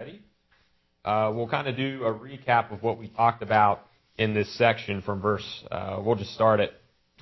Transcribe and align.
already. 0.00 0.22
Uh, 1.04 1.32
we'll 1.34 1.48
kind 1.48 1.68
of 1.68 1.76
do 1.76 2.04
a 2.04 2.12
recap 2.12 2.72
of 2.72 2.82
what 2.82 2.98
we 2.98 3.08
talked 3.08 3.42
about 3.42 3.86
in 4.16 4.34
this 4.34 4.52
section 4.56 5.02
from 5.02 5.20
verse, 5.20 5.64
uh, 5.70 6.00
we'll 6.04 6.14
just 6.14 6.34
start 6.34 6.60
at 6.60 6.70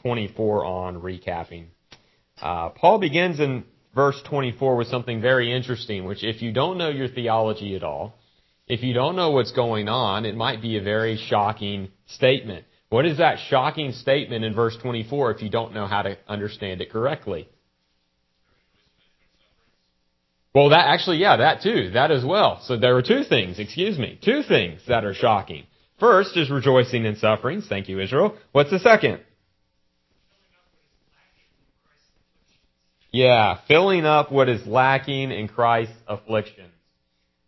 24 0.02 0.64
on 0.64 1.00
recapping. 1.00 1.66
Uh, 2.40 2.70
Paul 2.70 2.98
begins 2.98 3.40
in 3.40 3.64
verse 3.94 4.20
24 4.28 4.76
with 4.76 4.88
something 4.88 5.20
very 5.20 5.52
interesting, 5.52 6.04
which 6.04 6.24
if 6.24 6.42
you 6.42 6.52
don't 6.52 6.78
know 6.78 6.88
your 6.88 7.08
theology 7.08 7.76
at 7.76 7.82
all, 7.82 8.14
if 8.66 8.82
you 8.82 8.94
don't 8.94 9.16
know 9.16 9.30
what's 9.30 9.52
going 9.52 9.88
on, 9.88 10.24
it 10.24 10.36
might 10.36 10.60
be 10.60 10.76
a 10.76 10.82
very 10.82 11.16
shocking 11.28 11.88
statement. 12.06 12.64
What 12.90 13.06
is 13.06 13.18
that 13.18 13.38
shocking 13.48 13.92
statement 13.92 14.44
in 14.44 14.54
verse 14.54 14.76
24 14.82 15.32
if 15.32 15.42
you 15.42 15.50
don't 15.50 15.74
know 15.74 15.86
how 15.86 16.02
to 16.02 16.16
understand 16.28 16.80
it 16.80 16.90
correctly? 16.90 17.48
Well, 20.58 20.70
that 20.70 20.88
actually, 20.88 21.18
yeah, 21.18 21.36
that 21.36 21.62
too, 21.62 21.90
that 21.90 22.10
as 22.10 22.24
well. 22.24 22.60
So 22.64 22.76
there 22.76 22.96
are 22.96 23.02
two 23.02 23.22
things, 23.22 23.60
excuse 23.60 23.96
me, 23.96 24.18
two 24.20 24.42
things 24.42 24.80
that 24.88 25.04
are 25.04 25.14
shocking. 25.14 25.66
First 26.00 26.36
is 26.36 26.50
rejoicing 26.50 27.04
in 27.04 27.14
sufferings. 27.14 27.68
Thank 27.68 27.88
you, 27.88 28.00
Israel. 28.00 28.36
What's 28.50 28.72
the 28.72 28.80
second? 28.80 29.20
Yeah, 33.12 33.60
filling 33.68 34.04
up 34.04 34.32
what 34.32 34.48
is 34.48 34.66
lacking 34.66 35.30
in 35.30 35.46
Christ's 35.46 35.94
afflictions. 36.08 36.72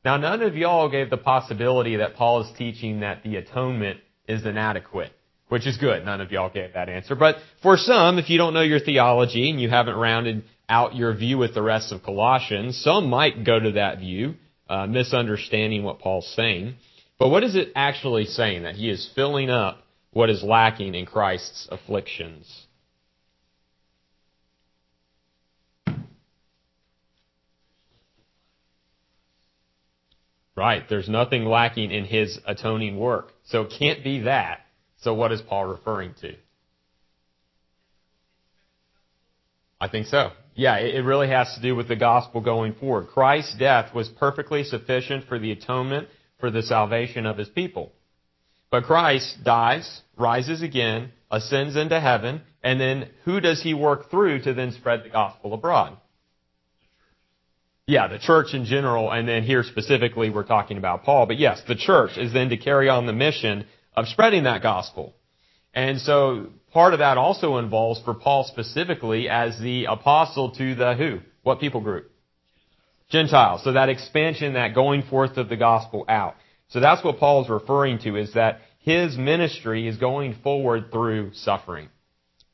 Now, 0.04 0.16
none 0.16 0.42
of 0.42 0.54
y'all 0.54 0.88
gave 0.88 1.10
the 1.10 1.16
possibility 1.16 1.96
that 1.96 2.14
Paul 2.14 2.42
is 2.42 2.52
teaching 2.56 3.00
that 3.00 3.24
the 3.24 3.36
atonement 3.36 3.98
is 4.28 4.46
inadequate, 4.46 5.10
which 5.48 5.66
is 5.66 5.76
good. 5.78 6.04
None 6.04 6.20
of 6.20 6.30
y'all 6.30 6.48
gave 6.48 6.74
that 6.74 6.88
answer. 6.88 7.16
But 7.16 7.38
for 7.60 7.76
some, 7.76 8.18
if 8.18 8.30
you 8.30 8.38
don't 8.38 8.54
know 8.54 8.62
your 8.62 8.78
theology 8.78 9.50
and 9.50 9.60
you 9.60 9.68
haven't 9.68 9.96
rounded 9.96 10.44
out 10.70 10.94
your 10.94 11.14
view 11.14 11.36
with 11.36 11.52
the 11.52 11.62
rest 11.62 11.92
of 11.92 12.02
Colossians, 12.02 12.80
some 12.82 13.10
might 13.10 13.44
go 13.44 13.58
to 13.58 13.72
that 13.72 13.98
view, 13.98 14.36
uh, 14.68 14.86
misunderstanding 14.86 15.82
what 15.82 15.98
Paul's 15.98 16.32
saying. 16.34 16.76
But 17.18 17.28
what 17.28 17.42
is 17.42 17.56
it 17.56 17.72
actually 17.74 18.24
saying? 18.24 18.62
That 18.62 18.76
he 18.76 18.88
is 18.88 19.10
filling 19.14 19.50
up 19.50 19.82
what 20.12 20.30
is 20.30 20.42
lacking 20.42 20.94
in 20.94 21.04
Christ's 21.04 21.68
afflictions. 21.70 22.66
Right. 30.56 30.82
There's 30.88 31.08
nothing 31.08 31.46
lacking 31.46 31.90
in 31.90 32.04
his 32.04 32.38
atoning 32.46 32.98
work. 32.98 33.32
So 33.46 33.62
it 33.62 33.72
can't 33.78 34.04
be 34.04 34.20
that. 34.20 34.60
So 34.98 35.14
what 35.14 35.32
is 35.32 35.40
Paul 35.40 35.64
referring 35.64 36.14
to? 36.20 36.34
I 39.80 39.88
think 39.88 40.06
so. 40.06 40.32
Yeah, 40.60 40.76
it 40.76 41.06
really 41.06 41.28
has 41.28 41.54
to 41.54 41.62
do 41.62 41.74
with 41.74 41.88
the 41.88 41.96
gospel 41.96 42.42
going 42.42 42.74
forward. 42.74 43.06
Christ's 43.06 43.56
death 43.56 43.94
was 43.94 44.10
perfectly 44.10 44.62
sufficient 44.62 45.24
for 45.24 45.38
the 45.38 45.52
atonement 45.52 46.08
for 46.38 46.50
the 46.50 46.62
salvation 46.62 47.24
of 47.24 47.38
his 47.38 47.48
people. 47.48 47.92
But 48.70 48.84
Christ 48.84 49.42
dies, 49.42 50.02
rises 50.18 50.60
again, 50.60 51.12
ascends 51.30 51.76
into 51.76 51.98
heaven, 51.98 52.42
and 52.62 52.78
then 52.78 53.08
who 53.24 53.40
does 53.40 53.62
he 53.62 53.72
work 53.72 54.10
through 54.10 54.42
to 54.42 54.52
then 54.52 54.72
spread 54.72 55.02
the 55.02 55.08
gospel 55.08 55.54
abroad? 55.54 55.96
Yeah, 57.86 58.08
the 58.08 58.18
church 58.18 58.52
in 58.52 58.66
general, 58.66 59.10
and 59.10 59.26
then 59.26 59.44
here 59.44 59.62
specifically 59.62 60.28
we're 60.28 60.44
talking 60.44 60.76
about 60.76 61.04
Paul. 61.04 61.24
But 61.24 61.38
yes, 61.38 61.62
the 61.66 61.74
church 61.74 62.18
is 62.18 62.34
then 62.34 62.50
to 62.50 62.58
carry 62.58 62.90
on 62.90 63.06
the 63.06 63.14
mission 63.14 63.64
of 63.96 64.08
spreading 64.08 64.42
that 64.42 64.62
gospel. 64.62 65.14
And 65.74 66.00
so 66.00 66.48
part 66.72 66.92
of 66.92 66.98
that 66.98 67.16
also 67.16 67.58
involves 67.58 68.00
for 68.02 68.14
Paul 68.14 68.44
specifically 68.44 69.28
as 69.28 69.58
the 69.58 69.86
apostle 69.86 70.50
to 70.52 70.74
the 70.74 70.94
who? 70.94 71.20
What 71.42 71.60
people 71.60 71.80
group? 71.80 72.10
Gentiles. 73.10 73.62
So 73.64 73.72
that 73.72 73.88
expansion, 73.88 74.54
that 74.54 74.74
going 74.74 75.02
forth 75.02 75.36
of 75.36 75.48
the 75.48 75.56
gospel 75.56 76.04
out. 76.08 76.36
So 76.68 76.80
that's 76.80 77.02
what 77.04 77.18
Paul 77.18 77.42
is 77.42 77.50
referring 77.50 77.98
to 78.00 78.16
is 78.16 78.34
that 78.34 78.60
his 78.78 79.16
ministry 79.16 79.88
is 79.88 79.96
going 79.96 80.36
forward 80.42 80.92
through 80.92 81.32
suffering. 81.34 81.88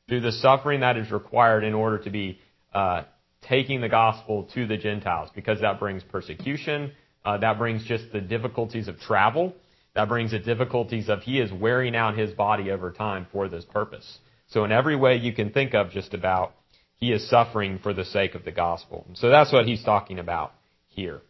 Through 0.07 0.21
the 0.21 0.31
suffering 0.31 0.79
that 0.81 0.97
is 0.97 1.11
required 1.11 1.63
in 1.63 1.73
order 1.73 1.99
to 1.99 2.09
be 2.09 2.39
uh, 2.73 3.03
taking 3.41 3.81
the 3.81 3.89
gospel 3.89 4.49
to 4.55 4.65
the 4.65 4.77
Gentiles 4.77 5.29
because 5.35 5.61
that 5.61 5.79
brings 5.79 6.03
persecution. 6.03 6.91
Uh, 7.23 7.37
that 7.37 7.57
brings 7.57 7.85
just 7.85 8.11
the 8.11 8.21
difficulties 8.21 8.87
of 8.87 8.99
travel. 8.99 9.53
That 9.97 10.09
brings 10.09 10.29
the 10.29 10.37
difficulties 10.37 11.09
of 11.09 11.23
he 11.23 11.39
is 11.39 11.51
wearing 11.51 11.95
out 11.95 12.15
his 12.15 12.29
body 12.31 12.69
over 12.69 12.91
time 12.91 13.25
for 13.31 13.49
this 13.49 13.65
purpose. 13.65 14.19
So 14.45 14.63
in 14.63 14.71
every 14.71 14.95
way 14.95 15.15
you 15.15 15.33
can 15.33 15.49
think 15.49 15.73
of 15.73 15.89
just 15.89 16.13
about, 16.13 16.53
he 16.97 17.11
is 17.11 17.27
suffering 17.27 17.79
for 17.79 17.95
the 17.95 18.05
sake 18.05 18.35
of 18.35 18.45
the 18.45 18.51
gospel. 18.51 19.07
So 19.15 19.31
that's 19.31 19.51
what 19.51 19.65
he's 19.65 19.83
talking 19.83 20.19
about 20.19 20.53
here. 20.85 21.21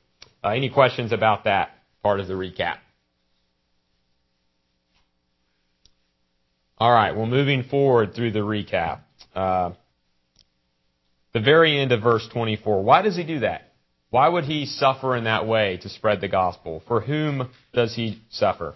Uh, 0.44 0.50
any 0.50 0.70
questions 0.70 1.14
about 1.14 1.46
that 1.46 1.70
part 2.04 2.20
of 2.20 2.28
the 2.28 2.34
recap? 2.34 2.80
All 6.78 6.92
right, 6.92 7.16
well, 7.16 7.26
moving 7.26 7.64
forward 7.64 8.16
through 8.16 8.32
the 8.32 8.40
recap. 8.40 9.00
Uh, 9.34 9.72
the 11.32 11.40
very 11.40 11.80
end 11.80 11.94
of 11.94 12.02
verse 12.02 12.28
24. 12.34 12.84
Why 12.84 13.02
does 13.02 13.16
he 13.16 13.24
do 13.24 13.40
that? 13.40 13.67
Why 14.10 14.30
would 14.30 14.46
he 14.46 14.66
suffer 14.66 15.16
in 15.16 15.26
that 15.26 15.48
way 15.48 15.78
to 15.82 15.90
spread 15.90 16.22
the 16.22 16.28
gospel? 16.28 16.82
For 16.88 17.02
whom 17.02 17.50
does 17.74 17.96
he 17.96 18.22
suffer? 18.30 18.76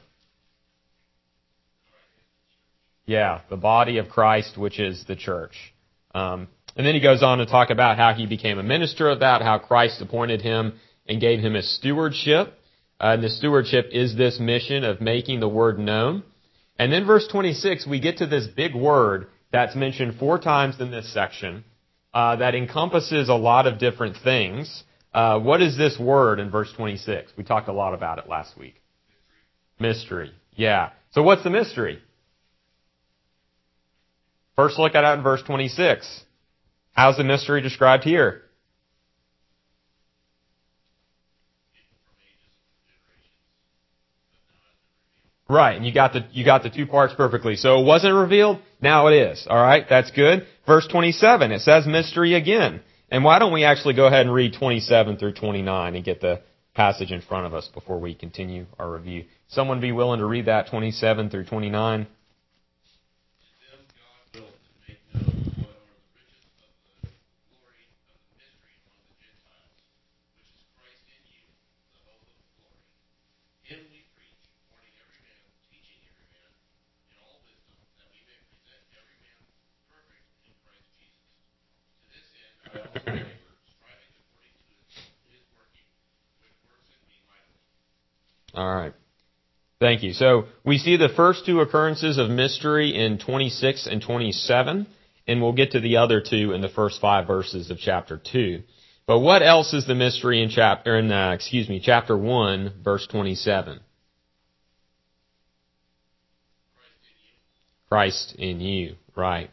Yeah, 3.05 3.41
the 3.49 3.57
body 3.57 3.97
of 3.97 4.09
Christ, 4.09 4.57
which 4.57 4.79
is 4.79 5.05
the 5.05 5.15
church. 5.15 5.73
Um, 6.13 6.47
and 6.75 6.85
then 6.85 6.93
he 6.93 7.01
goes 7.01 7.23
on 7.23 7.39
to 7.39 7.45
talk 7.45 7.69
about 7.69 7.97
how 7.97 8.13
he 8.13 8.25
became 8.25 8.59
a 8.59 8.63
minister 8.63 9.09
of 9.09 9.19
that, 9.19 9.41
how 9.41 9.57
Christ 9.57 10.01
appointed 10.01 10.41
him 10.41 10.73
and 11.07 11.19
gave 11.19 11.39
him 11.39 11.55
a 11.55 11.61
stewardship. 11.61 12.53
Uh, 12.99 13.13
and 13.13 13.23
the 13.23 13.29
stewardship 13.29 13.89
is 13.91 14.15
this 14.15 14.39
mission 14.39 14.83
of 14.83 15.01
making 15.01 15.39
the 15.39 15.49
word 15.49 15.79
known. 15.79 16.23
And 16.77 16.91
then 16.91 17.05
verse 17.05 17.27
26, 17.27 17.87
we 17.87 17.99
get 17.99 18.17
to 18.17 18.27
this 18.27 18.47
big 18.47 18.75
word 18.75 19.27
that's 19.51 19.75
mentioned 19.75 20.15
four 20.17 20.39
times 20.39 20.79
in 20.79 20.91
this 20.91 21.13
section 21.13 21.63
uh, 22.13 22.37
that 22.37 22.55
encompasses 22.55 23.29
a 23.29 23.33
lot 23.33 23.67
of 23.67 23.79
different 23.79 24.17
things. 24.23 24.83
Uh, 25.13 25.39
what 25.39 25.61
is 25.61 25.77
this 25.77 25.99
word 25.99 26.39
in 26.39 26.49
verse 26.49 26.71
26? 26.73 27.33
We 27.37 27.43
talked 27.43 27.67
a 27.67 27.73
lot 27.73 27.93
about 27.93 28.17
it 28.17 28.29
last 28.29 28.57
week. 28.57 28.75
Mystery. 29.79 30.25
mystery. 30.25 30.37
Yeah. 30.55 30.89
So 31.11 31.23
what's 31.23 31.43
the 31.43 31.49
mystery? 31.49 32.01
First 34.55 34.77
look 34.79 34.95
at 34.95 35.03
it 35.03 35.17
in 35.17 35.23
verse 35.23 35.41
26. 35.43 36.23
How's 36.93 37.17
the 37.17 37.23
mystery 37.23 37.61
described 37.61 38.03
here? 38.03 38.43
Right, 45.49 45.75
and 45.75 45.85
you 45.85 45.93
got 45.93 46.13
the 46.13 46.25
you 46.31 46.45
got 46.45 46.63
the 46.63 46.69
two 46.69 46.85
parts 46.85 47.13
perfectly. 47.13 47.57
So 47.57 47.81
it 47.81 47.85
wasn't 47.85 48.15
revealed, 48.15 48.59
now 48.81 49.07
it 49.07 49.15
is. 49.15 49.45
All 49.49 49.61
right, 49.61 49.85
that's 49.89 50.09
good. 50.11 50.47
Verse 50.65 50.87
27, 50.87 51.51
it 51.51 51.59
says 51.59 51.85
mystery 51.85 52.35
again. 52.35 52.81
And 53.11 53.25
why 53.25 53.39
don't 53.39 53.51
we 53.51 53.65
actually 53.65 53.93
go 53.93 54.07
ahead 54.07 54.25
and 54.25 54.33
read 54.33 54.53
27 54.53 55.17
through 55.17 55.33
29 55.33 55.95
and 55.95 56.03
get 56.03 56.21
the 56.21 56.41
passage 56.73 57.11
in 57.11 57.19
front 57.21 57.45
of 57.45 57.53
us 57.53 57.67
before 57.67 57.99
we 57.99 58.15
continue 58.15 58.65
our 58.79 58.89
review? 58.89 59.25
Someone 59.49 59.81
be 59.81 59.91
willing 59.91 60.19
to 60.19 60.25
read 60.25 60.45
that 60.45 60.67
27 60.67 61.29
through 61.29 61.43
29? 61.43 62.07
All 88.53 88.75
right. 88.75 88.93
Thank 89.79 90.03
you. 90.03 90.13
So 90.13 90.45
we 90.63 90.77
see 90.77 90.97
the 90.97 91.09
first 91.09 91.45
two 91.45 91.59
occurrences 91.59 92.17
of 92.17 92.29
mystery 92.29 92.95
in 92.95 93.17
26 93.17 93.87
and 93.87 94.01
27, 94.01 94.87
and 95.27 95.41
we'll 95.41 95.53
get 95.53 95.71
to 95.71 95.79
the 95.79 95.97
other 95.97 96.21
two 96.21 96.51
in 96.53 96.61
the 96.61 96.69
first 96.69 97.01
five 97.01 97.25
verses 97.25 97.71
of 97.71 97.79
chapter 97.79 98.21
2. 98.23 98.61
But 99.07 99.19
what 99.19 99.41
else 99.41 99.73
is 99.73 99.87
the 99.87 99.95
mystery 99.95 100.43
in 100.43 100.49
chapter, 100.49 100.97
in, 100.97 101.11
uh, 101.11 101.31
excuse 101.31 101.67
me, 101.67 101.81
chapter 101.83 102.15
1, 102.15 102.83
verse 102.83 103.07
27? 103.07 103.79
Christ 107.89 108.35
in 108.37 108.61
you, 108.61 108.95
right. 109.15 109.49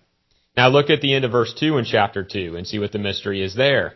Now 0.56 0.68
look 0.68 0.90
at 0.90 1.00
the 1.00 1.14
end 1.14 1.24
of 1.24 1.32
verse 1.32 1.54
2 1.58 1.78
in 1.78 1.84
chapter 1.84 2.22
2 2.22 2.56
and 2.56 2.66
see 2.66 2.78
what 2.78 2.92
the 2.92 2.98
mystery 2.98 3.42
is 3.42 3.54
there. 3.54 3.94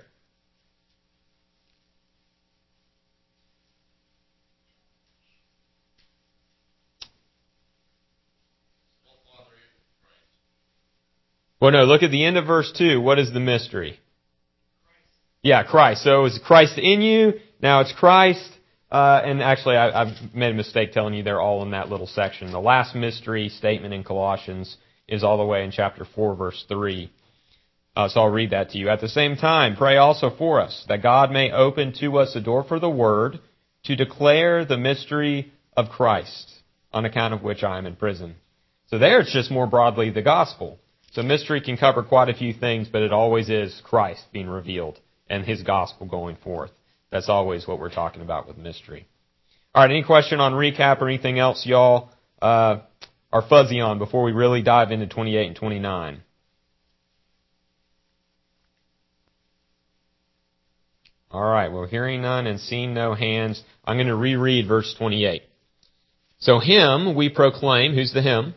Well, 11.62 11.70
no, 11.70 11.84
look 11.84 12.02
at 12.02 12.10
the 12.10 12.24
end 12.24 12.36
of 12.36 12.44
verse 12.44 12.72
2. 12.76 13.00
What 13.00 13.20
is 13.20 13.32
the 13.32 13.38
mystery? 13.38 14.00
Yeah, 15.44 15.62
Christ. 15.62 16.02
So 16.02 16.24
it's 16.24 16.40
Christ 16.40 16.76
in 16.76 17.02
you. 17.02 17.34
Now 17.60 17.82
it's 17.82 17.92
Christ. 17.92 18.50
uh, 18.90 19.22
and 19.24 19.40
actually, 19.40 19.76
I, 19.76 20.02
I've 20.02 20.34
made 20.34 20.50
a 20.50 20.54
mistake 20.54 20.90
telling 20.90 21.14
you 21.14 21.22
they're 21.22 21.40
all 21.40 21.62
in 21.62 21.70
that 21.70 21.88
little 21.88 22.08
section. 22.08 22.50
The 22.50 22.58
last 22.58 22.96
mystery 22.96 23.48
statement 23.48 23.94
in 23.94 24.02
Colossians 24.02 24.76
is 25.06 25.22
all 25.22 25.38
the 25.38 25.44
way 25.44 25.62
in 25.62 25.70
chapter 25.70 26.04
4, 26.04 26.34
verse 26.34 26.64
3. 26.66 27.08
Uh, 27.94 28.08
so 28.08 28.22
I'll 28.22 28.28
read 28.28 28.50
that 28.50 28.70
to 28.70 28.78
you. 28.78 28.88
At 28.88 29.00
the 29.00 29.08
same 29.08 29.36
time, 29.36 29.76
pray 29.76 29.98
also 29.98 30.34
for 30.36 30.60
us, 30.60 30.84
that 30.88 31.00
God 31.00 31.30
may 31.30 31.52
open 31.52 31.94
to 32.00 32.18
us 32.18 32.34
a 32.34 32.40
door 32.40 32.64
for 32.64 32.80
the 32.80 32.90
word 32.90 33.38
to 33.84 33.94
declare 33.94 34.64
the 34.64 34.78
mystery 34.78 35.52
of 35.76 35.90
Christ, 35.90 36.54
on 36.92 37.04
account 37.04 37.34
of 37.34 37.44
which 37.44 37.62
I 37.62 37.78
am 37.78 37.86
in 37.86 37.94
prison. 37.94 38.34
So 38.88 38.98
there 38.98 39.20
it's 39.20 39.32
just 39.32 39.52
more 39.52 39.68
broadly 39.68 40.10
the 40.10 40.22
gospel. 40.22 40.80
So 41.12 41.22
mystery 41.22 41.60
can 41.60 41.76
cover 41.76 42.02
quite 42.02 42.30
a 42.30 42.34
few 42.34 42.54
things, 42.54 42.88
but 42.88 43.02
it 43.02 43.12
always 43.12 43.50
is 43.50 43.82
Christ 43.84 44.24
being 44.32 44.48
revealed 44.48 44.98
and 45.28 45.44
his 45.44 45.62
gospel 45.62 46.06
going 46.06 46.36
forth. 46.36 46.70
That's 47.10 47.28
always 47.28 47.66
what 47.66 47.78
we're 47.78 47.90
talking 47.90 48.22
about 48.22 48.48
with 48.48 48.56
mystery. 48.56 49.06
All 49.74 49.82
right, 49.82 49.90
any 49.90 50.02
question 50.02 50.40
on 50.40 50.54
recap 50.54 51.02
or 51.02 51.08
anything 51.08 51.38
else 51.38 51.66
y'all 51.66 52.10
uh, 52.40 52.78
are 53.30 53.46
fuzzy 53.46 53.80
on 53.80 53.98
before 53.98 54.22
we 54.22 54.32
really 54.32 54.62
dive 54.62 54.90
into 54.90 55.06
28 55.06 55.46
and 55.46 55.56
29? 55.56 56.22
All 61.30 61.42
right, 61.42 61.70
well, 61.70 61.86
hearing 61.86 62.22
none 62.22 62.46
and 62.46 62.58
seeing 62.58 62.94
no 62.94 63.14
hands, 63.14 63.62
I'm 63.84 63.96
going 63.96 64.06
to 64.06 64.16
reread 64.16 64.66
verse 64.66 64.94
28. 64.98 65.42
So 66.38 66.58
him 66.58 67.14
we 67.14 67.28
proclaim, 67.28 67.94
who's 67.94 68.12
the 68.12 68.22
him? 68.22 68.54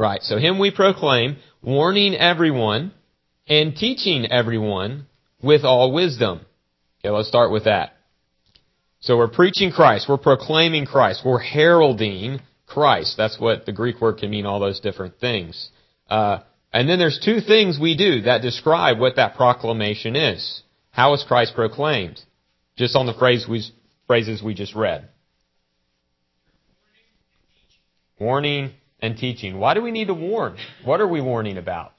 Right, 0.00 0.22
so 0.22 0.38
him 0.38 0.58
we 0.58 0.70
proclaim, 0.70 1.36
warning 1.60 2.14
everyone 2.14 2.92
and 3.46 3.76
teaching 3.76 4.24
everyone 4.24 5.06
with 5.42 5.62
all 5.62 5.92
wisdom 5.92 6.40
Okay, 7.00 7.10
let's 7.10 7.28
start 7.28 7.50
with 7.50 7.64
that. 7.64 7.92
So 9.00 9.18
we're 9.18 9.28
preaching 9.28 9.72
Christ. 9.72 10.06
We're 10.08 10.16
proclaiming 10.16 10.86
Christ. 10.86 11.20
We're 11.22 11.38
heralding 11.38 12.40
Christ. 12.66 13.16
That's 13.18 13.38
what 13.38 13.66
the 13.66 13.72
Greek 13.72 14.00
word 14.00 14.18
can 14.18 14.30
mean, 14.30 14.46
all 14.46 14.58
those 14.58 14.80
different 14.80 15.18
things. 15.18 15.70
Uh, 16.08 16.38
and 16.72 16.88
then 16.88 16.98
there's 16.98 17.20
two 17.22 17.40
things 17.40 17.78
we 17.78 17.94
do 17.94 18.22
that 18.22 18.40
describe 18.40 18.98
what 18.98 19.16
that 19.16 19.34
proclamation 19.34 20.16
is. 20.16 20.62
How 20.92 21.12
is 21.14 21.24
Christ 21.26 21.54
proclaimed? 21.54 22.20
Just 22.76 22.96
on 22.96 23.06
the 23.06 23.14
phrase 23.14 23.46
we, 23.48 23.64
phrases 24.06 24.42
we 24.42 24.54
just 24.54 24.74
read. 24.74 25.08
Warning 28.18 28.72
and 29.00 29.16
teaching. 29.16 29.58
Why 29.58 29.74
do 29.74 29.82
we 29.82 29.90
need 29.90 30.06
to 30.06 30.14
warn? 30.14 30.56
What 30.84 31.00
are 31.00 31.08
we 31.08 31.20
warning 31.20 31.58
about? 31.58 31.92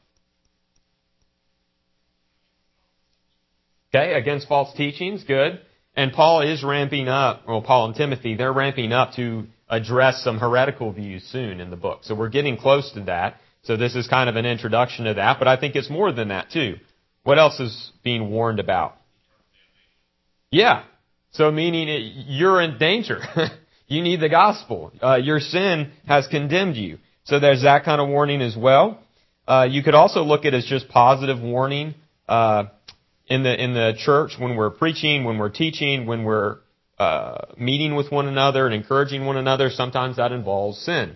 Okay, 3.94 4.14
against 4.14 4.48
false 4.48 4.74
teachings, 4.76 5.24
good. 5.24 5.60
And 5.96 6.14
Paul 6.14 6.42
is 6.42 6.64
ramping 6.64 7.10
up, 7.10 7.46
well, 7.48 7.62
Paul 7.62 7.88
and 7.88 7.96
Timothy, 7.96 8.36
they're 8.36 8.54
ramping 8.54 8.94
up 8.94 9.14
to 9.16 9.48
address 9.70 10.24
some 10.24 10.40
heretical 10.40 10.94
views 10.94 11.24
soon 11.24 11.60
in 11.60 11.70
the 11.70 11.76
book. 11.76 12.02
So 12.04 12.16
we're 12.16 12.30
getting 12.30 12.58
close 12.58 12.92
to 12.94 13.02
that. 13.02 13.36
So 13.64 13.76
this 13.76 13.96
is 13.96 14.08
kind 14.08 14.30
of 14.30 14.38
an 14.38 14.46
introduction 14.46 15.06
to 15.06 15.16
that, 15.16 15.40
but 15.40 15.48
I 15.48 15.58
think 15.58 15.76
it's 15.76 15.90
more 15.90 16.12
than 16.12 16.30
that 16.30 16.52
too. 16.52 16.78
What 17.24 17.38
else 17.38 17.60
is 17.60 17.92
being 18.04 18.32
warned 18.32 18.60
about? 18.60 18.96
Yeah. 20.50 20.84
So 21.32 21.52
meaning 21.52 21.88
it, 21.88 22.00
you're 22.28 22.62
in 22.62 22.78
danger. 22.78 23.20
you 23.92 24.02
need 24.02 24.20
the 24.22 24.30
gospel. 24.30 24.92
Uh, 25.02 25.16
your 25.16 25.40
sin 25.40 25.92
has 26.08 26.28
condemned 26.28 26.78
you. 26.78 26.98
So 27.26 27.40
there's 27.40 27.64
that 27.64 27.84
kind 27.84 28.00
of 28.02 28.08
warning 28.10 28.42
as 28.42 28.56
well. 28.56 29.00
Uh, 29.48 29.68
you 29.70 29.84
could 29.84 29.96
also 29.96 30.24
look 30.24 30.46
at 30.46 30.54
it 30.54 30.58
as 30.58 30.66
just 30.66 30.88
positive 30.90 31.40
warning. 31.42 31.96
Uh, 32.28 32.66
in 33.28 33.44
the 33.44 33.64
in 33.64 33.74
the 33.74 33.94
church 33.98 34.32
when 34.38 34.56
we're 34.58 34.70
preaching, 34.70 35.24
when 35.24 35.38
we're 35.38 35.50
teaching, 35.50 36.06
when 36.06 36.24
we're 36.24 36.58
uh, 37.00 37.46
meeting 37.58 37.96
with 37.96 38.12
one 38.12 38.28
another 38.28 38.66
and 38.66 38.76
encouraging 38.76 39.26
one 39.26 39.38
another. 39.38 39.70
Sometimes 39.70 40.18
that 40.18 40.32
involves 40.32 40.78
sin 40.80 41.16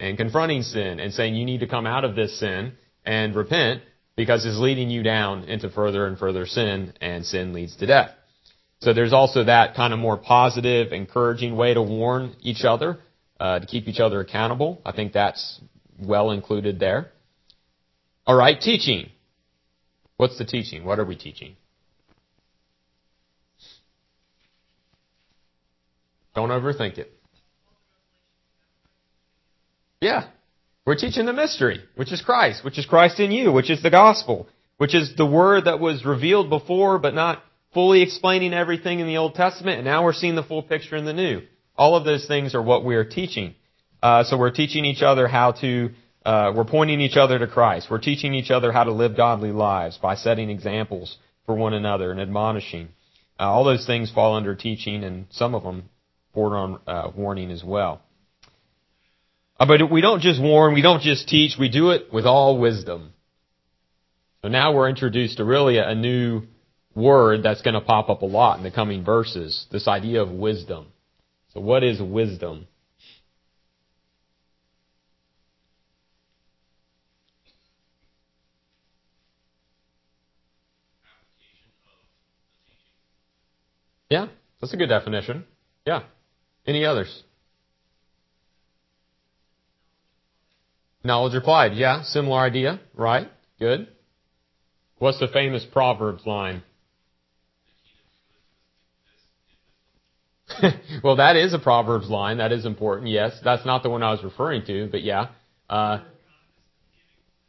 and 0.00 0.16
confronting 0.16 0.62
sin 0.62 1.00
and 1.00 1.12
saying 1.12 1.34
you 1.34 1.44
need 1.44 1.60
to 1.60 1.66
come 1.66 1.86
out 1.86 2.04
of 2.04 2.14
this 2.14 2.38
sin 2.38 2.72
and 3.04 3.34
repent 3.34 3.82
because 4.16 4.46
it's 4.46 4.58
leading 4.58 4.90
you 4.90 5.02
down 5.02 5.44
into 5.44 5.68
further 5.68 6.06
and 6.06 6.18
further 6.18 6.46
sin, 6.46 6.94
and 7.00 7.24
sin 7.26 7.52
leads 7.52 7.76
to 7.76 7.86
death. 7.86 8.10
So 8.80 8.92
there's 8.92 9.12
also 9.12 9.44
that 9.44 9.74
kind 9.74 9.92
of 9.92 9.98
more 9.98 10.16
positive, 10.16 10.92
encouraging 10.92 11.56
way 11.56 11.74
to 11.74 11.82
warn 11.82 12.36
each 12.42 12.64
other, 12.64 12.98
uh, 13.40 13.60
to 13.60 13.66
keep 13.66 13.88
each 13.88 14.00
other 14.00 14.20
accountable. 14.20 14.80
I 14.84 14.92
think 14.92 15.12
that's 15.12 15.60
well 15.98 16.30
included 16.30 16.78
there. 16.78 17.10
All 18.26 18.36
right, 18.36 18.60
teaching. 18.60 19.10
What's 20.16 20.38
the 20.38 20.44
teaching? 20.44 20.84
What 20.84 20.98
are 20.98 21.04
we 21.04 21.16
teaching? 21.16 21.56
Don't 26.34 26.50
overthink 26.50 26.98
it. 26.98 27.12
Yeah. 30.00 30.28
We're 30.84 30.96
teaching 30.96 31.26
the 31.26 31.32
mystery, 31.32 31.82
which 31.96 32.12
is 32.12 32.20
Christ, 32.20 32.64
which 32.64 32.78
is 32.78 32.86
Christ 32.86 33.18
in 33.18 33.32
you, 33.32 33.50
which 33.50 33.70
is 33.70 33.82
the 33.82 33.90
gospel, 33.90 34.48
which 34.76 34.94
is 34.94 35.16
the 35.16 35.26
word 35.26 35.64
that 35.64 35.80
was 35.80 36.04
revealed 36.04 36.50
before 36.50 36.98
but 36.98 37.14
not 37.14 37.42
fully 37.76 38.00
explaining 38.00 38.54
everything 38.54 39.00
in 39.00 39.06
the 39.06 39.18
Old 39.18 39.34
Testament, 39.34 39.76
and 39.76 39.84
now 39.84 40.02
we're 40.02 40.14
seeing 40.14 40.34
the 40.34 40.42
full 40.42 40.62
picture 40.62 40.96
in 40.96 41.04
the 41.04 41.12
New. 41.12 41.42
All 41.76 41.94
of 41.94 42.06
those 42.06 42.26
things 42.26 42.54
are 42.54 42.62
what 42.62 42.86
we 42.86 42.94
are 42.96 43.04
teaching. 43.04 43.54
Uh, 44.02 44.24
so 44.24 44.38
we're 44.38 44.50
teaching 44.50 44.86
each 44.86 45.02
other 45.02 45.28
how 45.28 45.52
to 45.60 45.90
uh, 46.24 46.54
we're 46.56 46.64
pointing 46.64 47.02
each 47.02 47.18
other 47.18 47.38
to 47.38 47.46
Christ. 47.46 47.88
We're 47.90 47.98
teaching 47.98 48.32
each 48.32 48.50
other 48.50 48.72
how 48.72 48.84
to 48.84 48.92
live 48.92 49.14
godly 49.14 49.52
lives 49.52 49.98
by 49.98 50.14
setting 50.14 50.48
examples 50.48 51.18
for 51.44 51.54
one 51.54 51.74
another 51.74 52.10
and 52.10 52.18
admonishing. 52.18 52.88
Uh, 53.38 53.42
all 53.42 53.64
those 53.64 53.84
things 53.84 54.10
fall 54.10 54.36
under 54.36 54.54
teaching, 54.54 55.04
and 55.04 55.26
some 55.28 55.54
of 55.54 55.62
them 55.62 55.90
border 56.32 56.56
on 56.56 56.80
uh, 56.86 57.10
warning 57.14 57.50
as 57.50 57.62
well. 57.62 58.00
Uh, 59.60 59.66
but 59.66 59.90
we 59.90 60.00
don't 60.00 60.22
just 60.22 60.40
warn, 60.40 60.72
we 60.72 60.80
don't 60.80 61.02
just 61.02 61.28
teach, 61.28 61.58
we 61.60 61.68
do 61.68 61.90
it 61.90 62.10
with 62.10 62.24
all 62.24 62.58
wisdom. 62.58 63.12
So 64.40 64.48
now 64.48 64.74
we're 64.74 64.88
introduced 64.88 65.36
to 65.36 65.44
really 65.44 65.76
a 65.76 65.94
new 65.94 66.44
word 66.96 67.42
that's 67.42 67.62
going 67.62 67.74
to 67.74 67.80
pop 67.80 68.08
up 68.08 68.22
a 68.22 68.26
lot 68.26 68.58
in 68.58 68.64
the 68.64 68.70
coming 68.70 69.04
verses. 69.04 69.66
This 69.70 69.86
idea 69.86 70.22
of 70.22 70.30
wisdom. 70.30 70.86
So 71.52 71.60
what 71.60 71.84
is 71.84 72.00
wisdom? 72.00 72.66
Yeah, 84.08 84.28
that's 84.60 84.72
a 84.72 84.76
good 84.76 84.88
definition. 84.88 85.44
Yeah. 85.84 86.02
Any 86.66 86.84
others? 86.84 87.22
Knowledge 91.04 91.34
applied. 91.34 91.74
Yeah, 91.74 92.02
similar 92.02 92.40
idea. 92.40 92.80
Right. 92.94 93.28
Good. 93.58 93.88
What's 94.98 95.20
the 95.20 95.28
famous 95.28 95.64
Proverbs 95.72 96.26
line? 96.26 96.62
well, 101.02 101.16
that 101.16 101.36
is 101.36 101.52
a 101.54 101.58
Proverbs 101.58 102.08
line. 102.08 102.38
That 102.38 102.52
is 102.52 102.64
important. 102.64 103.08
Yes. 103.08 103.38
That's 103.42 103.66
not 103.66 103.82
the 103.82 103.90
one 103.90 104.02
I 104.02 104.12
was 104.12 104.22
referring 104.22 104.64
to, 104.66 104.88
but 104.90 105.02
yeah. 105.02 105.28
Uh, 105.68 105.98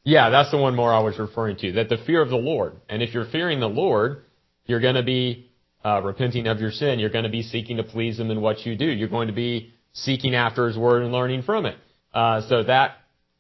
yeah, 0.04 0.30
that's 0.30 0.52
the 0.52 0.58
one 0.58 0.76
more 0.76 0.94
I 0.94 1.02
was 1.02 1.20
referring 1.20 1.58
to. 1.58 1.74
That 1.74 1.90
the 1.90 1.98
fear 2.06 2.22
of 2.22 2.30
the 2.30 2.38
Lord. 2.38 2.78
And 2.90 3.04
if 3.04 3.14
you're 3.14 3.30
fearing 3.30 3.60
the 3.60 3.68
Lord, 3.68 4.24
you're 4.66 4.80
going 4.80 4.96
to 4.96 5.04
be 5.04 5.50
uh, 5.84 6.02
repenting 6.02 6.48
of 6.48 6.60
your 6.60 6.72
sin. 6.72 7.00
You're 7.00 7.10
going 7.10 7.26
to 7.26 7.30
be 7.30 7.44
seeking 7.44 7.78
to 7.78 7.84
please 7.84 8.20
Him 8.20 8.32
in 8.32 8.42
what 8.42 8.66
you 8.66 8.76
do. 8.76 8.86
You're 8.86 9.10
going 9.10 9.28
to 9.28 9.34
be 9.34 9.74
seeking 9.94 10.34
after 10.34 10.68
His 10.68 10.78
Word 10.78 11.04
and 11.04 11.12
learning 11.12 11.44
from 11.44 11.66
it. 11.66 11.76
Uh, 12.14 12.42
so 12.48 12.64
that 12.64 12.98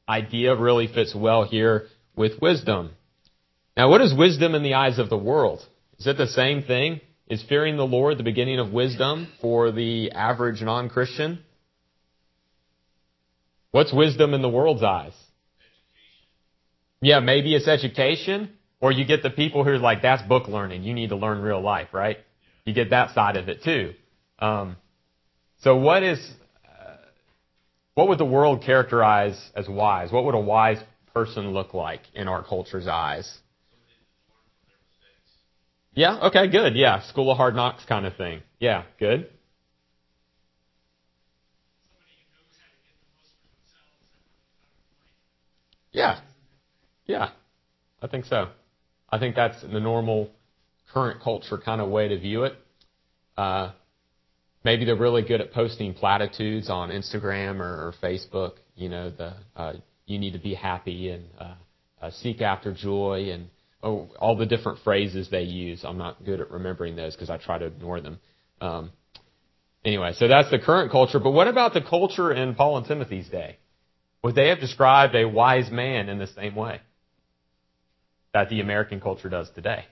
idea 0.08 0.56
really 0.56 0.88
fits 0.88 1.16
well 1.16 1.46
here 1.46 1.88
with 2.16 2.42
wisdom. 2.42 2.92
Now, 3.76 3.90
what 3.90 4.02
is 4.02 4.14
wisdom 4.14 4.56
in 4.56 4.64
the 4.64 4.74
eyes 4.74 5.00
of 5.00 5.10
the 5.10 5.18
world? 5.18 5.66
Is 6.00 6.08
it 6.08 6.18
the 6.18 6.28
same 6.28 6.64
thing? 6.64 7.02
Is 7.30 7.44
fearing 7.44 7.76
the 7.78 7.86
Lord 7.86 8.18
the 8.18 8.24
beginning 8.24 8.60
of 8.60 8.72
wisdom 8.72 9.28
for 9.42 9.72
the 9.72 10.12
average 10.12 10.62
non-Christian? 10.62 11.40
What's 13.72 13.94
wisdom 13.94 14.34
in 14.34 14.42
the 14.42 14.50
world's 14.50 14.84
eyes? 14.84 15.14
Yeah, 17.02 17.20
maybe 17.20 17.54
it's 17.54 17.68
education, 17.68 18.52
or 18.80 18.92
you 18.92 19.06
get 19.06 19.24
the 19.24 19.30
people 19.30 19.64
who 19.64 19.72
are 19.72 19.78
like, 19.78 20.02
that's 20.02 20.24
book 20.24 20.48
learning. 20.48 20.84
You 20.84 20.94
need 20.94 21.10
to 21.10 21.16
learn 21.16 21.42
real 21.42 21.62
life, 21.62 21.90
right? 21.92 22.18
you 22.68 22.74
get 22.74 22.90
that 22.90 23.16
side 23.16 23.38
of 23.38 23.48
it 23.48 23.64
too. 23.64 23.94
Um, 24.40 24.76
so 25.62 25.78
what 25.78 26.04
is, 26.04 26.20
uh, 26.66 26.98
what 27.96 28.10
would 28.10 28.20
the 28.20 28.26
world 28.26 28.62
characterize 28.64 29.40
as 29.56 29.68
wise? 29.70 30.12
What 30.12 30.26
would 30.26 30.36
a 30.36 30.40
wise 30.40 30.78
person 31.14 31.54
look 31.54 31.74
like 31.74 32.02
in 32.14 32.28
our 32.28 32.44
culture's 32.44 32.88
eyes? 32.88 33.40
Yeah, 35.98 36.28
okay, 36.28 36.48
good. 36.48 36.76
Yeah, 36.76 37.02
school 37.10 37.32
of 37.32 37.38
hard 37.38 37.56
knocks 37.56 37.84
kind 37.86 38.06
of 38.06 38.16
thing. 38.18 38.44
Yeah, 38.60 38.84
good. 39.00 39.32
Yeah. 45.92 46.20
Yeah. 47.08 47.30
I 48.00 48.06
think 48.06 48.26
so. 48.26 48.50
I 49.10 49.18
think 49.18 49.36
that's 49.36 49.60
the 49.64 49.80
normal 49.80 50.30
current 50.94 51.20
culture 51.24 51.58
kind 51.58 51.82
of 51.82 51.90
way 51.90 52.10
to 52.10 52.20
view 52.20 52.44
it. 52.44 52.54
Uh, 53.36 53.72
maybe 54.64 54.86
they're 54.86 54.96
really 54.96 55.24
good 55.24 55.42
at 55.42 55.52
posting 55.52 55.96
platitudes 55.96 56.70
on 56.70 56.90
Instagram 56.92 57.60
or, 57.60 57.88
or 57.88 57.94
Facebook. 58.04 58.58
You 58.76 58.90
know, 58.90 59.10
the 59.10 59.34
uh, 59.56 59.74
you 60.06 60.20
need 60.20 60.34
to 60.34 60.40
be 60.40 60.54
happy 60.54 61.10
and 61.10 61.26
uh, 61.40 61.56
uh, 62.04 62.12
seek 62.12 62.40
after 62.44 62.72
joy 62.72 63.32
and 63.34 63.50
oh, 63.84 64.10
all 64.20 64.36
the 64.36 64.46
different 64.46 64.80
phrases 64.84 65.30
they 65.30 65.44
use. 65.44 65.84
I'm 65.84 65.98
not 65.98 66.24
good 66.24 66.42
at 66.42 66.52
remembering 66.52 66.96
those 66.96 67.16
because 67.16 67.30
I 67.30 67.38
try 67.38 67.58
to 67.58 67.66
ignore 67.66 68.02
them. 68.02 68.20
Um, 68.60 68.92
anyway, 69.86 70.14
so 70.18 70.28
that's 70.28 70.50
the 70.50 70.60
current 70.60 70.92
culture. 70.92 71.20
But 71.20 71.32
what 71.32 71.48
about 71.48 71.74
the 71.74 71.82
culture 71.82 72.32
in 72.32 72.56
Paul 72.56 72.78
and 72.78 72.86
Timothy's 72.86 73.30
day? 73.30 73.58
Would 74.24 74.36
they 74.36 74.50
have 74.50 74.60
described 74.60 75.16
a 75.16 75.26
wise 75.26 75.70
man 75.72 76.10
in 76.10 76.18
the 76.18 76.28
same 76.28 76.56
way 76.56 76.82
that 78.34 78.50
the 78.50 78.62
American 78.62 79.00
culture 79.00 79.30
does 79.30 79.50
today? 79.52 79.86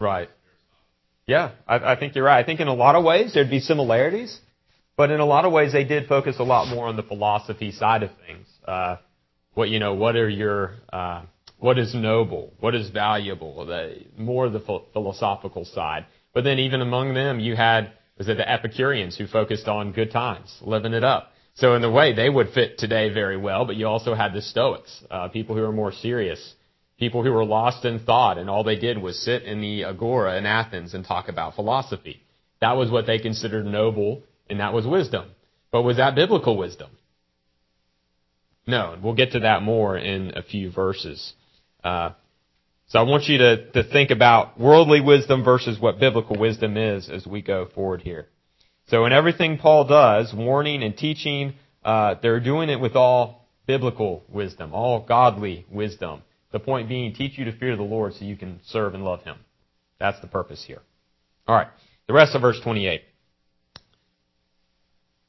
Right. 0.00 0.28
Yeah, 1.26 1.52
I, 1.66 1.92
I 1.92 1.98
think 1.98 2.14
you're 2.14 2.24
right. 2.24 2.42
I 2.42 2.46
think 2.46 2.60
in 2.60 2.68
a 2.68 2.74
lot 2.74 2.94
of 2.94 3.04
ways 3.04 3.34
there'd 3.34 3.50
be 3.50 3.60
similarities, 3.60 4.38
but 4.96 5.10
in 5.10 5.20
a 5.20 5.26
lot 5.26 5.44
of 5.44 5.52
ways 5.52 5.72
they 5.72 5.84
did 5.84 6.08
focus 6.08 6.36
a 6.38 6.44
lot 6.44 6.68
more 6.68 6.86
on 6.86 6.96
the 6.96 7.02
philosophy 7.02 7.70
side 7.70 8.02
of 8.02 8.10
things. 8.26 8.46
Uh, 8.66 8.96
what 9.54 9.68
you 9.68 9.78
know, 9.78 9.94
what 9.94 10.16
are 10.16 10.28
your, 10.28 10.74
uh, 10.92 11.22
what 11.58 11.78
is 11.78 11.94
noble, 11.94 12.52
what 12.60 12.74
is 12.74 12.90
valuable, 12.90 13.66
the 13.66 14.04
more 14.16 14.48
the 14.48 14.60
philosophical 14.92 15.64
side. 15.64 16.06
But 16.32 16.44
then 16.44 16.58
even 16.60 16.80
among 16.80 17.14
them, 17.14 17.40
you 17.40 17.56
had 17.56 17.92
was 18.18 18.28
it 18.28 18.36
the 18.36 18.50
Epicureans 18.50 19.16
who 19.16 19.26
focused 19.26 19.68
on 19.68 19.92
good 19.92 20.10
times, 20.10 20.56
living 20.60 20.92
it 20.92 21.04
up. 21.04 21.32
So 21.54 21.74
in 21.74 21.84
a 21.84 21.90
way, 21.90 22.14
they 22.14 22.28
would 22.28 22.50
fit 22.50 22.78
today 22.78 23.12
very 23.12 23.36
well. 23.36 23.64
But 23.64 23.76
you 23.76 23.86
also 23.86 24.14
had 24.14 24.32
the 24.32 24.42
Stoics, 24.42 25.02
uh, 25.10 25.28
people 25.28 25.56
who 25.56 25.62
are 25.62 25.72
more 25.72 25.92
serious 25.92 26.54
people 26.98 27.22
who 27.22 27.32
were 27.32 27.44
lost 27.44 27.84
in 27.84 28.00
thought 28.00 28.38
and 28.38 28.50
all 28.50 28.64
they 28.64 28.76
did 28.76 28.98
was 28.98 29.18
sit 29.18 29.44
in 29.44 29.60
the 29.60 29.84
agora 29.84 30.36
in 30.36 30.46
Athens 30.46 30.94
and 30.94 31.04
talk 31.04 31.28
about 31.28 31.54
philosophy. 31.54 32.22
That 32.60 32.76
was 32.76 32.90
what 32.90 33.06
they 33.06 33.18
considered 33.18 33.66
noble 33.66 34.22
and 34.50 34.60
that 34.60 34.72
was 34.72 34.86
wisdom. 34.86 35.30
But 35.70 35.82
was 35.82 35.98
that 35.98 36.14
biblical 36.14 36.56
wisdom? 36.56 36.90
No, 38.66 38.98
we'll 39.02 39.14
get 39.14 39.32
to 39.32 39.40
that 39.40 39.62
more 39.62 39.96
in 39.96 40.36
a 40.36 40.42
few 40.42 40.70
verses. 40.70 41.32
Uh, 41.82 42.10
so 42.88 42.98
I 42.98 43.02
want 43.02 43.24
you 43.24 43.38
to, 43.38 43.70
to 43.72 43.84
think 43.84 44.10
about 44.10 44.58
worldly 44.58 45.00
wisdom 45.00 45.44
versus 45.44 45.78
what 45.78 46.00
biblical 46.00 46.38
wisdom 46.38 46.76
is 46.76 47.08
as 47.08 47.26
we 47.26 47.42
go 47.42 47.66
forward 47.74 48.02
here. 48.02 48.26
So 48.88 49.04
in 49.04 49.12
everything 49.12 49.58
Paul 49.58 49.84
does, 49.86 50.32
warning 50.34 50.82
and 50.82 50.96
teaching, 50.96 51.54
uh, 51.84 52.16
they're 52.22 52.40
doing 52.40 52.70
it 52.70 52.80
with 52.80 52.96
all 52.96 53.46
biblical 53.66 54.24
wisdom, 54.28 54.72
all 54.72 55.04
godly 55.06 55.66
wisdom. 55.70 56.22
The 56.50 56.58
point 56.58 56.88
being, 56.88 57.12
teach 57.14 57.38
you 57.38 57.44
to 57.44 57.56
fear 57.58 57.76
the 57.76 57.82
Lord 57.82 58.14
so 58.14 58.24
you 58.24 58.36
can 58.36 58.60
serve 58.64 58.94
and 58.94 59.04
love 59.04 59.22
Him. 59.22 59.36
That's 59.98 60.20
the 60.20 60.26
purpose 60.26 60.64
here. 60.66 60.80
Alright. 61.48 61.68
The 62.06 62.14
rest 62.14 62.34
of 62.34 62.42
verse 62.42 62.60
28. 62.62 63.02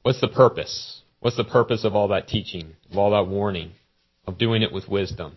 What's 0.02 0.22
the 0.22 0.30
purpose? 0.30 1.02
What's 1.20 1.38
the 1.38 1.44
purpose 1.44 1.84
of 1.84 1.96
all 1.96 2.08
that 2.10 2.28
teaching, 2.28 2.76
of 2.90 2.98
all 2.98 3.12
that 3.12 3.30
warning, 3.30 3.74
of 4.26 4.38
doing 4.38 4.62
it 4.62 4.72
with 4.72 4.88
wisdom? 4.88 5.36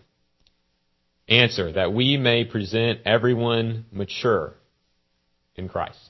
Answer, 1.27 1.71
that 1.73 1.93
we 1.93 2.17
may 2.17 2.45
present 2.45 2.99
everyone 3.05 3.85
mature 3.91 4.53
in 5.55 5.69
Christ. 5.69 6.09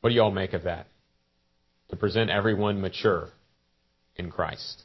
What 0.00 0.10
do 0.10 0.14
you 0.14 0.22
all 0.22 0.30
make 0.30 0.52
of 0.52 0.64
that? 0.64 0.86
To 1.90 1.96
present 1.96 2.30
everyone 2.30 2.80
mature 2.80 3.30
in 4.16 4.30
Christ. 4.30 4.83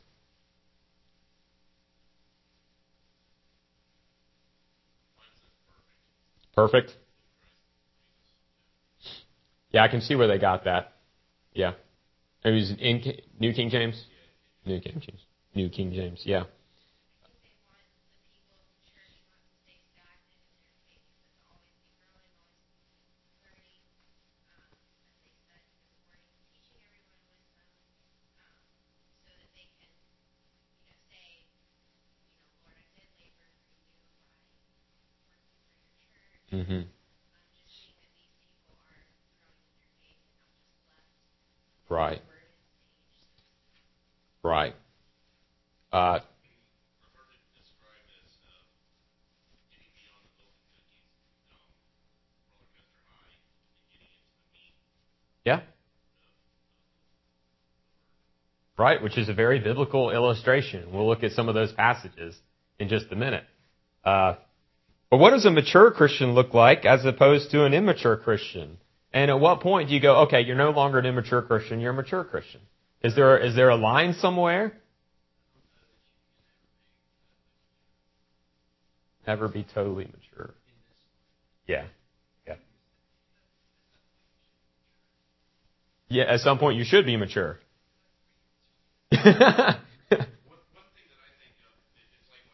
Perfect? 6.59 6.97
Yeah, 9.71 9.83
I 9.83 9.87
can 9.87 10.01
see 10.01 10.15
where 10.15 10.27
they 10.27 10.37
got 10.37 10.65
that. 10.65 10.95
Yeah. 11.53 11.71
It 12.43 12.49
was 12.51 12.71
in 12.71 13.01
New 13.39 13.53
King 13.53 13.69
James? 13.69 14.05
New 14.65 14.81
King 14.81 14.99
James. 14.99 15.21
New 15.55 15.69
King 15.69 15.93
James, 15.93 16.21
yeah. 16.25 16.43
Mm-hmm. 36.51 36.81
Right. 41.89 42.21
Right. 44.43 44.75
Uh, 45.91 46.19
yeah. 55.43 55.61
Right, 58.77 59.01
which 59.01 59.17
is 59.17 59.27
a 59.27 59.33
very 59.33 59.59
biblical 59.59 60.11
illustration. 60.11 60.93
We'll 60.93 61.07
look 61.07 61.23
at 61.23 61.31
some 61.31 61.49
of 61.49 61.55
those 61.55 61.71
passages 61.73 62.37
in 62.79 62.87
just 62.87 63.07
a 63.11 63.15
minute. 63.15 63.43
Uh, 64.05 64.35
but 65.09 65.17
what 65.17 65.31
does 65.31 65.45
a 65.45 65.51
mature 65.51 65.91
Christian 65.91 66.33
look 66.33 66.53
like 66.53 66.85
as 66.85 67.03
opposed 67.03 67.51
to 67.51 67.65
an 67.65 67.73
immature 67.73 68.15
Christian? 68.15 68.77
And 69.11 69.31
at 69.31 69.39
what 69.39 69.61
point 69.61 69.89
do 69.89 69.95
you 69.95 70.01
go, 70.01 70.23
okay, 70.23 70.41
you're 70.41 70.55
no 70.55 70.69
longer 70.69 70.99
an 70.99 71.05
immature 71.05 71.41
Christian, 71.41 71.79
you're 71.79 71.91
a 71.91 71.95
mature 71.95 72.23
Christian? 72.23 72.61
Is 73.01 73.15
there, 73.15 73.37
is 73.37 73.55
there 73.55 73.69
a 73.69 73.75
line 73.75 74.13
somewhere? 74.13 74.73
Never 79.25 79.47
be 79.47 79.65
totally 79.73 80.05
mature. 80.05 80.53
Yeah. 81.67 81.85
Yeah. 82.47 82.55
Yeah, 86.09 86.23
at 86.25 86.39
some 86.41 86.59
point 86.59 86.77
you 86.77 86.83
should 86.83 87.05
be 87.05 87.17
mature. 87.17 87.59
Mm-hmm. 89.11 89.37
Even 89.37 89.37
though 90.09 91.61
you're 91.61 91.65
saying 91.65 91.65
how 91.65 91.73
much 91.75 91.95
sin 91.95 92.07
is 92.15 92.25
still 92.25 92.35
in 92.35 92.45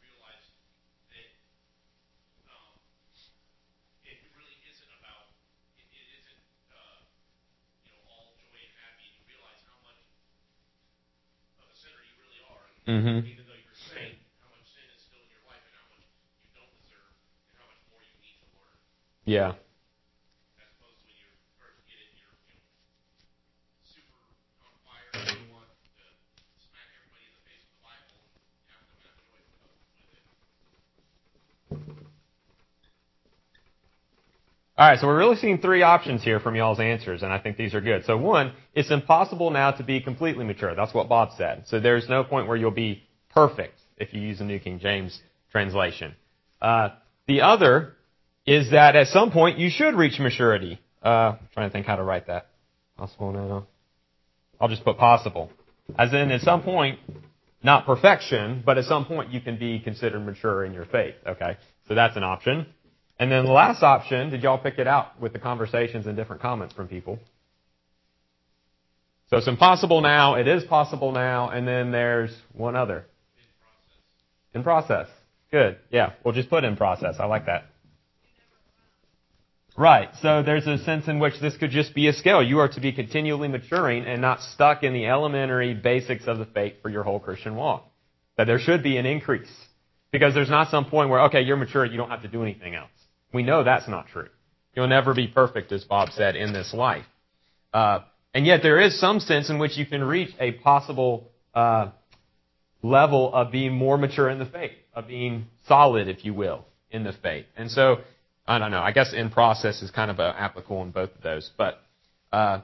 your 0.00 0.16
life 0.24 0.46
and 0.46 2.44
how 2.46 2.60
much 9.80 10.00
you 10.00 11.56
don't 11.58 11.68
deserve 11.70 12.00
and 12.00 12.06
how 12.06 12.20
much 12.20 12.38
more 12.40 12.60
you 12.60 12.70
need 12.70 12.76
the 12.76 12.79
Mm-hmm. 12.90 13.06
Lord. 13.06 13.22
Yeah. 19.30 19.54
As 19.54 20.66
opposed 20.74 20.98
to 20.98 21.06
when 21.06 21.14
you 21.22 21.30
first 21.62 21.86
get 21.86 22.02
it, 22.02 22.18
you're 22.18 22.34
you 22.50 22.58
know, 22.58 22.66
super 23.86 24.18
on 24.66 24.74
fire 24.82 25.06
and 25.22 25.38
you 25.38 25.54
want 25.54 25.70
to 25.70 26.02
smack 26.66 26.90
everybody 26.98 27.30
in 27.30 27.34
the 27.38 27.46
face 27.46 27.62
with 27.62 27.78
the 27.78 27.82
Bible 27.86 28.26
and 28.26 28.34
have 28.74 28.82
them 28.90 28.98
have 29.06 29.22
joy 29.22 29.38
with 29.38 29.54
it. 29.54 30.26
All 34.80 34.88
right, 34.88 34.98
so 34.98 35.08
we're 35.08 35.18
really 35.18 35.36
seeing 35.36 35.58
three 35.58 35.82
options 35.82 36.24
here 36.24 36.40
from 36.40 36.56
y'all's 36.56 36.80
answers, 36.80 37.22
and 37.22 37.30
I 37.30 37.38
think 37.38 37.58
these 37.58 37.74
are 37.74 37.82
good. 37.82 38.06
So 38.06 38.16
one, 38.16 38.54
it's 38.74 38.90
impossible 38.90 39.50
now 39.50 39.72
to 39.72 39.82
be 39.84 40.00
completely 40.00 40.42
mature. 40.42 40.74
That's 40.74 40.94
what 40.94 41.06
Bob 41.06 41.32
said. 41.36 41.64
So 41.66 41.80
there's 41.80 42.08
no 42.08 42.24
point 42.24 42.48
where 42.48 42.56
you'll 42.56 42.70
be 42.70 43.02
perfect 43.28 43.78
if 43.98 44.14
you 44.14 44.22
use 44.22 44.38
the 44.38 44.44
New 44.44 44.58
King 44.58 44.78
James 44.78 45.20
translation. 45.52 46.14
Uh, 46.62 46.88
the 47.28 47.42
other 47.42 47.92
is 48.46 48.70
that 48.70 48.96
at 48.96 49.08
some 49.08 49.30
point 49.30 49.58
you 49.58 49.68
should 49.68 49.96
reach 49.96 50.18
maturity. 50.18 50.80
Uh, 51.04 51.34
I'm 51.38 51.48
trying 51.52 51.68
to 51.68 51.72
think 51.74 51.84
how 51.84 51.96
to 51.96 52.02
write 52.02 52.28
that. 52.28 52.46
Possible 52.96 53.32
now. 53.32 53.66
I'll 54.58 54.68
just 54.68 54.82
put 54.82 54.96
possible. 54.96 55.50
As 55.98 56.14
in, 56.14 56.30
at 56.30 56.40
some 56.40 56.62
point, 56.62 57.00
not 57.62 57.84
perfection, 57.84 58.62
but 58.64 58.78
at 58.78 58.86
some 58.86 59.04
point 59.04 59.30
you 59.30 59.42
can 59.42 59.58
be 59.58 59.78
considered 59.78 60.20
mature 60.20 60.64
in 60.64 60.72
your 60.72 60.86
faith. 60.86 61.16
Okay, 61.26 61.58
so 61.86 61.94
that's 61.94 62.16
an 62.16 62.24
option. 62.24 62.64
And 63.20 63.30
then 63.30 63.44
the 63.44 63.52
last 63.52 63.82
option, 63.82 64.30
did 64.30 64.42
y'all 64.42 64.56
pick 64.56 64.78
it 64.78 64.86
out 64.86 65.20
with 65.20 65.34
the 65.34 65.38
conversations 65.38 66.06
and 66.06 66.16
different 66.16 66.40
comments 66.40 66.74
from 66.74 66.88
people? 66.88 67.18
So 69.28 69.36
it's 69.36 69.46
impossible 69.46 70.00
now, 70.00 70.36
it 70.36 70.48
is 70.48 70.64
possible 70.64 71.12
now, 71.12 71.50
and 71.50 71.68
then 71.68 71.92
there's 71.92 72.34
one 72.54 72.76
other. 72.76 73.04
In 74.54 74.62
process. 74.62 75.06
Good. 75.52 75.76
Yeah, 75.90 76.14
we'll 76.24 76.32
just 76.32 76.48
put 76.48 76.64
in 76.64 76.78
process. 76.78 77.16
I 77.20 77.26
like 77.26 77.44
that. 77.44 77.66
Right. 79.76 80.08
So 80.22 80.42
there's 80.42 80.66
a 80.66 80.78
sense 80.78 81.06
in 81.06 81.18
which 81.18 81.34
this 81.42 81.56
could 81.58 81.70
just 81.70 81.94
be 81.94 82.08
a 82.08 82.14
scale. 82.14 82.42
You 82.42 82.60
are 82.60 82.68
to 82.68 82.80
be 82.80 82.90
continually 82.90 83.48
maturing 83.48 84.04
and 84.04 84.22
not 84.22 84.40
stuck 84.40 84.82
in 84.82 84.94
the 84.94 85.06
elementary 85.06 85.74
basics 85.74 86.24
of 86.26 86.38
the 86.38 86.46
faith 86.46 86.76
for 86.80 86.88
your 86.88 87.02
whole 87.02 87.20
Christian 87.20 87.54
walk. 87.54 87.86
That 88.38 88.46
there 88.46 88.58
should 88.58 88.82
be 88.82 88.96
an 88.96 89.04
increase. 89.04 89.52
Because 90.10 90.34
there's 90.34 90.50
not 90.50 90.70
some 90.70 90.86
point 90.86 91.10
where, 91.10 91.20
okay, 91.24 91.42
you're 91.42 91.56
mature, 91.56 91.84
you 91.84 91.98
don't 91.98 92.10
have 92.10 92.22
to 92.22 92.28
do 92.28 92.42
anything 92.42 92.74
else. 92.74 92.90
We 93.32 93.42
know 93.42 93.64
that's 93.64 93.88
not 93.88 94.08
true. 94.08 94.28
You'll 94.74 94.88
never 94.88 95.14
be 95.14 95.26
perfect, 95.26 95.72
as 95.72 95.84
Bob 95.84 96.10
said, 96.10 96.36
in 96.36 96.52
this 96.52 96.72
life. 96.72 97.04
Uh, 97.72 98.00
and 98.34 98.46
yet 98.46 98.62
there 98.62 98.80
is 98.80 98.98
some 98.98 99.20
sense 99.20 99.50
in 99.50 99.58
which 99.58 99.76
you 99.76 99.86
can 99.86 100.02
reach 100.02 100.30
a 100.38 100.52
possible 100.52 101.30
uh, 101.54 101.90
level 102.82 103.32
of 103.34 103.50
being 103.50 103.74
more 103.74 103.98
mature 103.98 104.30
in 104.30 104.38
the 104.38 104.46
faith, 104.46 104.72
of 104.94 105.08
being 105.08 105.46
solid, 105.66 106.08
if 106.08 106.24
you 106.24 106.34
will, 106.34 106.64
in 106.90 107.04
the 107.04 107.12
faith. 107.12 107.46
And 107.56 107.70
so, 107.70 107.98
I 108.46 108.58
don't 108.58 108.70
know. 108.70 108.80
I 108.80 108.92
guess 108.92 109.12
in 109.12 109.30
process 109.30 109.82
is 109.82 109.90
kind 109.90 110.10
of 110.10 110.18
applicable 110.18 110.82
in 110.82 110.90
both 110.90 111.14
of 111.14 111.22
those. 111.22 111.50
But 111.56 111.80
uh, 112.32 112.60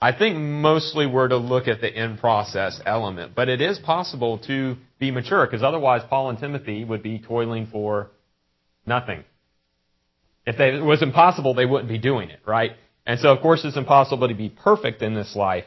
I 0.00 0.12
think 0.12 0.36
mostly 0.36 1.06
we're 1.06 1.28
to 1.28 1.38
look 1.38 1.68
at 1.68 1.80
the 1.80 1.92
in 1.92 2.18
process 2.18 2.80
element. 2.84 3.34
But 3.34 3.48
it 3.48 3.60
is 3.60 3.78
possible 3.78 4.38
to 4.46 4.76
be 4.98 5.10
mature, 5.10 5.46
because 5.46 5.62
otherwise 5.62 6.02
Paul 6.08 6.30
and 6.30 6.38
Timothy 6.38 6.84
would 6.84 7.02
be 7.02 7.18
toiling 7.18 7.66
for 7.66 8.10
nothing. 8.86 9.24
If 10.46 10.60
it 10.60 10.82
was 10.82 11.02
impossible, 11.02 11.54
they 11.54 11.66
wouldn't 11.66 11.88
be 11.88 11.98
doing 11.98 12.30
it, 12.30 12.40
right? 12.46 12.72
And 13.04 13.18
so, 13.18 13.30
of 13.30 13.40
course, 13.40 13.64
it's 13.64 13.76
impossible 13.76 14.28
to 14.28 14.34
be 14.34 14.48
perfect 14.48 15.02
in 15.02 15.14
this 15.14 15.34
life, 15.34 15.64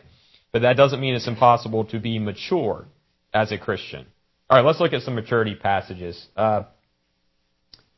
but 0.52 0.62
that 0.62 0.78
doesn't 0.78 1.02
mean 1.02 1.16
it's 1.16 1.28
impossible 1.28 1.86
to 1.86 2.00
be 2.00 2.18
mature 2.18 2.86
as 3.34 3.52
a 3.52 3.58
Christian. 3.58 4.06
All 4.50 4.58
right, 4.58 4.66
let's 4.66 4.80
look 4.80 4.94
at 4.94 5.02
some 5.02 5.16
maturity 5.16 5.56
passages. 5.56 6.28
Uh, 6.36 6.64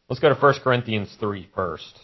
let's 0.10 0.20
go 0.20 0.30
to 0.30 0.36
1 0.36 0.54
Corinthians 0.64 1.16
3 1.20 1.48
first. 1.56 2.00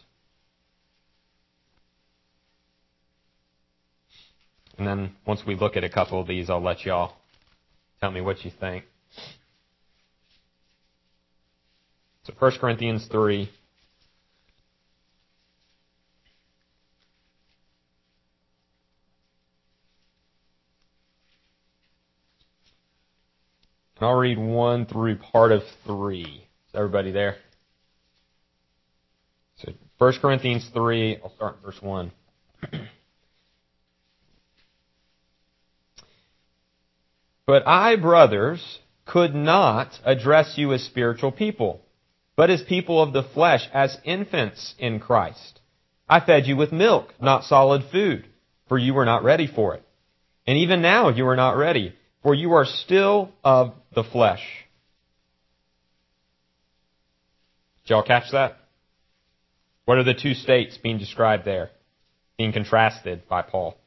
And 4.77 4.87
then 4.87 5.15
once 5.25 5.41
we 5.45 5.55
look 5.55 5.75
at 5.75 5.83
a 5.83 5.89
couple 5.89 6.21
of 6.21 6.27
these, 6.27 6.51
I'll 6.51 6.61
let 6.61 6.85
y'all 6.85 7.13
tell 7.99 8.11
me 8.11 8.21
what 8.21 8.45
you 8.45 8.51
think. 8.59 8.85
So 12.23 12.33
1 12.37 12.51
Corinthians 12.59 13.07
3. 13.11 13.49
And 23.99 24.07
I'll 24.07 24.15
read 24.15 24.37
1 24.37 24.85
through 24.85 25.17
part 25.17 25.51
of 25.51 25.63
3. 25.85 26.23
Is 26.23 26.75
everybody 26.75 27.11
there? 27.11 27.37
So 29.57 29.71
1 29.97 30.13
Corinthians 30.21 30.69
3, 30.73 31.17
I'll 31.23 31.33
start 31.35 31.55
in 31.57 31.63
verse 31.63 31.81
1. 31.81 32.11
but 37.47 37.67
I, 37.67 37.95
brothers, 37.95 38.79
could 39.05 39.33
not 39.33 39.99
address 40.05 40.53
you 40.57 40.73
as 40.73 40.83
spiritual 40.83 41.31
people, 41.31 41.81
but 42.35 42.51
as 42.51 42.61
people 42.61 43.01
of 43.01 43.13
the 43.13 43.23
flesh, 43.23 43.67
as 43.73 43.97
infants 44.03 44.75
in 44.77 44.99
Christ. 44.99 45.59
I 46.07 46.19
fed 46.19 46.45
you 46.45 46.55
with 46.55 46.71
milk, 46.71 47.15
not 47.19 47.45
solid 47.45 47.83
food, 47.91 48.27
for 48.69 48.77
you 48.77 48.93
were 48.93 49.05
not 49.05 49.23
ready 49.23 49.47
for 49.47 49.73
it. 49.73 49.83
And 50.45 50.59
even 50.59 50.83
now 50.83 51.09
you 51.09 51.25
are 51.27 51.35
not 51.35 51.57
ready 51.57 51.95
for 52.23 52.33
you 52.33 52.53
are 52.53 52.65
still 52.65 53.31
of 53.43 53.73
the 53.93 54.03
flesh. 54.03 54.41
Did 57.83 57.93
y'all 57.93 58.03
catch 58.03 58.31
that? 58.31 58.57
What 59.85 59.97
are 59.97 60.03
the 60.03 60.13
two 60.13 60.33
states 60.33 60.77
being 60.77 60.97
described 60.97 61.45
there? 61.45 61.69
Being 62.37 62.51
contrasted 62.51 63.27
by 63.29 63.41
Paul. 63.41 63.77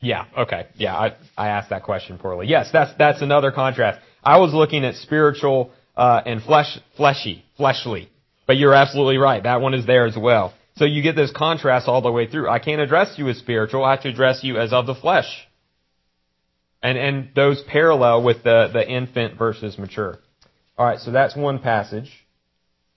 Yeah, 0.00 0.24
okay. 0.36 0.66
Yeah, 0.74 0.96
I, 0.96 1.16
I 1.38 1.48
asked 1.50 1.70
that 1.70 1.84
question 1.84 2.18
poorly. 2.18 2.48
Yes, 2.48 2.70
that's, 2.72 2.90
that's 2.98 3.22
another 3.22 3.52
contrast. 3.52 4.00
I 4.22 4.40
was 4.40 4.52
looking 4.52 4.84
at 4.84 4.96
spiritual, 4.96 5.70
uh, 5.96 6.20
and 6.26 6.42
flesh, 6.42 6.76
fleshy, 6.96 7.44
fleshly. 7.56 8.10
But 8.46 8.56
you're 8.56 8.74
absolutely 8.74 9.18
right. 9.18 9.42
That 9.44 9.60
one 9.60 9.74
is 9.74 9.86
there 9.86 10.06
as 10.06 10.16
well. 10.16 10.54
So 10.76 10.84
you 10.84 11.02
get 11.02 11.16
this 11.16 11.30
contrast 11.34 11.86
all 11.86 12.00
the 12.00 12.10
way 12.10 12.26
through. 12.26 12.48
I 12.48 12.58
can't 12.58 12.80
address 12.80 13.14
you 13.18 13.28
as 13.28 13.38
spiritual. 13.38 13.84
I 13.84 13.92
have 13.92 14.02
to 14.02 14.08
address 14.08 14.42
you 14.42 14.58
as 14.58 14.72
of 14.72 14.86
the 14.86 14.94
flesh. 14.94 15.26
And, 16.82 16.98
and 16.98 17.28
those 17.34 17.62
parallel 17.68 18.22
with 18.22 18.42
the, 18.42 18.70
the 18.72 18.86
infant 18.88 19.38
versus 19.38 19.78
mature. 19.78 20.18
Alright, 20.78 21.00
so 21.00 21.12
that's 21.12 21.36
one 21.36 21.58
passage. 21.58 22.10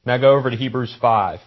Now 0.06 0.18
go 0.18 0.36
over 0.36 0.50
to 0.50 0.56
Hebrews 0.56 0.96
5. 1.02 1.40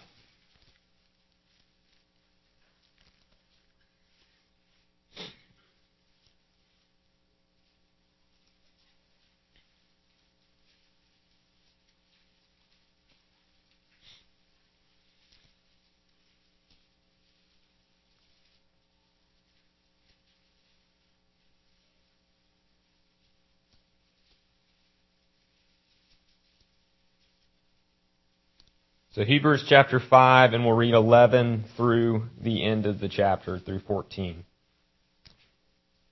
So 29.19 29.25
Hebrews 29.25 29.65
chapter 29.67 29.99
5, 29.99 30.53
and 30.53 30.63
we'll 30.63 30.77
read 30.77 30.93
11 30.93 31.65
through 31.75 32.27
the 32.41 32.63
end 32.63 32.85
of 32.85 33.01
the 33.01 33.09
chapter, 33.09 33.59
through 33.59 33.81
14. 33.81 34.45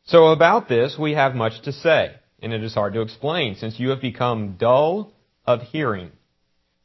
So 0.07 0.27
about 0.27 0.67
this 0.67 0.97
we 0.99 1.13
have 1.13 1.33
much 1.33 1.61
to 1.61 1.71
say, 1.71 2.15
and 2.41 2.51
it 2.51 2.61
is 2.65 2.73
hard 2.73 2.95
to 2.95 3.01
explain, 3.01 3.55
since 3.55 3.79
you 3.79 3.91
have 3.91 4.01
become 4.01 4.57
dull 4.59 5.13
of 5.45 5.61
hearing. 5.61 6.11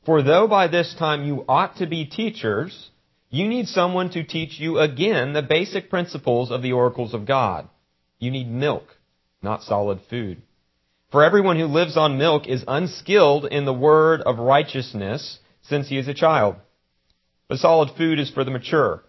For 0.06 0.22
though 0.22 0.46
by 0.46 0.68
this 0.68 0.94
time 0.96 1.24
you 1.24 1.44
ought 1.48 1.78
to 1.78 1.88
be 1.88 2.04
teachers, 2.04 2.90
you 3.28 3.48
need 3.48 3.66
someone 3.66 4.10
to 4.10 4.22
teach 4.22 4.60
you 4.60 4.78
again 4.78 5.32
the 5.32 5.42
basic 5.42 5.90
principles 5.90 6.52
of 6.52 6.62
the 6.62 6.70
oracles 6.70 7.14
of 7.14 7.26
God. 7.26 7.68
You 8.20 8.30
need 8.30 8.48
milk, 8.48 8.84
not 9.42 9.64
solid 9.64 9.98
food. 10.08 10.40
For 11.10 11.24
everyone 11.24 11.58
who 11.58 11.66
lives 11.66 11.96
on 11.96 12.16
milk 12.16 12.46
is 12.46 12.62
unskilled 12.68 13.44
in 13.46 13.64
the 13.64 13.74
word 13.74 14.20
of 14.20 14.38
righteousness, 14.38 15.40
since 15.62 15.88
he 15.88 15.98
is 15.98 16.08
a 16.08 16.14
child. 16.14 16.56
But 17.48 17.58
solid 17.58 17.90
food 17.96 18.18
is 18.18 18.30
for 18.30 18.44
the 18.44 18.50
mature, 18.50 19.02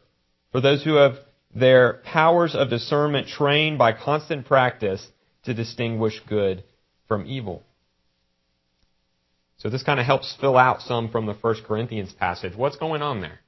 for 0.51 0.61
those 0.61 0.83
who 0.83 0.95
have 0.95 1.15
their 1.55 2.01
powers 2.03 2.55
of 2.55 2.69
discernment 2.69 3.27
trained 3.27 3.77
by 3.77 3.93
constant 3.93 4.45
practice 4.45 5.05
to 5.45 5.53
distinguish 5.53 6.19
good 6.27 6.63
from 7.07 7.25
evil. 7.25 7.63
So 9.57 9.69
this 9.69 9.83
kind 9.83 9.99
of 9.99 10.05
helps 10.05 10.35
fill 10.41 10.57
out 10.57 10.81
some 10.81 11.09
from 11.09 11.25
the 11.25 11.35
First 11.35 11.63
Corinthians 11.63 12.11
passage. 12.11 12.55
What's 12.55 12.75
going 12.75 13.01
on 13.01 13.21
there? 13.21 13.39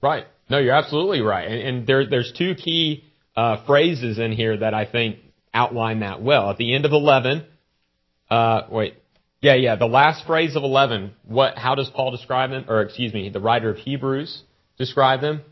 Right. 0.00 0.26
No, 0.48 0.58
you're 0.58 0.74
absolutely 0.74 1.20
right. 1.20 1.46
And, 1.48 1.60
and 1.60 1.86
there, 1.86 2.08
there's 2.08 2.32
two 2.36 2.54
key 2.54 3.04
uh, 3.36 3.64
phrases 3.66 4.18
in 4.18 4.32
here 4.32 4.56
that 4.58 4.74
I 4.74 4.84
think 4.84 5.18
outline 5.52 6.00
that 6.00 6.22
well. 6.22 6.50
At 6.50 6.56
the 6.56 6.74
end 6.74 6.84
of 6.84 6.92
11, 6.92 7.44
uh, 8.30 8.62
wait, 8.70 8.94
yeah, 9.40 9.54
yeah, 9.54 9.76
the 9.76 9.86
last 9.86 10.26
phrase 10.26 10.56
of 10.56 10.64
11, 10.64 11.12
what, 11.24 11.56
how 11.56 11.74
does 11.74 11.90
Paul 11.90 12.10
describe 12.10 12.50
them? 12.50 12.64
Or 12.68 12.82
excuse 12.82 13.12
me, 13.12 13.28
the 13.28 13.40
writer 13.40 13.70
of 13.70 13.76
Hebrews 13.76 14.42
describe 14.78 15.20
them? 15.20 15.42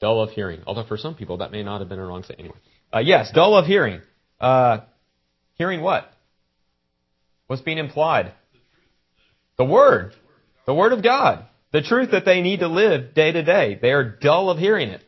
Dull 0.00 0.22
of 0.22 0.30
hearing. 0.30 0.60
Although 0.66 0.84
for 0.84 0.96
some 0.96 1.14
people 1.14 1.38
that 1.38 1.52
may 1.52 1.62
not 1.62 1.80
have 1.80 1.88
been 1.88 1.98
a 1.98 2.06
wrong 2.06 2.22
say. 2.22 2.34
Anyway. 2.38 2.56
Uh, 2.94 3.00
yes, 3.00 3.30
dull 3.34 3.56
of 3.56 3.66
hearing. 3.66 4.00
Uh, 4.40 4.80
hearing 5.54 5.80
what? 5.80 6.10
What's 7.46 7.62
being 7.62 7.78
implied? 7.78 8.32
The 9.56 9.64
Word. 9.64 10.14
The 10.66 10.74
Word 10.74 10.92
of 10.92 11.02
God. 11.02 11.46
The 11.76 11.82
truth 11.82 12.12
that 12.12 12.24
they 12.24 12.40
need 12.40 12.60
to 12.60 12.68
live 12.68 13.12
day 13.12 13.32
to 13.32 13.42
day. 13.42 13.78
They 13.78 13.92
are 13.92 14.02
dull 14.02 14.48
of 14.48 14.56
hearing 14.56 14.88
it. 14.88 15.02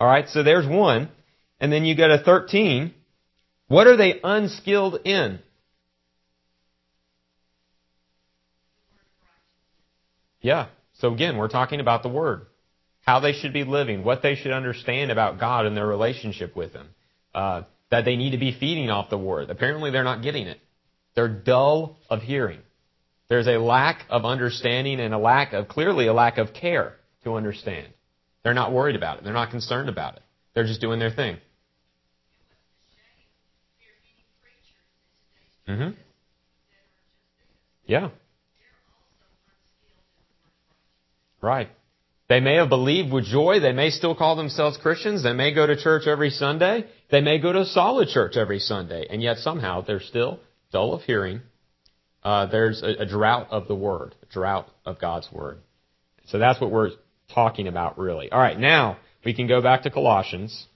Alright, 0.00 0.30
so 0.30 0.42
there's 0.42 0.66
one. 0.66 1.10
And 1.60 1.70
then 1.70 1.84
you 1.84 1.94
go 1.94 2.08
to 2.08 2.16
13. 2.16 2.94
What 3.68 3.86
are 3.86 3.98
they 3.98 4.18
unskilled 4.24 5.00
in? 5.04 5.40
Yeah. 10.40 10.68
So 11.00 11.12
again, 11.12 11.36
we're 11.36 11.48
talking 11.48 11.80
about 11.80 12.02
the 12.02 12.08
Word. 12.08 12.46
How 13.02 13.20
they 13.20 13.34
should 13.34 13.52
be 13.52 13.64
living, 13.64 14.02
what 14.02 14.22
they 14.22 14.36
should 14.36 14.52
understand 14.52 15.10
about 15.10 15.38
God 15.38 15.66
and 15.66 15.76
their 15.76 15.86
relationship 15.86 16.56
with 16.56 16.72
Him. 16.72 16.88
Uh, 17.34 17.64
that 17.90 18.06
they 18.06 18.16
need 18.16 18.30
to 18.30 18.38
be 18.38 18.56
feeding 18.58 18.88
off 18.88 19.10
the 19.10 19.18
Word. 19.18 19.50
Apparently 19.50 19.90
they're 19.90 20.02
not 20.02 20.22
getting 20.22 20.46
it. 20.46 20.60
They're 21.14 21.28
dull 21.28 21.98
of 22.08 22.22
hearing. 22.22 22.60
There's 23.28 23.48
a 23.48 23.58
lack 23.58 24.04
of 24.08 24.24
understanding 24.24 25.00
and 25.00 25.12
a 25.12 25.18
lack 25.18 25.52
of, 25.52 25.68
clearly 25.68 26.06
a 26.06 26.12
lack 26.12 26.38
of 26.38 26.52
care 26.52 26.94
to 27.24 27.34
understand. 27.34 27.88
They're 28.44 28.54
not 28.54 28.72
worried 28.72 28.94
about 28.94 29.18
it. 29.18 29.24
They're 29.24 29.32
not 29.32 29.50
concerned 29.50 29.88
about 29.88 30.16
it. 30.16 30.22
They're 30.54 30.66
just 30.66 30.80
doing 30.80 31.00
their 31.00 31.10
thing. 31.10 31.38
Mm-hmm. 35.68 35.90
Yeah. 37.86 38.10
Right. 41.40 41.68
They 42.28 42.40
may 42.40 42.56
have 42.56 42.68
believed 42.68 43.12
with 43.12 43.24
joy. 43.24 43.60
They 43.60 43.72
may 43.72 43.90
still 43.90 44.14
call 44.14 44.36
themselves 44.36 44.76
Christians. 44.78 45.22
They 45.22 45.32
may 45.32 45.54
go 45.54 45.66
to 45.66 45.76
church 45.76 46.06
every 46.06 46.30
Sunday. 46.30 46.86
They 47.10 47.20
may 47.20 47.38
go 47.38 47.52
to 47.52 47.60
a 47.60 47.66
solid 47.66 48.08
church 48.08 48.36
every 48.36 48.58
Sunday. 48.58 49.06
And 49.10 49.22
yet 49.22 49.38
somehow 49.38 49.82
they're 49.82 50.00
still 50.00 50.40
dull 50.72 50.94
of 50.94 51.02
hearing. 51.02 51.42
Uh, 52.26 52.44
there's 52.46 52.82
a, 52.82 53.02
a 53.02 53.06
drought 53.06 53.46
of 53.52 53.68
the 53.68 53.74
Word, 53.76 54.16
a 54.20 54.26
drought 54.26 54.68
of 54.84 55.00
God's 55.00 55.28
Word. 55.30 55.60
So 56.26 56.40
that's 56.40 56.60
what 56.60 56.72
we're 56.72 56.90
talking 57.32 57.68
about 57.68 58.00
really. 58.00 58.32
All 58.32 58.40
right, 58.40 58.58
now 58.58 58.98
we 59.24 59.32
can 59.32 59.46
go 59.46 59.62
back 59.62 59.82
to 59.82 59.90
Colossians. 59.90 60.66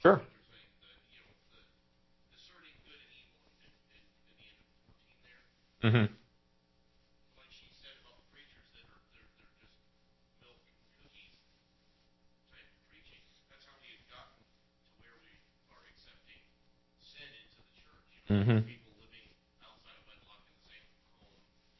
Sure. 0.00 0.22
Mm-hmm. 5.84 6.06
Mm-hmm. 18.32 18.75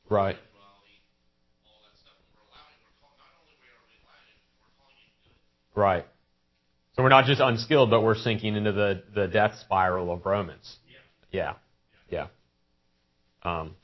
Right. 0.09 0.37
Right. 5.75 6.07
So 6.95 7.03
we're 7.03 7.11
not 7.11 7.27
just 7.27 7.40
unskilled, 7.40 7.90
but 7.90 8.01
we're 8.03 8.14
sinking 8.14 8.57
into 8.57 8.73
the, 8.73 9.03
the 9.14 9.29
death 9.29 9.59
spiral 9.61 10.11
of 10.12 10.25
Romans. 10.25 10.77
Yeah. 11.31 11.55
Yeah. 12.11 12.27
yeah. 13.45 13.59
Um, 13.61 13.75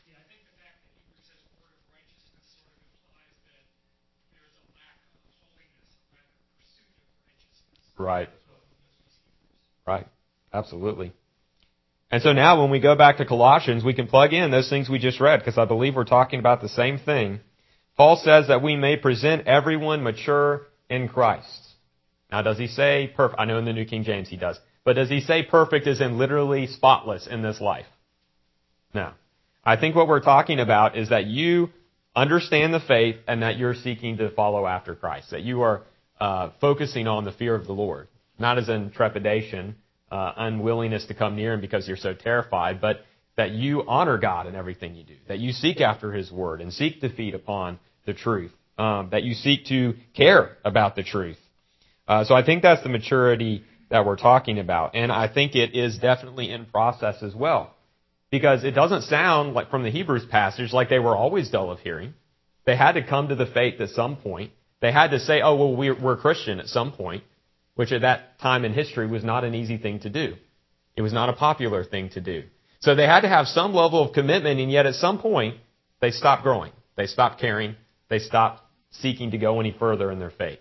Right. 7.99 8.29
Right. 9.87 10.07
Absolutely. 10.53 11.13
And 12.13 12.23
so 12.23 12.35
now 12.35 12.61
when 12.61 12.71
we 12.71 12.79
go 12.79 12.95
back 12.95 13.17
to 13.17 13.25
Colossians, 13.25 13.83
we 13.83 13.95
can 13.95 14.07
plug 14.07 14.35
in 14.35 14.51
those 14.51 14.69
things 14.69 14.89
we 14.89 14.99
just 14.99 15.19
read 15.19 15.41
because 15.41 15.57
I 15.57 15.65
believe 15.65 15.97
we're 15.97 16.05
talking 16.05 16.41
about 16.41 16.61
the 16.61 16.69
same 16.69 16.99
thing. 16.99 17.41
Paul 17.97 18.17
says 18.17 18.49
that 18.49 18.63
we 18.63 18.77
may 18.77 18.99
present 18.99 19.47
everyone 19.47 20.03
mature 20.03 20.67
in 20.91 21.09
Christ. 21.09 21.69
Now 22.31 22.43
does 22.43 22.59
he 22.59 22.67
say 22.67 23.11
perfect? 23.17 23.41
I 23.41 23.47
know 23.47 23.57
in 23.57 23.65
the 23.65 23.73
New 23.73 23.87
King 23.87 24.05
James 24.05 24.29
he 24.29 24.37
does. 24.37 24.61
But 24.85 24.97
does 24.97 25.09
he 25.09 25.21
say 25.21 25.43
perfect 25.43 25.87
as 25.87 26.03
in 26.03 26.19
literally 26.19 26.67
spotless 26.67 27.27
in 27.27 27.41
this 27.41 27.63
life? 27.63 27.87
No. 28.93 29.13
I 29.65 29.77
think 29.77 29.97
what 29.97 30.07
we're 30.07 30.21
talking 30.21 30.61
about 30.61 30.99
is 30.99 31.09
that 31.09 31.27
you 31.27 31.71
understand 32.15 32.75
the 32.75 32.81
faith 32.81 33.17
and 33.27 33.43
that 33.43 33.57
you're 33.57 33.75
seeking 33.75 34.19
to 34.19 34.31
follow 34.31 34.67
after 34.67 34.95
Christ. 34.95 35.31
That 35.31 35.45
you 35.45 35.63
are 35.63 35.83
uh, 36.21 36.51
focusing 36.61 37.07
on 37.07 37.25
the 37.25 37.33
fear 37.33 37.55
of 37.55 37.67
the 37.67 37.73
Lord. 37.73 38.09
Not 38.39 38.59
as 38.59 38.69
in 38.69 38.91
trepidation, 38.91 39.77
unwillingness 40.13 41.07
to 41.07 41.15
come 41.15 41.37
near 41.37 41.55
Him 41.55 41.61
because 41.61 41.89
you're 41.89 41.97
so 41.97 42.15
terrified, 42.15 42.81
but 42.81 43.01
that 43.37 43.53
you 43.53 43.83
honor 43.89 44.19
God 44.19 44.47
in 44.47 44.55
everything 44.55 44.95
you 44.95 45.05
do, 45.05 45.17
that 45.29 45.39
you 45.39 45.53
seek 45.53 45.81
after 45.81 46.13
His 46.13 46.31
Word 46.31 46.61
and 46.61 46.73
seek 46.73 47.01
to 47.01 47.15
feed 47.15 47.35
upon 47.35 47.79
the 48.05 48.13
truth, 48.13 48.53
um, 48.79 49.09
that 49.13 49.23
you 49.23 49.35
seek 49.35 49.67
to 49.67 49.95
care 50.15 50.57
about 50.65 50.97
the 50.97 51.03
truth. 51.03 51.39
Uh, 52.07 52.25
so 52.25 52.35
I 52.35 52.45
think 52.45 52.63
that's 52.63 52.83
the 52.83 52.89
maturity 52.89 53.65
that 53.91 54.05
we're 54.05 54.17
talking 54.17 54.59
about, 54.59 54.95
and 54.95 55.11
I 55.11 55.33
think 55.33 55.55
it 55.55 55.75
is 55.75 55.99
definitely 55.99 56.51
in 56.51 56.67
process 56.67 57.23
as 57.23 57.35
well, 57.35 57.75
because 58.31 58.65
it 58.65 58.73
doesn't 58.73 59.03
sound 59.03 59.55
like 59.55 59.71
from 59.71 59.83
the 59.83 59.91
Hebrews 59.91 60.27
passage 60.31 60.73
like 60.73 60.89
they 60.89 60.99
were 60.99 61.17
always 61.17 61.51
dull 61.51 61.71
of 61.71 61.79
hearing. 61.81 62.15
They 62.65 62.77
had 62.77 62.93
to 62.93 63.07
come 63.07 63.29
to 63.29 63.35
the 63.35 63.47
faith 63.47 63.81
at 63.81 63.91
some 63.91 64.17
point. 64.17 64.53
They 64.81 64.93
had 64.93 65.11
to 65.11 65.21
say, 65.21 65.41
"Oh 65.43 65.57
well, 65.57 65.77
we're, 65.77 65.99
we're 65.99 66.17
Christian" 66.17 66.59
at 66.59 66.67
some 66.67 66.93
point 66.93 67.23
which 67.75 67.93
at 67.93 68.03
that 68.03 68.39
time 68.39 68.65
in 68.65 68.73
history 68.73 69.07
was 69.07 69.25
not 69.25 69.45
an 69.45 69.55
easy 69.55 69.79
thing 69.79 70.01
to 70.01 70.11
do. 70.11 70.35
It 70.97 71.03
was 71.03 71.13
not 71.13 71.29
a 71.29 71.33
popular 71.33 71.85
thing 71.85 72.11
to 72.11 72.21
do. 72.21 72.45
So 72.81 72.95
they 72.95 73.07
had 73.07 73.21
to 73.21 73.29
have 73.29 73.47
some 73.47 73.75
level 73.75 74.03
of 74.03 74.13
commitment, 74.13 74.61
and 74.61 74.71
yet 74.71 74.87
at 74.87 74.95
some 74.97 75.19
point, 75.21 75.57
they 76.01 76.11
stopped 76.11 76.43
growing. 76.43 76.73
They 76.97 77.07
stopped 77.07 77.41
caring. 77.41 77.77
They 78.09 78.19
stopped 78.19 78.63
seeking 78.91 79.31
to 79.31 79.39
go 79.39 79.61
any 79.61 79.75
further 79.79 80.11
in 80.11 80.19
their 80.19 80.31
faith. 80.31 80.59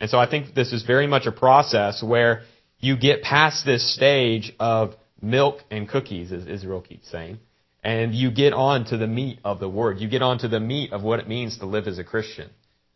And 0.00 0.10
so 0.10 0.18
I 0.18 0.28
think 0.28 0.54
this 0.54 0.72
is 0.72 0.82
very 0.82 1.06
much 1.06 1.26
a 1.26 1.32
process 1.32 2.02
where 2.02 2.42
you 2.80 2.96
get 2.96 3.22
past 3.22 3.64
this 3.64 3.94
stage 3.94 4.52
of 4.58 4.94
milk 5.22 5.60
and 5.70 5.88
cookies, 5.88 6.32
as 6.32 6.46
Israel 6.46 6.80
keeps 6.80 7.10
saying, 7.10 7.38
and 7.82 8.14
you 8.14 8.30
get 8.30 8.52
on 8.52 8.86
to 8.86 8.96
the 8.96 9.06
meat 9.06 9.38
of 9.44 9.60
the 9.60 9.68
word. 9.68 10.00
You 10.00 10.08
get 10.08 10.22
on 10.22 10.38
to 10.38 10.48
the 10.48 10.60
meat 10.60 10.92
of 10.92 11.02
what 11.02 11.20
it 11.20 11.28
means 11.28 11.58
to 11.58 11.66
live 11.66 11.86
as 11.86 11.98
a 11.98 12.04
Christian. 12.04 12.50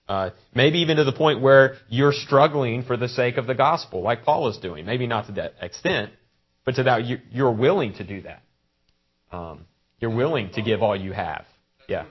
Uh, 0.08 0.30
maybe 0.54 0.78
even 0.78 0.96
to 0.96 1.04
the 1.04 1.12
point 1.12 1.42
where 1.42 1.76
you're 1.88 2.14
struggling 2.14 2.82
for 2.82 2.96
the 2.96 3.08
sake 3.08 3.36
of 3.36 3.46
the 3.46 3.54
gospel, 3.54 4.00
like 4.02 4.24
Paul 4.24 4.48
is 4.48 4.56
doing. 4.56 4.86
Maybe 4.86 5.06
not 5.06 5.26
to 5.26 5.32
that 5.32 5.54
extent, 5.60 6.12
but 6.64 6.76
to 6.76 6.84
that 6.84 7.02
you're 7.30 7.52
willing 7.52 7.92
to 7.94 8.04
do 8.04 8.22
that. 8.22 8.42
Um, 9.30 9.66
you're 10.00 10.14
willing 10.14 10.50
to 10.54 10.62
give 10.62 10.82
all 10.82 10.96
you 10.96 11.12
have. 11.12 11.44
Yeah. 11.88 12.06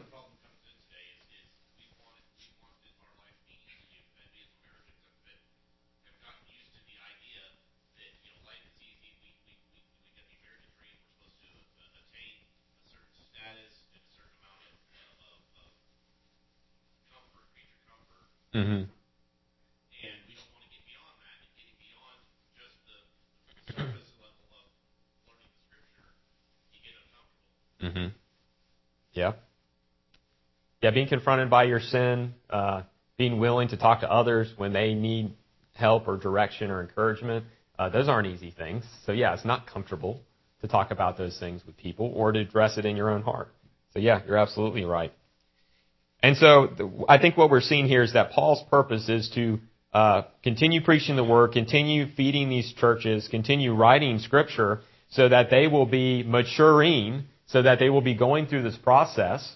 Mm-hmm. 18.56 18.88
And 18.88 20.18
we 20.28 20.34
don't 20.36 20.52
want 20.54 20.64
to 20.64 20.72
get 20.72 20.84
beyond 20.88 21.16
that 21.20 21.38
and 21.44 21.52
getting 21.58 21.78
beyond 21.78 22.18
just 22.56 22.78
the 22.88 22.98
surface 23.74 24.14
level 24.24 24.48
of 24.52 24.66
learning 25.28 25.52
the 25.52 25.62
scripture, 25.68 26.10
you 26.74 26.80
get 26.82 26.96
uncomfortable. 27.02 27.50
Mm-hmm. 27.84 28.16
Yeah. 29.14 29.34
Yeah, 30.82 30.92
being 30.92 31.08
confronted 31.08 31.50
by 31.50 31.64
your 31.64 31.80
sin, 31.80 32.34
uh, 32.50 32.84
being 33.18 33.40
willing 33.40 33.68
to 33.70 33.78
talk 33.78 34.02
to 34.02 34.12
others 34.12 34.54
when 34.58 34.74
they 34.74 34.94
need 34.94 35.34
help 35.74 36.08
or 36.08 36.18
direction 36.18 36.72
or 36.72 36.82
encouragement, 36.82 37.46
uh, 37.80 37.90
those 37.90 38.08
aren't 38.08 38.28
easy 38.28 38.52
things. 38.52 38.84
So 39.06 39.12
yeah, 39.12 39.34
it's 39.34 39.46
not 39.46 39.68
comfortable 39.68 40.22
to 40.62 40.68
talk 40.68 40.92
about 40.92 41.18
those 41.18 41.38
things 41.40 41.62
with 41.66 41.78
people 41.78 42.12
or 42.16 42.32
to 42.32 42.40
address 42.40 42.78
it 42.78 42.86
in 42.86 42.96
your 42.96 43.10
own 43.10 43.22
heart. 43.22 43.50
So 43.94 44.00
yeah, 44.00 44.22
you're 44.26 44.38
absolutely 44.38 44.86
right. 44.86 45.14
And 46.22 46.36
so 46.38 47.06
I 47.08 47.20
think 47.20 47.38
what 47.38 47.50
we're 47.50 47.62
seeing 47.62 47.88
here 47.88 48.04
is 48.04 48.14
that 48.14 48.32
Paul's 48.32 48.64
purpose 48.70 49.08
is 49.08 49.30
to 49.36 49.60
uh, 49.94 50.24
continue 50.44 50.82
preaching 50.84 51.16
the 51.16 51.24
word, 51.24 51.52
continue 51.54 52.08
feeding 52.16 52.50
these 52.50 52.74
churches, 52.74 53.28
continue 53.28 53.74
writing 53.74 54.20
scripture 54.20 54.82
so 55.10 55.30
that 55.30 55.50
they 55.50 55.68
will 55.68 55.86
be 55.86 56.24
maturing, 56.24 57.26
so 57.46 57.62
that 57.62 57.80
they 57.80 57.90
will 57.90 58.02
be 58.02 58.14
going 58.14 58.48
through 58.48 58.64
this 58.64 58.78
process, 58.78 59.56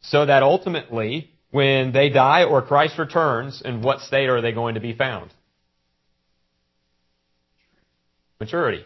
so 0.00 0.24
that 0.24 0.42
ultimately 0.42 1.30
when 1.50 1.92
they 1.92 2.08
die 2.08 2.44
or 2.44 2.62
Christ 2.62 2.98
returns, 2.98 3.62
in 3.64 3.82
what 3.82 4.00
state 4.00 4.28
are 4.28 4.40
they 4.40 4.52
going 4.52 4.74
to 4.74 4.80
be 4.80 4.94
found? 4.94 5.30
Maturity. 8.40 8.84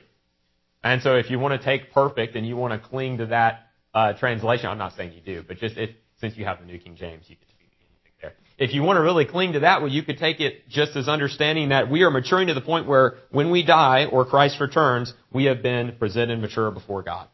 And 0.85 1.01
so 1.03 1.17
if 1.17 1.31
you 1.31 1.39
want 1.39 1.61
to 1.61 1.65
take 1.65 1.93
perfect 1.93 2.37
and 2.37 2.47
you 2.47 2.57
want 2.57 2.75
to 2.81 2.89
cling 2.89 3.19
to 3.19 3.27
that 3.27 3.69
uh, 3.95 4.13
translation, 4.15 4.67
I'm 4.67 4.79
not 4.79 4.95
saying 4.97 5.13
you 5.15 5.21
do, 5.21 5.45
but 5.47 5.59
just 5.59 5.77
if 5.77 5.91
since 6.21 6.37
you 6.37 6.45
have 6.45 6.61
the 6.61 6.67
New 6.67 6.79
King 6.79 6.97
James, 6.97 7.25
you 7.29 7.37
could 7.37 7.49
there. 8.21 8.33
If 8.59 8.75
you 8.75 8.83
want 8.83 8.97
to 8.97 9.01
really 9.01 9.25
cling 9.25 9.53
to 9.53 9.61
that, 9.61 9.81
well, 9.81 9.91
you 9.91 10.03
could 10.03 10.19
take 10.19 10.41
it 10.41 10.69
just 10.69 10.97
as 10.97 11.09
understanding 11.09 11.69
that 11.69 11.91
we 11.91 12.03
are 12.03 12.11
maturing 12.11 12.49
to 12.49 12.55
the 12.55 12.61
point 12.61 12.87
where 12.87 13.17
when 13.31 13.51
we 13.51 13.65
die 13.65 14.07
or 14.07 14.25
Christ 14.25 14.61
returns, 14.61 15.15
we 15.33 15.45
have 15.45 15.63
been 15.63 15.97
presented 15.99 16.41
mature 16.41 16.71
before 16.71 17.03
God. 17.03 17.29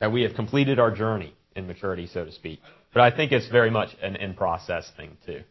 That 0.00 0.12
we 0.12 0.22
have 0.22 0.34
completed 0.34 0.78
our 0.78 0.90
journey 0.90 1.34
in 1.56 1.66
maturity, 1.66 2.06
so 2.06 2.24
to 2.24 2.32
speak. 2.32 2.60
But 2.92 3.02
I 3.02 3.14
think 3.14 3.32
it's 3.32 3.48
very 3.48 3.70
much 3.70 3.90
an 4.02 4.16
in 4.16 4.34
process 4.34 4.90
thing 4.96 5.16
too. 5.26 5.42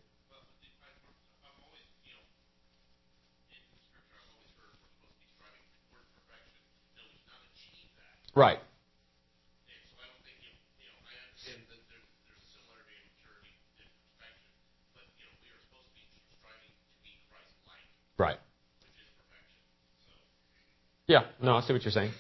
Right. 8.36 8.60
Right. 18.18 18.38
Yeah, 21.08 21.26
no, 21.42 21.58
I 21.58 21.62
see 21.62 21.74
what 21.74 21.84
you're 21.84 21.92
saying. 21.92 22.12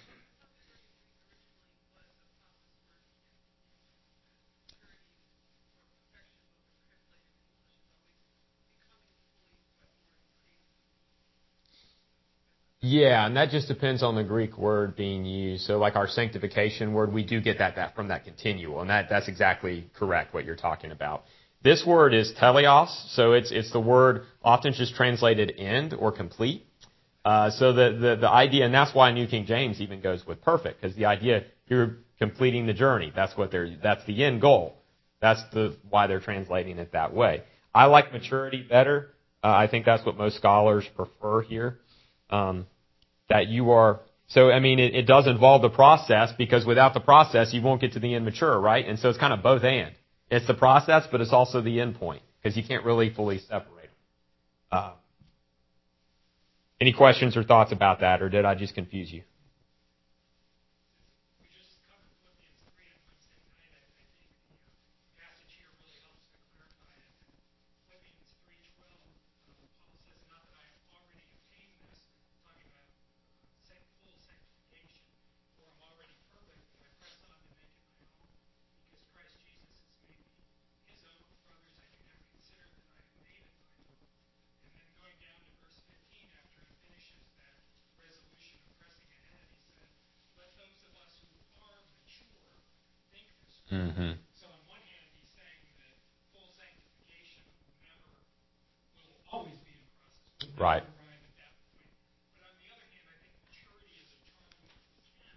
Yeah, 12.81 13.25
and 13.25 13.35
that 13.37 13.49
just 13.49 13.67
depends 13.67 14.03
on 14.03 14.15
the 14.15 14.23
Greek 14.23 14.57
word 14.57 14.95
being 14.95 15.25
used. 15.25 15.65
So 15.65 15.79
like 15.79 15.95
our 15.95 16.07
sanctification 16.07 16.93
word, 16.93 17.11
we 17.13 17.23
do 17.23 17.41
get 17.41 17.57
that, 17.59 17.75
that 17.75 17.95
from 17.95 18.09
that 18.09 18.25
continual, 18.25 18.81
and 18.81 18.89
that, 18.89 19.07
that's 19.09 19.27
exactly 19.27 19.89
correct 19.95 20.33
what 20.33 20.45
you're 20.45 20.55
talking 20.55 20.91
about. 20.91 21.23
This 21.67 21.85
word 21.85 22.13
is 22.13 22.31
teleos, 22.39 22.87
so 23.13 23.33
it's, 23.33 23.51
it's 23.51 23.73
the 23.73 23.81
word 23.81 24.23
often 24.41 24.71
just 24.71 24.95
translated 24.95 25.53
end 25.57 25.93
or 25.93 26.13
complete. 26.13 26.65
Uh, 27.25 27.51
so 27.51 27.73
the, 27.73 27.89
the, 27.91 28.15
the 28.21 28.29
idea, 28.29 28.63
and 28.63 28.73
that's 28.73 28.95
why 28.95 29.11
New 29.11 29.27
King 29.27 29.45
James 29.45 29.81
even 29.81 29.99
goes 29.99 30.25
with 30.25 30.41
perfect, 30.41 30.79
because 30.81 30.95
the 30.95 31.07
idea 31.07 31.43
you're 31.67 31.97
completing 32.19 32.67
the 32.67 32.73
journey. 32.73 33.11
That's 33.13 33.35
what 33.35 33.51
they're, 33.51 33.75
that's 33.83 34.05
the 34.05 34.23
end 34.23 34.39
goal. 34.39 34.77
That's 35.21 35.41
the, 35.51 35.75
why 35.89 36.07
they're 36.07 36.21
translating 36.21 36.77
it 36.77 36.93
that 36.93 37.13
way. 37.13 37.43
I 37.75 37.87
like 37.87 38.13
maturity 38.13 38.63
better. 38.63 39.09
Uh, 39.43 39.47
I 39.47 39.67
think 39.67 39.83
that's 39.83 40.05
what 40.05 40.15
most 40.17 40.37
scholars 40.37 40.85
prefer 40.95 41.41
here. 41.41 41.79
Um, 42.29 42.67
that 43.27 43.47
you 43.47 43.71
are, 43.71 43.99
so 44.27 44.51
I 44.51 44.61
mean, 44.61 44.79
it, 44.79 44.95
it 44.95 45.05
does 45.05 45.27
involve 45.27 45.63
the 45.63 45.69
process 45.69 46.29
because 46.37 46.65
without 46.65 46.93
the 46.93 47.01
process, 47.01 47.53
you 47.53 47.61
won't 47.61 47.81
get 47.81 47.91
to 47.91 47.99
the 47.99 48.15
end 48.15 48.23
mature, 48.23 48.57
right? 48.57 48.87
And 48.87 48.97
so 48.99 49.09
it's 49.09 49.19
kind 49.19 49.33
of 49.33 49.43
both 49.43 49.65
and. 49.65 49.91
It's 50.29 50.45
the 50.45 50.53
process, 50.53 51.03
but 51.11 51.21
it's 51.21 51.31
also 51.31 51.61
the 51.61 51.79
end 51.79 51.95
point 51.95 52.21
because 52.41 52.57
you 52.57 52.63
can't 52.63 52.83
really 52.83 53.13
fully 53.13 53.39
separate 53.39 53.89
them. 54.71 54.79
Uh, 54.79 54.91
any 56.81 56.93
questions 56.93 57.37
or 57.37 57.43
thoughts 57.43 57.71
about 57.71 58.01
that, 58.01 58.21
or 58.21 58.29
did 58.29 58.45
I 58.45 58.53
just 58.55 58.75
confuse 58.75 59.11
you? 59.11 59.23
Mm-hmm. 93.67 94.15
So 94.39 94.47
on 94.47 94.63
one 94.71 94.79
hand, 94.79 95.11
he's 95.19 95.27
saying 95.35 95.59
that 95.83 95.91
full 96.31 96.47
sanctification 96.55 97.43
never 97.83 98.15
will 98.95 99.11
always 99.27 99.59
be 99.67 99.75
in 99.75 99.83
process. 99.99 100.55
Right. 100.55 100.87
But 100.87 102.47
on 102.47 102.55
the 102.63 102.71
other 102.71 102.87
hand, 102.87 103.11
I 103.11 103.19
think 103.19 103.35
maturity 103.43 104.07
is 104.07 104.07
a 104.07 104.23
term 104.23 104.79
which 104.95 105.11
can 105.19 105.35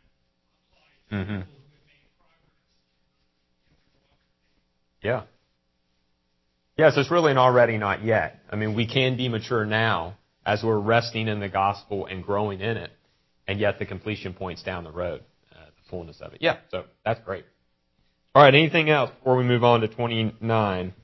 apply 0.62 0.86
to 0.94 1.10
mm-hmm. 1.10 1.42
people 1.42 1.58
who 1.58 1.74
have 1.74 1.82
made 1.90 2.06
progress 2.14 2.54
in 3.66 3.82
their 3.82 3.98
walk. 4.06 4.22
Yeah. 5.02 5.26
Yes, 6.80 6.94
it's 6.96 7.10
really 7.10 7.30
an 7.30 7.36
already 7.36 7.76
not 7.76 8.02
yet. 8.02 8.40
I 8.48 8.56
mean, 8.56 8.74
we 8.74 8.86
can 8.86 9.18
be 9.18 9.28
mature 9.28 9.66
now 9.66 10.16
as 10.46 10.62
we're 10.64 10.78
resting 10.78 11.28
in 11.28 11.38
the 11.38 11.48
gospel 11.50 12.06
and 12.06 12.24
growing 12.24 12.62
in 12.62 12.78
it, 12.78 12.90
and 13.46 13.60
yet 13.60 13.78
the 13.78 13.84
completion 13.84 14.32
point's 14.32 14.62
down 14.62 14.84
the 14.84 14.90
road, 14.90 15.20
uh, 15.52 15.66
the 15.66 15.90
fullness 15.90 16.22
of 16.22 16.32
it. 16.32 16.38
Yeah, 16.40 16.56
so 16.70 16.84
that's 17.04 17.20
great. 17.20 17.44
All 18.34 18.42
right, 18.42 18.54
anything 18.54 18.88
else 18.88 19.10
before 19.10 19.36
we 19.36 19.44
move 19.44 19.62
on 19.62 19.82
to 19.82 19.88
29? 19.88 20.94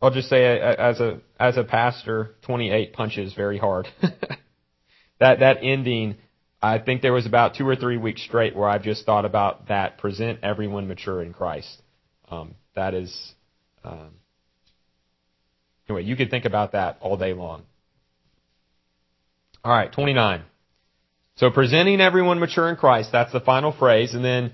I'll 0.00 0.10
just 0.10 0.30
say 0.30 0.58
as 0.58 1.00
a 1.00 1.20
as 1.38 1.58
a 1.58 1.64
pastor, 1.64 2.36
28 2.46 2.94
punches 2.94 3.34
very 3.34 3.58
hard. 3.58 3.86
that 5.20 5.40
that 5.40 5.58
ending, 5.60 6.16
I 6.62 6.78
think 6.78 7.02
there 7.02 7.12
was 7.12 7.26
about 7.26 7.56
two 7.56 7.68
or 7.68 7.76
three 7.76 7.98
weeks 7.98 8.22
straight 8.22 8.56
where 8.56 8.66
I've 8.66 8.82
just 8.82 9.04
thought 9.04 9.26
about 9.26 9.68
that. 9.68 9.98
Present 9.98 10.38
everyone 10.42 10.88
mature 10.88 11.20
in 11.20 11.34
Christ. 11.34 11.82
Um, 12.30 12.54
that 12.74 12.94
is. 12.94 13.34
Um, 13.84 14.10
anyway, 15.88 16.04
you 16.04 16.16
could 16.16 16.30
think 16.30 16.44
about 16.44 16.72
that 16.72 16.98
all 17.00 17.16
day 17.16 17.32
long. 17.32 17.62
All 19.64 19.72
right, 19.72 19.90
29. 19.90 20.42
So 21.36 21.50
presenting 21.50 22.00
everyone 22.00 22.38
mature 22.38 22.68
in 22.68 22.76
Christ, 22.76 23.10
that's 23.12 23.32
the 23.32 23.40
final 23.40 23.72
phrase. 23.72 24.14
And 24.14 24.24
then 24.24 24.52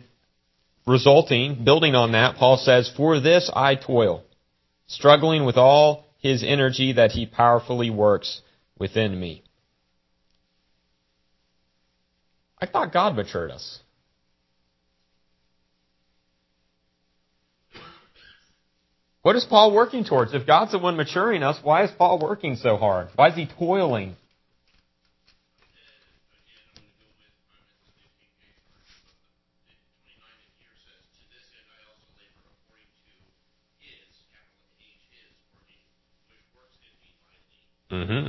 resulting, 0.86 1.64
building 1.64 1.94
on 1.94 2.12
that, 2.12 2.36
Paul 2.36 2.56
says, 2.56 2.90
For 2.96 3.20
this 3.20 3.50
I 3.54 3.74
toil, 3.74 4.22
struggling 4.86 5.44
with 5.44 5.56
all 5.56 6.06
his 6.18 6.44
energy 6.46 6.94
that 6.94 7.10
he 7.10 7.26
powerfully 7.26 7.90
works 7.90 8.40
within 8.78 9.18
me. 9.18 9.42
I 12.58 12.66
thought 12.66 12.92
God 12.92 13.16
matured 13.16 13.50
us. 13.50 13.80
What 19.22 19.36
is 19.36 19.44
Paul 19.44 19.74
working 19.74 20.04
towards? 20.04 20.32
If 20.32 20.46
God's 20.46 20.72
the 20.72 20.78
one 20.78 20.96
maturing 20.96 21.42
us, 21.42 21.58
why 21.62 21.84
is 21.84 21.90
Paul 21.90 22.18
working 22.18 22.56
so 22.56 22.76
hard? 22.76 23.08
Why 23.16 23.28
is 23.28 23.34
he 23.34 23.46
toiling 23.58 24.16
Mm-hmm. 37.90 38.28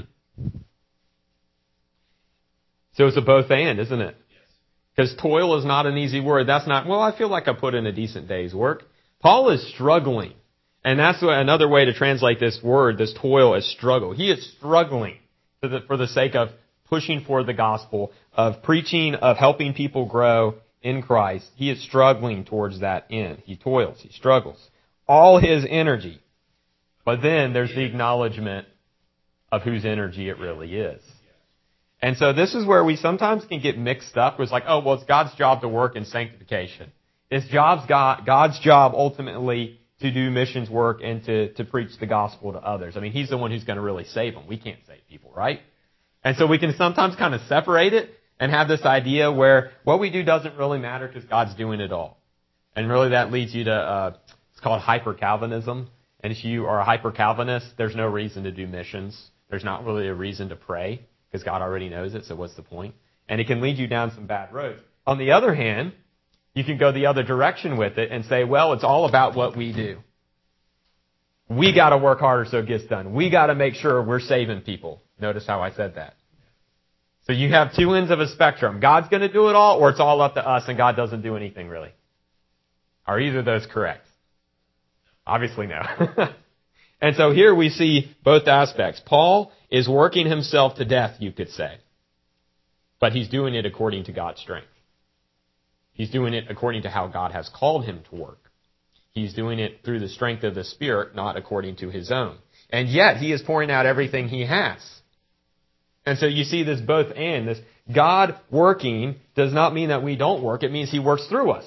So 2.93 3.07
it's 3.07 3.17
a 3.17 3.21
both 3.21 3.49
and, 3.51 3.79
isn't 3.79 4.01
it? 4.01 4.15
Because 4.95 5.15
toil 5.21 5.57
is 5.57 5.65
not 5.65 5.85
an 5.85 5.97
easy 5.97 6.19
word. 6.19 6.47
That's 6.47 6.67
not, 6.67 6.87
well, 6.87 6.99
I 6.99 7.17
feel 7.17 7.29
like 7.29 7.47
I 7.47 7.53
put 7.53 7.73
in 7.73 7.85
a 7.85 7.91
decent 7.91 8.27
day's 8.27 8.53
work. 8.53 8.83
Paul 9.21 9.49
is 9.51 9.65
struggling. 9.73 10.33
And 10.83 10.99
that's 10.99 11.19
another 11.21 11.67
way 11.67 11.85
to 11.85 11.93
translate 11.93 12.39
this 12.39 12.59
word, 12.63 12.97
this 12.97 13.13
toil, 13.21 13.55
as 13.55 13.65
struggle. 13.67 14.13
He 14.13 14.31
is 14.31 14.51
struggling 14.57 15.17
for 15.59 15.67
the, 15.67 15.81
for 15.85 15.97
the 15.97 16.07
sake 16.07 16.35
of 16.35 16.49
pushing 16.89 17.23
for 17.23 17.43
the 17.43 17.53
gospel, 17.53 18.11
of 18.33 18.63
preaching, 18.63 19.15
of 19.15 19.37
helping 19.37 19.73
people 19.73 20.05
grow 20.07 20.55
in 20.81 21.03
Christ. 21.03 21.47
He 21.55 21.69
is 21.69 21.83
struggling 21.83 22.45
towards 22.45 22.79
that 22.79 23.05
end. 23.11 23.43
He 23.45 23.55
toils. 23.55 23.99
He 24.01 24.09
struggles. 24.09 24.57
All 25.07 25.39
his 25.39 25.65
energy. 25.69 26.19
But 27.05 27.21
then 27.21 27.53
there's 27.53 27.73
the 27.73 27.83
acknowledgement 27.83 28.67
of 29.51 29.61
whose 29.61 29.85
energy 29.85 30.29
it 30.29 30.39
really 30.39 30.75
is. 30.75 31.01
And 32.01 32.17
so 32.17 32.33
this 32.33 32.55
is 32.55 32.65
where 32.65 32.83
we 32.83 32.95
sometimes 32.95 33.45
can 33.45 33.61
get 33.61 33.77
mixed 33.77 34.17
up. 34.17 34.39
It's 34.39 34.51
like, 34.51 34.63
oh, 34.67 34.79
well, 34.79 34.95
it's 34.95 35.03
God's 35.03 35.35
job 35.35 35.61
to 35.61 35.67
work 35.67 35.95
in 35.95 36.05
sanctification. 36.05 36.91
It's 37.29 37.45
God's 37.53 37.87
job 38.59 38.93
ultimately 38.95 39.79
to 40.01 40.11
do 40.11 40.29
missions 40.29 40.69
work 40.69 40.99
and 41.03 41.23
to, 41.25 41.53
to 41.53 41.63
preach 41.63 41.91
the 41.99 42.05
gospel 42.05 42.53
to 42.53 42.59
others. 42.59 42.97
I 42.97 42.99
mean, 42.99 43.11
He's 43.11 43.29
the 43.29 43.37
one 43.37 43.51
who's 43.51 43.63
going 43.63 43.77
to 43.77 43.81
really 43.81 44.05
save 44.05 44.33
them. 44.33 44.47
We 44.47 44.57
can't 44.57 44.79
save 44.87 44.99
people, 45.09 45.31
right? 45.35 45.61
And 46.23 46.37
so 46.37 46.45
we 46.45 46.59
can 46.59 46.75
sometimes 46.75 47.15
kind 47.15 47.33
of 47.33 47.41
separate 47.47 47.93
it 47.93 48.11
and 48.39 48.51
have 48.51 48.67
this 48.67 48.83
idea 48.83 49.31
where 49.31 49.71
what 49.83 49.99
we 49.99 50.09
do 50.09 50.23
doesn't 50.23 50.57
really 50.57 50.79
matter 50.79 51.07
because 51.07 51.23
God's 51.25 51.55
doing 51.55 51.79
it 51.79 51.91
all. 51.91 52.17
And 52.75 52.89
really 52.89 53.09
that 53.09 53.31
leads 53.31 53.53
you 53.53 53.65
to, 53.65 53.73
uh, 53.73 54.17
it's 54.51 54.59
called 54.61 54.81
hyper 54.81 55.13
Calvinism. 55.13 55.89
And 56.23 56.31
if 56.31 56.43
you 56.43 56.65
are 56.67 56.79
a 56.79 56.83
hyper 56.83 57.11
Calvinist, 57.11 57.67
there's 57.77 57.95
no 57.95 58.07
reason 58.07 58.43
to 58.43 58.51
do 58.51 58.67
missions. 58.67 59.29
There's 59.49 59.63
not 59.63 59.85
really 59.85 60.07
a 60.07 60.13
reason 60.13 60.49
to 60.49 60.55
pray 60.55 61.05
because 61.29 61.43
God 61.43 61.61
already 61.61 61.89
knows 61.89 62.13
it, 62.13 62.25
so 62.25 62.35
what's 62.35 62.55
the 62.55 62.61
point? 62.61 62.95
And 63.27 63.39
it 63.39 63.47
can 63.47 63.61
lead 63.61 63.77
you 63.77 63.87
down 63.87 64.11
some 64.11 64.27
bad 64.27 64.53
roads. 64.53 64.81
On 65.07 65.17
the 65.17 65.31
other 65.31 65.53
hand, 65.53 65.93
you 66.53 66.63
can 66.63 66.77
go 66.77 66.91
the 66.91 67.05
other 67.05 67.23
direction 67.23 67.77
with 67.77 67.97
it 67.97 68.11
and 68.11 68.25
say, 68.25 68.43
well, 68.43 68.73
it's 68.73 68.83
all 68.83 69.05
about 69.05 69.35
what 69.35 69.55
we 69.55 69.71
do. 69.71 69.99
We 71.49 71.73
gotta 71.73 71.97
work 71.97 72.19
harder 72.19 72.45
so 72.49 72.59
it 72.59 72.67
gets 72.67 72.85
done. 72.85 73.13
We 73.13 73.29
gotta 73.29 73.55
make 73.55 73.75
sure 73.75 74.01
we're 74.01 74.19
saving 74.19 74.61
people. 74.61 75.01
Notice 75.19 75.45
how 75.45 75.61
I 75.61 75.71
said 75.71 75.95
that. 75.95 76.15
So 77.27 77.33
you 77.33 77.49
have 77.49 77.75
two 77.75 77.93
ends 77.93 78.09
of 78.09 78.19
a 78.19 78.27
spectrum. 78.27 78.79
God's 78.79 79.09
gonna 79.09 79.31
do 79.31 79.49
it 79.49 79.55
all, 79.55 79.79
or 79.79 79.89
it's 79.89 79.99
all 79.99 80.21
up 80.21 80.35
to 80.35 80.47
us 80.47 80.63
and 80.67 80.77
God 80.77 80.95
doesn't 80.95 81.21
do 81.21 81.35
anything 81.35 81.67
really. 81.67 81.91
Are 83.05 83.19
either 83.19 83.39
of 83.39 83.45
those 83.45 83.65
correct? 83.65 84.05
Obviously 85.25 85.67
no. 85.67 85.81
and 87.01 87.15
so 87.15 87.31
here 87.31 87.53
we 87.53 87.69
see 87.69 88.15
both 88.23 88.47
aspects. 88.47 89.01
Paul 89.05 89.51
is 89.69 89.87
working 89.87 90.27
himself 90.27 90.75
to 90.75 90.85
death, 90.85 91.17
you 91.19 91.31
could 91.31 91.49
say. 91.49 91.77
But 92.99 93.13
he's 93.13 93.29
doing 93.29 93.55
it 93.55 93.65
according 93.65 94.05
to 94.05 94.11
God's 94.11 94.39
strength. 94.41 94.67
He's 95.93 96.09
doing 96.09 96.33
it 96.33 96.45
according 96.49 96.83
to 96.83 96.89
how 96.89 97.07
God 97.07 97.31
has 97.31 97.49
called 97.49 97.85
him 97.85 98.01
to 98.09 98.15
work. 98.15 98.39
He's 99.11 99.33
doing 99.33 99.59
it 99.59 99.83
through 99.83 99.99
the 99.99 100.09
strength 100.09 100.43
of 100.43 100.55
the 100.55 100.63
Spirit, 100.63 101.15
not 101.15 101.35
according 101.35 101.77
to 101.77 101.89
his 101.89 102.11
own. 102.11 102.37
And 102.69 102.87
yet, 102.87 103.17
he 103.17 103.33
is 103.33 103.41
pouring 103.41 103.69
out 103.69 103.85
everything 103.85 104.29
he 104.29 104.45
has. 104.45 104.79
And 106.05 106.17
so 106.17 106.25
you 106.25 106.45
see 106.45 106.63
this 106.63 106.79
both 106.79 107.11
and. 107.15 107.47
This 107.47 107.59
God 107.93 108.39
working 108.49 109.17
does 109.35 109.53
not 109.53 109.73
mean 109.73 109.89
that 109.89 110.03
we 110.03 110.15
don't 110.15 110.43
work. 110.43 110.63
It 110.63 110.71
means 110.71 110.89
he 110.89 110.99
works 110.99 111.27
through 111.27 111.51
us. 111.51 111.65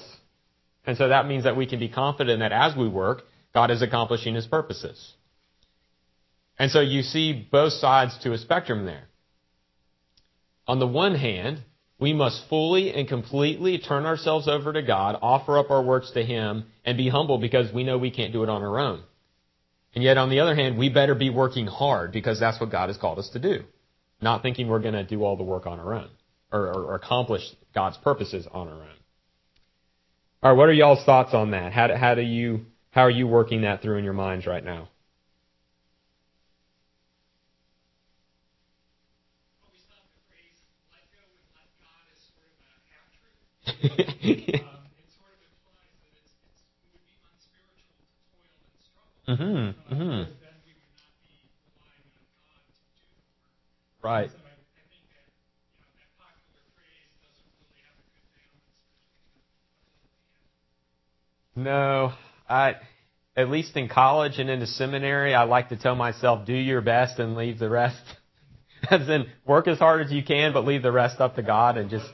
And 0.85 0.97
so 0.97 1.09
that 1.09 1.27
means 1.27 1.43
that 1.43 1.55
we 1.55 1.67
can 1.67 1.79
be 1.79 1.89
confident 1.89 2.39
that 2.39 2.51
as 2.51 2.75
we 2.75 2.87
work, 2.87 3.23
God 3.53 3.71
is 3.71 3.81
accomplishing 3.81 4.35
his 4.35 4.45
purposes. 4.45 5.13
And 6.57 6.71
so 6.71 6.79
you 6.81 7.01
see 7.01 7.47
both 7.51 7.73
sides 7.73 8.17
to 8.23 8.33
a 8.33 8.37
spectrum 8.37 8.85
there. 8.85 9.07
On 10.67 10.79
the 10.79 10.87
one 10.87 11.15
hand, 11.15 11.61
we 11.99 12.13
must 12.13 12.47
fully 12.49 12.93
and 12.93 13.07
completely 13.07 13.77
turn 13.77 14.05
ourselves 14.05 14.47
over 14.47 14.73
to 14.73 14.81
God, 14.81 15.17
offer 15.21 15.57
up 15.57 15.71
our 15.71 15.81
works 15.81 16.11
to 16.11 16.23
Him, 16.23 16.65
and 16.83 16.97
be 16.97 17.09
humble 17.09 17.37
because 17.37 17.73
we 17.73 17.83
know 17.83 17.97
we 17.97 18.11
can't 18.11 18.33
do 18.33 18.43
it 18.43 18.49
on 18.49 18.61
our 18.61 18.79
own. 18.79 19.03
And 19.93 20.03
yet, 20.03 20.17
on 20.17 20.29
the 20.29 20.41
other 20.41 20.55
hand, 20.55 20.77
we 20.77 20.89
better 20.89 21.15
be 21.15 21.29
working 21.29 21.67
hard 21.67 22.11
because 22.11 22.39
that's 22.39 22.59
what 22.59 22.69
God 22.69 22.89
has 22.89 22.97
called 22.97 23.17
us 23.17 23.29
to 23.29 23.39
do. 23.39 23.63
Not 24.21 24.41
thinking 24.41 24.67
we're 24.67 24.79
going 24.79 24.93
to 24.93 25.05
do 25.05 25.23
all 25.23 25.37
the 25.37 25.43
work 25.43 25.65
on 25.65 25.79
our 25.79 25.93
own 25.93 26.09
or, 26.51 26.67
or, 26.67 26.83
or 26.83 26.95
accomplish 26.95 27.43
God's 27.73 27.97
purposes 27.97 28.45
on 28.51 28.67
our 28.67 28.73
own. 28.73 28.89
All 30.43 30.51
right, 30.51 30.57
what 30.57 30.69
are 30.69 30.73
y'all's 30.73 31.03
thoughts 31.05 31.33
on 31.33 31.51
that? 31.51 31.71
How 31.71 31.87
do, 31.87 31.95
how 31.95 32.15
do 32.15 32.21
you 32.21 32.65
how 32.91 33.01
are 33.01 33.09
you 33.09 33.27
working 33.27 33.61
that 33.61 33.81
through 33.81 33.97
in 33.97 34.03
your 34.05 34.13
minds 34.13 34.45
right 34.45 34.63
now? 34.63 34.89
Mm-hmm. 49.27 49.93
Mm-hmm. 49.93 50.31
Right. 54.03 54.29
No, 61.55 62.11
I 62.49 62.75
at 63.37 63.49
least 63.49 63.75
in 63.75 63.87
college 63.89 64.39
and 64.39 64.49
in 64.49 64.59
the 64.59 64.67
seminary, 64.67 65.33
I 65.33 65.43
like 65.43 65.69
to 65.69 65.77
tell 65.77 65.95
myself, 65.95 66.45
do 66.45 66.53
your 66.53 66.81
best 66.81 67.19
and 67.19 67.35
leave 67.35 67.59
the 67.59 67.69
rest. 67.69 68.01
As 68.89 69.09
in, 69.09 69.25
work 69.47 69.67
as 69.67 69.79
hard 69.79 70.05
as 70.05 70.11
you 70.11 70.23
can, 70.23 70.53
but 70.53 70.63
leave 70.63 70.83
the 70.83 70.91
rest 70.91 71.19
up 71.19 71.37
to 71.37 71.41
God 71.41 71.77
and 71.77 71.89
just. 71.89 72.05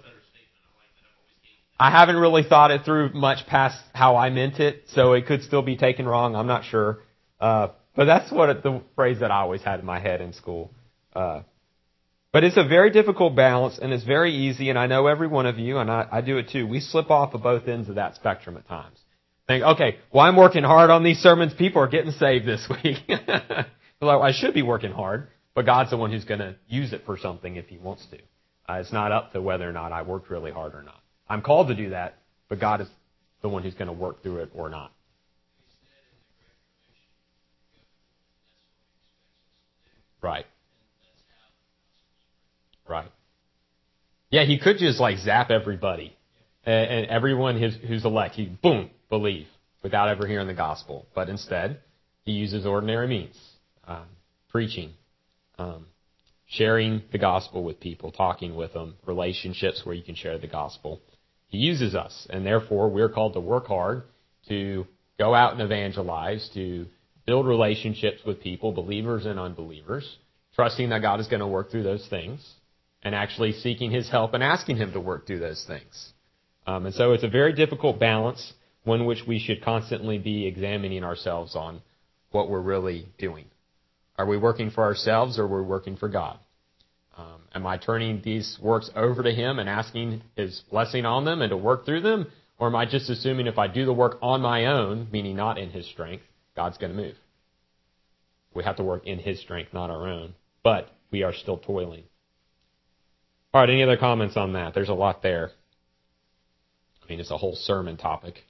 I 1.82 1.90
haven't 1.90 2.18
really 2.18 2.44
thought 2.44 2.70
it 2.70 2.86
through 2.86 3.12
much 3.14 3.48
past 3.48 3.76
how 3.92 4.16
I 4.16 4.30
meant 4.30 4.60
it, 4.60 4.84
so 4.90 5.14
it 5.14 5.26
could 5.26 5.42
still 5.42 5.64
be 5.64 5.78
taken 5.78 6.06
wrong. 6.06 6.36
I'm 6.36 6.46
not 6.46 6.64
sure. 6.64 7.00
Uh, 7.40 7.70
but 7.96 8.06
that's 8.06 8.32
what 8.32 8.50
it, 8.50 8.62
the 8.62 8.84
phrase 8.96 9.22
that 9.22 9.32
I 9.32 9.38
always 9.38 9.64
had 9.64 9.80
in 9.80 9.86
my 9.88 10.00
head 10.00 10.22
in 10.22 10.34
school. 10.34 10.72
Uh, 11.16 11.42
but 12.32 12.44
it's 12.44 12.56
a 12.56 12.64
very 12.64 12.92
difficult 12.92 13.36
balance, 13.36 13.80
and 13.82 13.92
it's 13.92 14.04
very 14.04 14.32
easy, 14.32 14.70
and 14.70 14.78
I 14.78 14.86
know 14.86 15.08
every 15.08 15.26
one 15.26 15.48
of 15.48 15.58
you, 15.58 15.80
and 15.80 15.90
I, 15.90 16.08
I 16.12 16.22
do 16.22 16.38
it 16.38 16.50
too. 16.50 16.68
We 16.68 16.82
slip 16.82 17.10
off 17.10 17.34
of 17.34 17.42
both 17.42 17.68
ends 17.68 17.90
of 17.90 17.96
that 17.96 18.14
spectrum 18.14 18.58
at 18.58 18.68
times. 18.68 19.00
Think, 19.48 19.64
okay, 19.64 19.98
well, 20.14 20.24
I'm 20.24 20.36
working 20.36 20.64
hard 20.64 20.92
on 20.92 21.04
these 21.04 21.18
sermons. 21.18 21.52
People 21.56 21.82
are 21.82 21.88
getting 21.88 22.12
saved 22.12 22.46
this 22.46 22.70
week. 22.70 22.98
like, 23.08 24.22
I 24.22 24.34
should 24.34 24.54
be 24.54 24.62
working 24.62 24.92
hard, 24.92 25.30
but 25.56 25.66
God's 25.66 25.90
the 25.90 25.98
one 25.98 26.12
who's 26.12 26.26
going 26.26 26.42
to 26.42 26.58
use 26.68 26.94
it 26.94 27.08
for 27.08 27.18
something 27.18 27.56
if 27.56 27.70
He 27.70 27.80
wants 27.80 28.06
to. 28.12 28.20
Uh, 28.72 28.80
it's 28.82 28.94
not 28.94 29.12
up 29.12 29.34
to 29.34 29.42
whether 29.42 29.68
or 29.68 29.74
not 29.74 29.92
I 29.92 30.04
worked 30.04 30.30
really 30.30 30.52
hard 30.52 30.76
or 30.76 30.84
not. 30.84 31.01
I'm 31.32 31.42
called 31.42 31.70
to 31.70 31.76
do 31.76 31.92
that, 31.92 32.16
but 32.50 32.60
God 32.60 32.82
is 32.82 32.90
the 33.42 33.48
one 33.48 33.64
who's 33.64 33.74
going 33.74 33.88
to 33.88 33.94
work 33.94 34.22
through 34.22 34.40
it 34.40 34.52
or 34.54 34.70
not. 34.70 34.92
Right. 40.22 40.46
Right. 42.88 43.10
Yeah, 44.30 44.44
he 44.44 44.60
could 44.60 44.78
just 44.78 45.00
like 45.00 45.20
zap 45.20 45.52
everybody 45.52 46.18
and, 46.66 46.92
and 46.92 47.08
everyone 47.08 47.58
who's, 47.58 47.78
who's 47.88 48.04
elect. 48.04 48.36
He 48.36 48.48
boom 48.62 48.90
believe 49.10 49.48
without 49.82 50.10
ever 50.10 50.28
hearing 50.28 50.48
the 50.48 50.54
gospel. 50.54 51.08
But 51.16 51.30
instead, 51.30 51.80
he 52.26 52.34
uses 52.34 52.66
ordinary 52.66 53.08
means, 53.08 53.40
um, 53.88 54.06
preaching, 54.50 54.92
um, 55.58 55.86
sharing 56.46 57.04
the 57.14 57.18
gospel 57.18 57.64
with 57.64 57.80
people, 57.80 58.12
talking 58.12 58.54
with 58.54 58.74
them, 58.74 58.96
relationships 59.06 59.86
where 59.86 59.96
you 59.96 60.04
can 60.04 60.16
share 60.16 60.38
the 60.38 60.48
gospel. 60.48 61.00
He 61.52 61.58
uses 61.58 61.96
us, 61.96 62.28
and 62.30 62.46
therefore 62.46 62.90
we're 62.90 63.10
called 63.10 63.34
to 63.34 63.42
work 63.42 63.68
hard 63.68 64.04
to 64.48 64.88
go 65.20 65.36
out 65.36 65.52
and 65.52 65.62
evangelize, 65.62 66.50
to 66.54 66.88
build 67.26 67.46
relationships 67.46 68.22
with 68.26 68.42
people, 68.42 68.72
believers 68.72 69.26
and 69.26 69.38
unbelievers, 69.38 70.18
trusting 70.56 70.90
that 70.90 71.02
God 71.02 71.20
is 71.20 71.28
going 71.28 71.42
to 71.42 71.48
work 71.48 71.70
through 71.70 71.84
those 71.84 72.08
things, 72.10 72.42
and 73.04 73.14
actually 73.14 73.52
seeking 73.52 73.92
His 73.92 74.10
help 74.10 74.34
and 74.34 74.42
asking 74.42 74.78
Him 74.78 74.94
to 74.94 75.02
work 75.02 75.28
through 75.28 75.40
those 75.40 75.64
things. 75.68 76.14
Um, 76.66 76.86
and 76.86 76.96
so 76.96 77.12
it's 77.12 77.24
a 77.24 77.30
very 77.30 77.52
difficult 77.52 78.00
balance, 78.00 78.54
one 78.86 79.06
which 79.06 79.24
we 79.28 79.38
should 79.38 79.62
constantly 79.62 80.20
be 80.20 80.48
examining 80.48 81.04
ourselves 81.04 81.56
on 81.56 81.82
what 82.32 82.50
we're 82.50 82.62
really 82.62 83.08
doing. 83.20 83.46
Are 84.18 84.26
we 84.26 84.38
working 84.38 84.72
for 84.72 84.84
ourselves 84.84 85.38
or 85.38 85.44
are 85.44 85.62
we 85.62 85.68
working 85.68 85.98
for 85.98 86.08
God? 86.08 86.40
Um, 87.18 87.42
am 87.54 87.68
I 87.68 87.78
turning 87.78 88.22
these 88.24 88.58
works 88.62 88.90
over 88.96 89.24
to 89.24 89.32
Him 89.32 89.60
and 89.60 89.70
asking 89.70 90.22
His 90.36 90.62
blessing 90.70 91.06
on 91.06 91.26
them 91.26 91.42
and 91.42 91.50
to 91.50 91.58
work 91.58 91.86
through 91.86 92.02
them? 92.02 92.28
Or 92.58 92.68
am 92.68 92.76
I 92.76 92.86
just 92.86 93.10
assuming 93.10 93.48
if 93.48 93.58
I 93.58 93.68
do 93.68 93.86
the 93.86 93.94
work 93.94 94.18
on 94.22 94.42
my 94.42 94.68
own, 94.68 95.08
meaning 95.12 95.36
not 95.36 95.58
in 95.58 95.72
His 95.72 95.88
strength, 95.88 96.24
God's 96.56 96.78
going 96.78 96.92
to 96.96 97.02
move? 97.02 97.16
We 98.54 98.64
have 98.64 98.78
to 98.78 98.84
work 98.84 99.06
in 99.06 99.20
His 99.20 99.40
strength, 99.40 99.74
not 99.74 99.90
our 99.90 100.08
own. 100.08 100.36
But 100.64 100.90
we 101.12 101.24
are 101.24 101.34
still 101.34 101.58
toiling. 101.58 102.04
All 103.54 103.62
right, 103.62 103.70
any 103.70 103.84
other 103.84 103.98
comments 103.98 104.38
on 104.38 104.54
that? 104.54 104.74
There's 104.74 104.90
a 104.90 104.94
lot 104.94 105.22
there. 105.22 105.52
I 107.04 107.10
mean, 107.10 107.20
it's 107.20 107.32
a 107.32 107.38
whole 107.38 107.56
sermon 107.56 107.98
topic. 107.98 108.44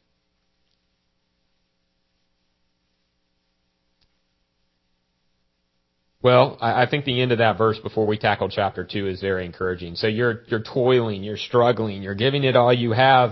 Well, 6.23 6.57
I, 6.61 6.85
think 6.85 7.05
the 7.05 7.19
end 7.19 7.31
of 7.31 7.39
that 7.39 7.57
verse 7.57 7.79
before 7.79 8.05
we 8.05 8.17
tackle 8.17 8.49
chapter 8.49 8.83
two 8.83 9.07
is 9.07 9.21
very 9.21 9.43
encouraging. 9.43 9.95
So 9.95 10.05
you're 10.05 10.43
you're 10.47 10.61
toiling, 10.61 11.23
you're 11.23 11.37
struggling, 11.37 12.03
you're 12.03 12.13
giving 12.13 12.43
it 12.43 12.55
all 12.55 12.71
you 12.71 12.91
have, 12.91 13.31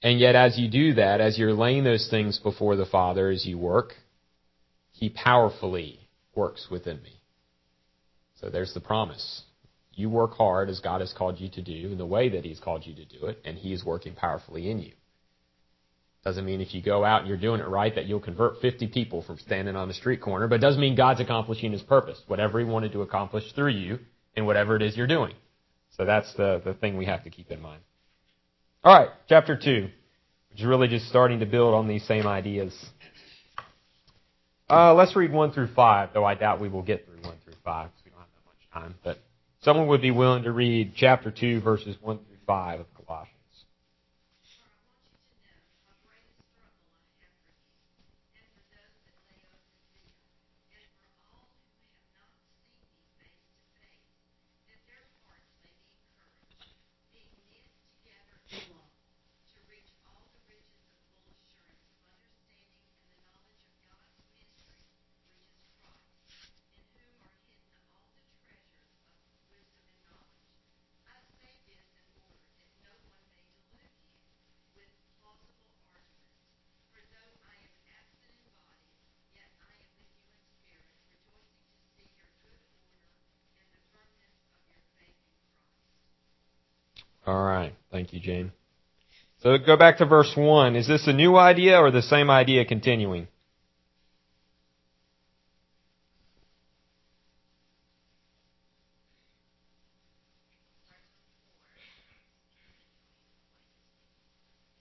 and 0.00 0.20
yet 0.20 0.36
as 0.36 0.56
you 0.56 0.70
do 0.70 0.94
that, 0.94 1.20
as 1.20 1.36
you're 1.36 1.52
laying 1.52 1.82
those 1.82 2.08
things 2.08 2.38
before 2.38 2.76
the 2.76 2.86
Father 2.86 3.28
as 3.28 3.44
you 3.44 3.58
work, 3.58 3.94
He 4.92 5.08
powerfully 5.08 5.98
works 6.36 6.68
within 6.70 7.02
me. 7.02 7.20
So 8.40 8.50
there's 8.50 8.72
the 8.72 8.80
promise. 8.80 9.42
You 9.94 10.10
work 10.10 10.34
hard 10.34 10.68
as 10.70 10.80
God 10.80 11.00
has 11.00 11.12
called 11.12 11.40
you 11.40 11.48
to 11.50 11.62
do 11.62 11.90
in 11.90 11.98
the 11.98 12.06
way 12.06 12.28
that 12.28 12.44
He's 12.44 12.60
called 12.60 12.86
you 12.86 12.94
to 12.94 13.04
do 13.04 13.26
it, 13.26 13.40
and 13.44 13.58
He 13.58 13.72
is 13.72 13.84
working 13.84 14.14
powerfully 14.14 14.70
in 14.70 14.78
you. 14.78 14.92
Doesn't 16.24 16.46
mean 16.46 16.62
if 16.62 16.74
you 16.74 16.80
go 16.80 17.04
out 17.04 17.20
and 17.20 17.28
you're 17.28 17.36
doing 17.36 17.60
it 17.60 17.68
right 17.68 17.94
that 17.94 18.06
you'll 18.06 18.18
convert 18.18 18.60
50 18.60 18.86
people 18.88 19.22
from 19.22 19.36
standing 19.38 19.76
on 19.76 19.88
the 19.88 19.94
street 19.94 20.22
corner, 20.22 20.48
but 20.48 20.56
it 20.56 20.62
does 20.62 20.78
mean 20.78 20.96
God's 20.96 21.20
accomplishing 21.20 21.72
His 21.72 21.82
purpose, 21.82 22.20
whatever 22.26 22.58
He 22.58 22.64
wanted 22.64 22.92
to 22.92 23.02
accomplish 23.02 23.44
through 23.52 23.72
you 23.72 23.98
in 24.34 24.46
whatever 24.46 24.74
it 24.74 24.82
is 24.82 24.96
you're 24.96 25.06
doing. 25.06 25.34
So 25.98 26.06
that's 26.06 26.32
the, 26.34 26.62
the 26.64 26.72
thing 26.72 26.96
we 26.96 27.04
have 27.04 27.24
to 27.24 27.30
keep 27.30 27.50
in 27.50 27.60
mind. 27.60 27.82
Alright, 28.84 29.10
chapter 29.28 29.54
2, 29.54 29.88
which 30.50 30.60
is 30.60 30.64
really 30.64 30.88
just 30.88 31.08
starting 31.08 31.40
to 31.40 31.46
build 31.46 31.74
on 31.74 31.88
these 31.88 32.06
same 32.06 32.26
ideas. 32.26 32.74
Uh, 34.68 34.94
let's 34.94 35.14
read 35.14 35.30
1 35.30 35.52
through 35.52 35.74
5, 35.74 36.10
though 36.14 36.24
I 36.24 36.34
doubt 36.34 36.58
we 36.58 36.70
will 36.70 36.82
get 36.82 37.04
through 37.04 37.20
1 37.22 37.34
through 37.44 37.54
5 37.64 37.90
because 37.90 38.04
we 38.04 38.10
don't 38.10 38.20
have 38.20 38.28
that 38.34 38.46
much 38.46 38.82
time. 38.82 38.94
But 39.04 39.18
someone 39.60 39.88
would 39.88 40.00
be 40.00 40.10
willing 40.10 40.44
to 40.44 40.52
read 40.52 40.94
chapter 40.96 41.30
2, 41.30 41.60
verses 41.60 41.96
1 42.00 42.16
through 42.16 42.36
5 42.46 42.80
of 42.80 42.93
All 87.26 87.42
right. 87.42 87.74
Thank 87.90 88.12
you, 88.12 88.20
Jane. 88.20 88.52
So 89.42 89.56
go 89.58 89.76
back 89.76 89.98
to 89.98 90.06
verse 90.06 90.32
1. 90.36 90.76
Is 90.76 90.86
this 90.86 91.06
a 91.06 91.12
new 91.12 91.36
idea 91.36 91.78
or 91.78 91.90
the 91.90 92.02
same 92.02 92.30
idea 92.30 92.64
continuing? 92.64 93.28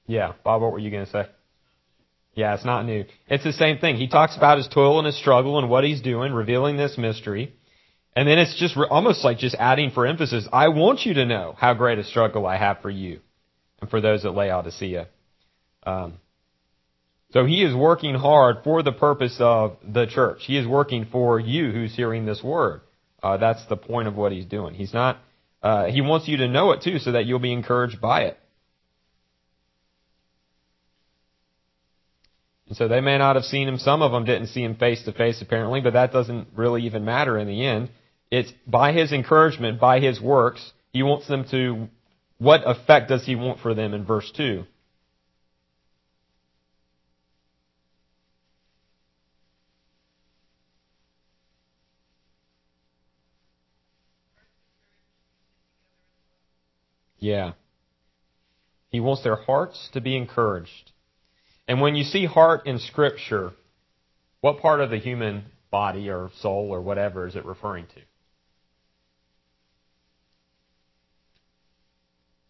Yeah, 0.06 0.34
Bob, 0.44 0.62
what 0.62 0.72
were 0.72 0.80
you 0.80 0.92
going 0.92 1.06
to 1.06 1.12
say? 1.12 1.26
Yeah, 2.36 2.56
it's 2.56 2.66
not 2.66 2.86
new. 2.86 3.06
It's 3.28 3.44
the 3.44 3.54
same 3.54 3.78
thing. 3.78 3.96
He 3.96 4.08
talks 4.08 4.36
about 4.36 4.58
his 4.58 4.68
toil 4.68 4.98
and 5.00 5.06
his 5.06 5.18
struggle 5.18 5.60
and 5.60 5.70
what 5.70 5.84
he's 5.84 6.02
doing, 6.02 6.34
revealing 6.34 6.78
this 6.78 6.98
mystery. 6.98 7.54
And 8.16 8.28
then 8.28 8.38
it's 8.38 8.58
just 8.60 8.76
re- 8.76 8.88
almost 8.90 9.24
like 9.24 9.40
just 9.40 9.56
adding 9.56 9.92
for 9.92 10.06
emphasis, 10.06 10.48
I 10.54 10.68
want 10.68 11.06
you 11.06 11.16
to 11.16 11.26
know 11.26 11.56
how 11.58 11.74
great 11.74 11.98
a 11.98 12.04
struggle 12.04 12.46
I 12.46 12.58
have 12.58 12.82
for 12.82 12.90
you 12.90 13.20
and 13.82 13.90
for 13.90 14.02
those 14.02 14.24
at 14.24 14.36
Laodicea. 14.36 15.08
Um, 15.86 16.20
so 17.32 17.46
he 17.46 17.64
is 17.64 17.76
working 17.76 18.14
hard 18.14 18.58
for 18.64 18.84
the 18.84 18.92
purpose 18.92 19.38
of 19.40 19.78
the 19.84 20.06
church. 20.06 20.44
He 20.46 20.58
is 20.58 20.68
working 20.68 21.08
for 21.12 21.40
you 21.40 21.72
who's 21.72 21.96
hearing 21.96 22.26
this 22.26 22.44
word. 22.44 22.82
Uh, 23.24 23.38
that's 23.38 23.66
the 23.66 23.78
point 23.78 24.08
of 24.08 24.16
what 24.16 24.32
he's 24.32 24.46
doing. 24.46 24.76
He's 24.76 24.94
not, 24.94 25.18
uh, 25.64 25.86
he 25.86 26.02
wants 26.02 26.28
you 26.28 26.38
to 26.38 26.48
know 26.48 26.72
it 26.74 26.84
too 26.84 27.00
so 27.00 27.14
that 27.14 27.26
you'll 27.26 27.40
be 27.40 27.54
encouraged 27.54 28.00
by 28.00 28.26
it. 28.26 28.38
And 32.68 32.78
so 32.78 32.88
they 32.88 33.02
may 33.02 33.18
not 33.18 33.36
have 33.36 33.46
seen 33.46 33.68
him. 33.68 33.78
Some 33.78 34.04
of 34.04 34.12
them 34.12 34.26
didn't 34.26 34.48
see 34.48 34.64
him 34.64 34.76
face 34.76 35.04
to 35.06 35.12
face 35.12 35.42
apparently, 35.42 35.82
but 35.82 35.94
that 35.94 36.12
doesn't 36.12 36.50
really 36.56 36.84
even 36.84 37.04
matter 37.06 37.38
in 37.40 37.48
the 37.48 37.66
end. 37.66 37.90
It's 38.34 38.52
by 38.66 38.94
his 38.94 39.12
encouragement, 39.12 39.80
by 39.80 40.00
his 40.00 40.20
works, 40.20 40.72
he 40.92 41.04
wants 41.04 41.28
them 41.28 41.46
to, 41.52 41.88
what 42.40 42.62
effect 42.66 43.08
does 43.08 43.24
he 43.28 43.36
want 43.36 43.60
for 43.60 43.76
them 43.76 43.94
in 43.94 44.06
verse 44.06 44.32
2? 44.36 44.64
Yeah. 57.20 57.52
He 58.90 59.00
wants 59.00 59.22
their 59.22 59.36
hearts 59.36 59.90
to 59.94 60.02
be 60.02 60.18
encouraged. 60.18 60.92
And 61.68 61.82
when 61.82 61.96
you 61.96 62.04
see 62.04 62.26
heart 62.26 62.66
in 62.66 62.80
Scripture, 62.80 63.52
what 64.42 64.60
part 64.60 64.82
of 64.82 64.90
the 64.90 64.98
human 64.98 65.44
body 65.70 66.10
or 66.10 66.32
soul 66.42 66.70
or 66.72 66.82
whatever 66.82 67.28
is 67.28 67.36
it 67.36 67.46
referring 67.46 67.86
to? 67.94 68.02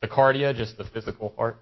The 0.04 0.10
cardia, 0.10 0.54
just 0.54 0.78
the 0.78 0.84
physical 0.84 1.34
heart? 1.38 1.62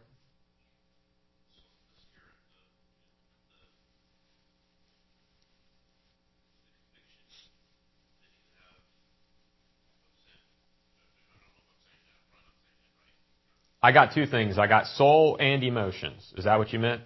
I 13.84 13.92
got 13.92 14.16
two 14.16 14.26
things. 14.26 14.58
I 14.58 14.66
got 14.66 14.88
soul 14.88 15.38
and 15.40 15.64
emotions. 15.64 16.34
Is 16.36 16.46
that 16.46 16.58
what 16.58 16.74
you 16.74 16.80
meant? 16.80 17.02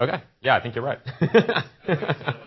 Yeah. 0.00 0.04
Okay. 0.08 0.24
Yeah, 0.40 0.56
I 0.56 0.60
think 0.60 0.74
you're 0.74 0.82
right. 0.84 0.98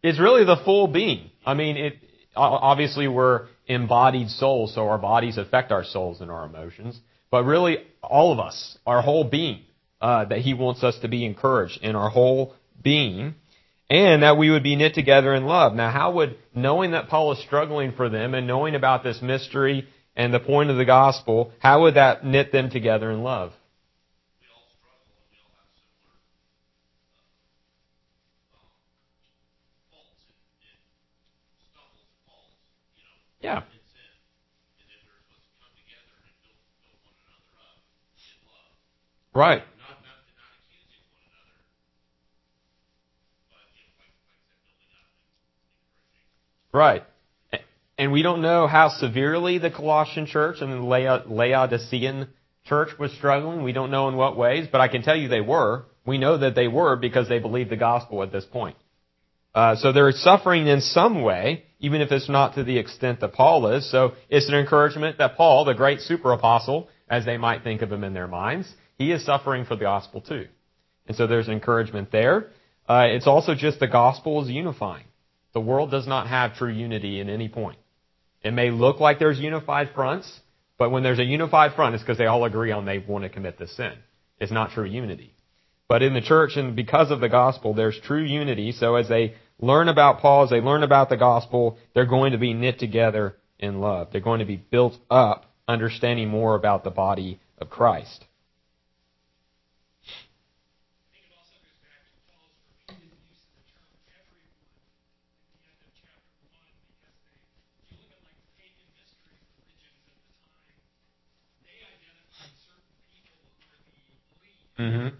it's 0.00 0.20
really 0.20 0.44
the 0.44 0.58
full 0.64 0.86
being. 0.86 1.32
I 1.44 1.54
mean, 1.54 1.76
it 1.76 1.94
obviously 2.36 3.08
we're 3.08 3.46
embodied 3.66 4.30
souls, 4.30 4.74
so 4.74 4.88
our 4.88 4.98
bodies 4.98 5.38
affect 5.38 5.72
our 5.72 5.84
souls 5.84 6.20
and 6.20 6.30
our 6.30 6.44
emotions. 6.44 6.98
But 7.30 7.44
really, 7.44 7.78
all 8.02 8.32
of 8.32 8.38
us, 8.38 8.78
our 8.86 9.02
whole 9.02 9.24
being, 9.24 9.62
uh, 10.00 10.26
that 10.26 10.40
He 10.40 10.54
wants 10.54 10.84
us 10.84 10.98
to 11.00 11.08
be 11.08 11.24
encouraged 11.24 11.82
in 11.82 11.96
our 11.96 12.08
whole 12.08 12.54
being, 12.82 13.34
and 13.90 14.22
that 14.22 14.36
we 14.36 14.50
would 14.50 14.62
be 14.62 14.76
knit 14.76 14.94
together 14.94 15.34
in 15.34 15.46
love. 15.46 15.74
Now, 15.74 15.90
how 15.90 16.12
would 16.12 16.36
knowing 16.54 16.92
that 16.92 17.08
Paul 17.08 17.32
is 17.32 17.38
struggling 17.40 17.92
for 17.92 18.08
them 18.08 18.34
and 18.34 18.46
knowing 18.46 18.74
about 18.74 19.02
this 19.02 19.22
mystery 19.22 19.88
and 20.14 20.32
the 20.32 20.40
point 20.40 20.70
of 20.70 20.76
the 20.76 20.84
gospel, 20.84 21.52
how 21.58 21.82
would 21.82 21.94
that 21.94 22.24
knit 22.24 22.52
them 22.52 22.70
together 22.70 23.10
in 23.10 23.22
love? 23.22 23.52
Yeah. 33.46 33.62
Right. 39.32 39.62
Right. 46.72 47.04
And 47.96 48.10
we 48.10 48.22
don't 48.22 48.42
know 48.42 48.66
how 48.66 48.88
severely 48.88 49.58
the 49.58 49.70
Colossian 49.70 50.26
church 50.26 50.56
and 50.60 50.72
the 50.72 50.82
Laodicean 50.82 52.26
church 52.64 52.88
was 52.98 53.12
struggling. 53.12 53.62
We 53.62 53.70
don't 53.70 53.92
know 53.92 54.08
in 54.08 54.16
what 54.16 54.36
ways, 54.36 54.66
but 54.72 54.80
I 54.80 54.88
can 54.88 55.02
tell 55.02 55.14
you 55.14 55.28
they 55.28 55.40
were. 55.40 55.84
We 56.04 56.18
know 56.18 56.38
that 56.38 56.56
they 56.56 56.66
were 56.66 56.96
because 56.96 57.28
they 57.28 57.38
believed 57.38 57.70
the 57.70 57.76
gospel 57.76 58.24
at 58.24 58.32
this 58.32 58.44
point. 58.44 58.76
Uh, 59.54 59.76
so 59.76 59.92
they're 59.92 60.10
suffering 60.10 60.66
in 60.66 60.80
some 60.80 61.22
way, 61.22 61.65
even 61.78 62.00
if 62.00 62.10
it's 62.10 62.28
not 62.28 62.54
to 62.54 62.64
the 62.64 62.78
extent 62.78 63.20
that 63.20 63.32
Paul 63.32 63.66
is. 63.68 63.90
So 63.90 64.12
it's 64.28 64.48
an 64.48 64.54
encouragement 64.54 65.18
that 65.18 65.36
Paul, 65.36 65.64
the 65.64 65.74
great 65.74 66.00
super 66.00 66.32
apostle, 66.32 66.88
as 67.08 67.24
they 67.24 67.36
might 67.36 67.62
think 67.62 67.82
of 67.82 67.92
him 67.92 68.04
in 68.04 68.14
their 68.14 68.26
minds, 68.26 68.68
he 68.98 69.12
is 69.12 69.24
suffering 69.24 69.64
for 69.64 69.76
the 69.76 69.84
gospel 69.84 70.20
too. 70.20 70.46
And 71.06 71.16
so 71.16 71.26
there's 71.26 71.48
encouragement 71.48 72.10
there. 72.10 72.48
Uh, 72.88 73.06
it's 73.08 73.26
also 73.26 73.54
just 73.54 73.78
the 73.80 73.86
gospel 73.86 74.42
is 74.42 74.48
unifying. 74.48 75.04
The 75.52 75.60
world 75.60 75.90
does 75.90 76.06
not 76.06 76.28
have 76.28 76.56
true 76.56 76.72
unity 76.72 77.20
in 77.20 77.28
any 77.28 77.48
point. 77.48 77.78
It 78.42 78.52
may 78.52 78.70
look 78.70 79.00
like 79.00 79.18
there's 79.18 79.38
unified 79.38 79.90
fronts, 79.94 80.40
but 80.78 80.90
when 80.90 81.02
there's 81.02 81.18
a 81.18 81.24
unified 81.24 81.74
front, 81.74 81.94
it's 81.94 82.02
because 82.02 82.18
they 82.18 82.26
all 82.26 82.44
agree 82.44 82.70
on 82.72 82.84
they 82.84 82.98
want 82.98 83.24
to 83.24 83.30
commit 83.30 83.58
this 83.58 83.74
sin. 83.76 83.92
It's 84.38 84.52
not 84.52 84.70
true 84.70 84.84
unity. 84.84 85.34
But 85.88 86.02
in 86.02 86.14
the 86.14 86.20
church, 86.20 86.56
and 86.56 86.76
because 86.76 87.10
of 87.10 87.20
the 87.20 87.28
gospel, 87.28 87.74
there's 87.74 87.98
true 88.00 88.22
unity. 88.22 88.72
So 88.72 88.96
as 88.96 89.08
they 89.08 89.34
learn 89.60 89.88
about 89.88 90.20
Paul, 90.20 90.44
as 90.44 90.50
they 90.50 90.60
learn 90.60 90.82
about 90.82 91.08
the 91.08 91.16
gospel, 91.16 91.78
they're 91.94 92.06
going 92.06 92.32
to 92.32 92.38
be 92.38 92.52
knit 92.52 92.78
together 92.78 93.36
in 93.58 93.80
love. 93.80 94.08
They're 94.12 94.20
going 94.20 94.40
to 94.40 94.46
be 94.46 94.56
built 94.56 94.98
up, 95.10 95.46
understanding 95.66 96.28
more 96.28 96.54
about 96.54 96.84
the 96.84 96.90
body 96.90 97.40
of 97.58 97.70
Christ. 97.70 98.24
Mm-hmm. 114.78 115.16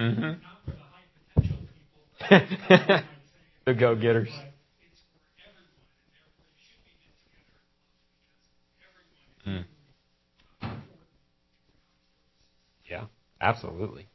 Mm-hmm. 0.00 0.32
the 3.66 3.74
go-getters. 3.74 4.30
Mm. 9.46 9.64
Yeah, 12.90 13.04
absolutely. 13.40 14.06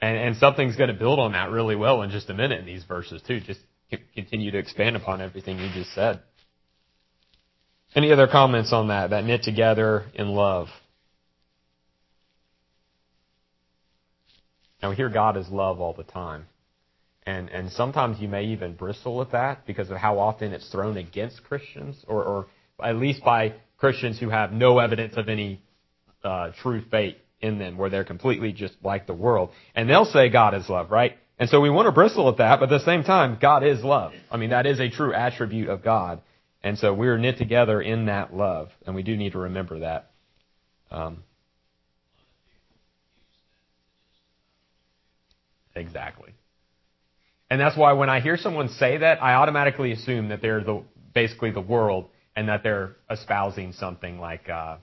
And, 0.00 0.16
and 0.16 0.36
something's 0.36 0.76
going 0.76 0.88
to 0.88 0.94
build 0.94 1.18
on 1.18 1.32
that 1.32 1.50
really 1.50 1.76
well 1.76 2.00
in 2.00 2.10
just 2.10 2.30
a 2.30 2.34
minute 2.34 2.60
in 2.60 2.66
these 2.66 2.84
verses 2.84 3.20
too. 3.26 3.40
Just 3.40 3.60
continue 4.14 4.50
to 4.50 4.58
expand 4.58 4.96
upon 4.96 5.20
everything 5.20 5.58
you 5.58 5.68
just 5.74 5.94
said. 5.94 6.20
Any 7.94 8.12
other 8.12 8.28
comments 8.28 8.72
on 8.72 8.88
that? 8.88 9.10
That 9.10 9.24
knit 9.24 9.42
together 9.42 10.06
in 10.14 10.28
love. 10.28 10.68
Now 14.82 14.90
we 14.90 14.96
hear 14.96 15.08
God 15.08 15.36
is 15.36 15.48
love 15.48 15.80
all 15.80 15.94
the 15.94 16.04
time. 16.04 16.46
And, 17.24 17.48
and 17.48 17.72
sometimes 17.72 18.20
you 18.20 18.28
may 18.28 18.44
even 18.44 18.74
bristle 18.74 19.20
at 19.20 19.32
that 19.32 19.66
because 19.66 19.90
of 19.90 19.96
how 19.96 20.18
often 20.18 20.52
it's 20.52 20.68
thrown 20.70 20.96
against 20.96 21.42
Christians, 21.42 21.96
or, 22.06 22.22
or 22.22 22.46
at 22.82 22.96
least 22.96 23.24
by 23.24 23.54
Christians 23.78 24.18
who 24.20 24.30
have 24.30 24.52
no 24.52 24.78
evidence 24.78 25.14
of 25.16 25.28
any 25.28 25.60
uh, 26.22 26.50
true 26.62 26.82
faith 26.90 27.16
in 27.40 27.58
them, 27.58 27.76
where 27.78 27.90
they're 27.90 28.04
completely 28.04 28.52
just 28.52 28.74
like 28.82 29.06
the 29.06 29.14
world. 29.14 29.50
And 29.74 29.90
they'll 29.90 30.04
say 30.04 30.28
God 30.28 30.54
is 30.54 30.68
love, 30.68 30.90
right? 30.90 31.14
And 31.38 31.50
so 31.50 31.60
we 31.60 31.68
want 31.68 31.86
to 31.86 31.92
bristle 31.92 32.28
at 32.28 32.38
that, 32.38 32.60
but 32.60 32.72
at 32.72 32.78
the 32.78 32.84
same 32.84 33.02
time, 33.02 33.38
God 33.40 33.64
is 33.64 33.82
love. 33.82 34.12
I 34.30 34.36
mean, 34.36 34.50
that 34.50 34.64
is 34.64 34.80
a 34.80 34.88
true 34.88 35.12
attribute 35.12 35.68
of 35.68 35.82
God. 35.82 36.22
And 36.62 36.78
so 36.78 36.94
we're 36.94 37.18
knit 37.18 37.38
together 37.38 37.80
in 37.80 38.06
that 38.06 38.34
love, 38.34 38.70
and 38.86 38.94
we 38.94 39.02
do 39.02 39.16
need 39.16 39.32
to 39.32 39.38
remember 39.38 39.80
that. 39.80 40.10
Um, 40.90 41.24
exactly. 45.76 46.32
And 47.50 47.60
that's 47.60 47.76
why 47.76 47.92
when 47.92 48.10
I 48.10 48.20
hear 48.20 48.36
someone 48.36 48.68
say 48.68 48.98
that, 48.98 49.22
I 49.22 49.34
automatically 49.34 49.92
assume 49.92 50.28
that 50.28 50.42
they're 50.42 50.64
the 50.64 50.82
basically 51.14 51.50
the 51.52 51.60
world 51.60 52.08
and 52.34 52.48
that 52.48 52.62
they're 52.62 52.96
espousing 53.10 53.72
something 53.72 54.18
like 54.18 54.48
uh, 54.48 54.76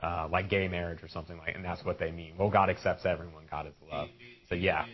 uh, 0.00 0.28
like 0.30 0.48
gay 0.48 0.68
marriage 0.68 1.02
or 1.02 1.08
something 1.08 1.36
like, 1.38 1.54
and 1.54 1.64
that's 1.64 1.84
what 1.84 1.98
they 1.98 2.10
mean. 2.10 2.34
Well, 2.38 2.50
God 2.50 2.70
accepts 2.70 3.04
everyone. 3.04 3.44
God 3.50 3.66
is 3.66 3.72
love. 3.90 4.08
So 4.48 4.54
yeah. 4.54 4.84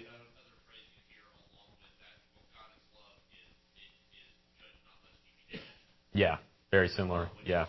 Yeah, 6.12 6.38
very 6.70 6.88
similar. 6.88 7.28
Yeah. 7.44 7.66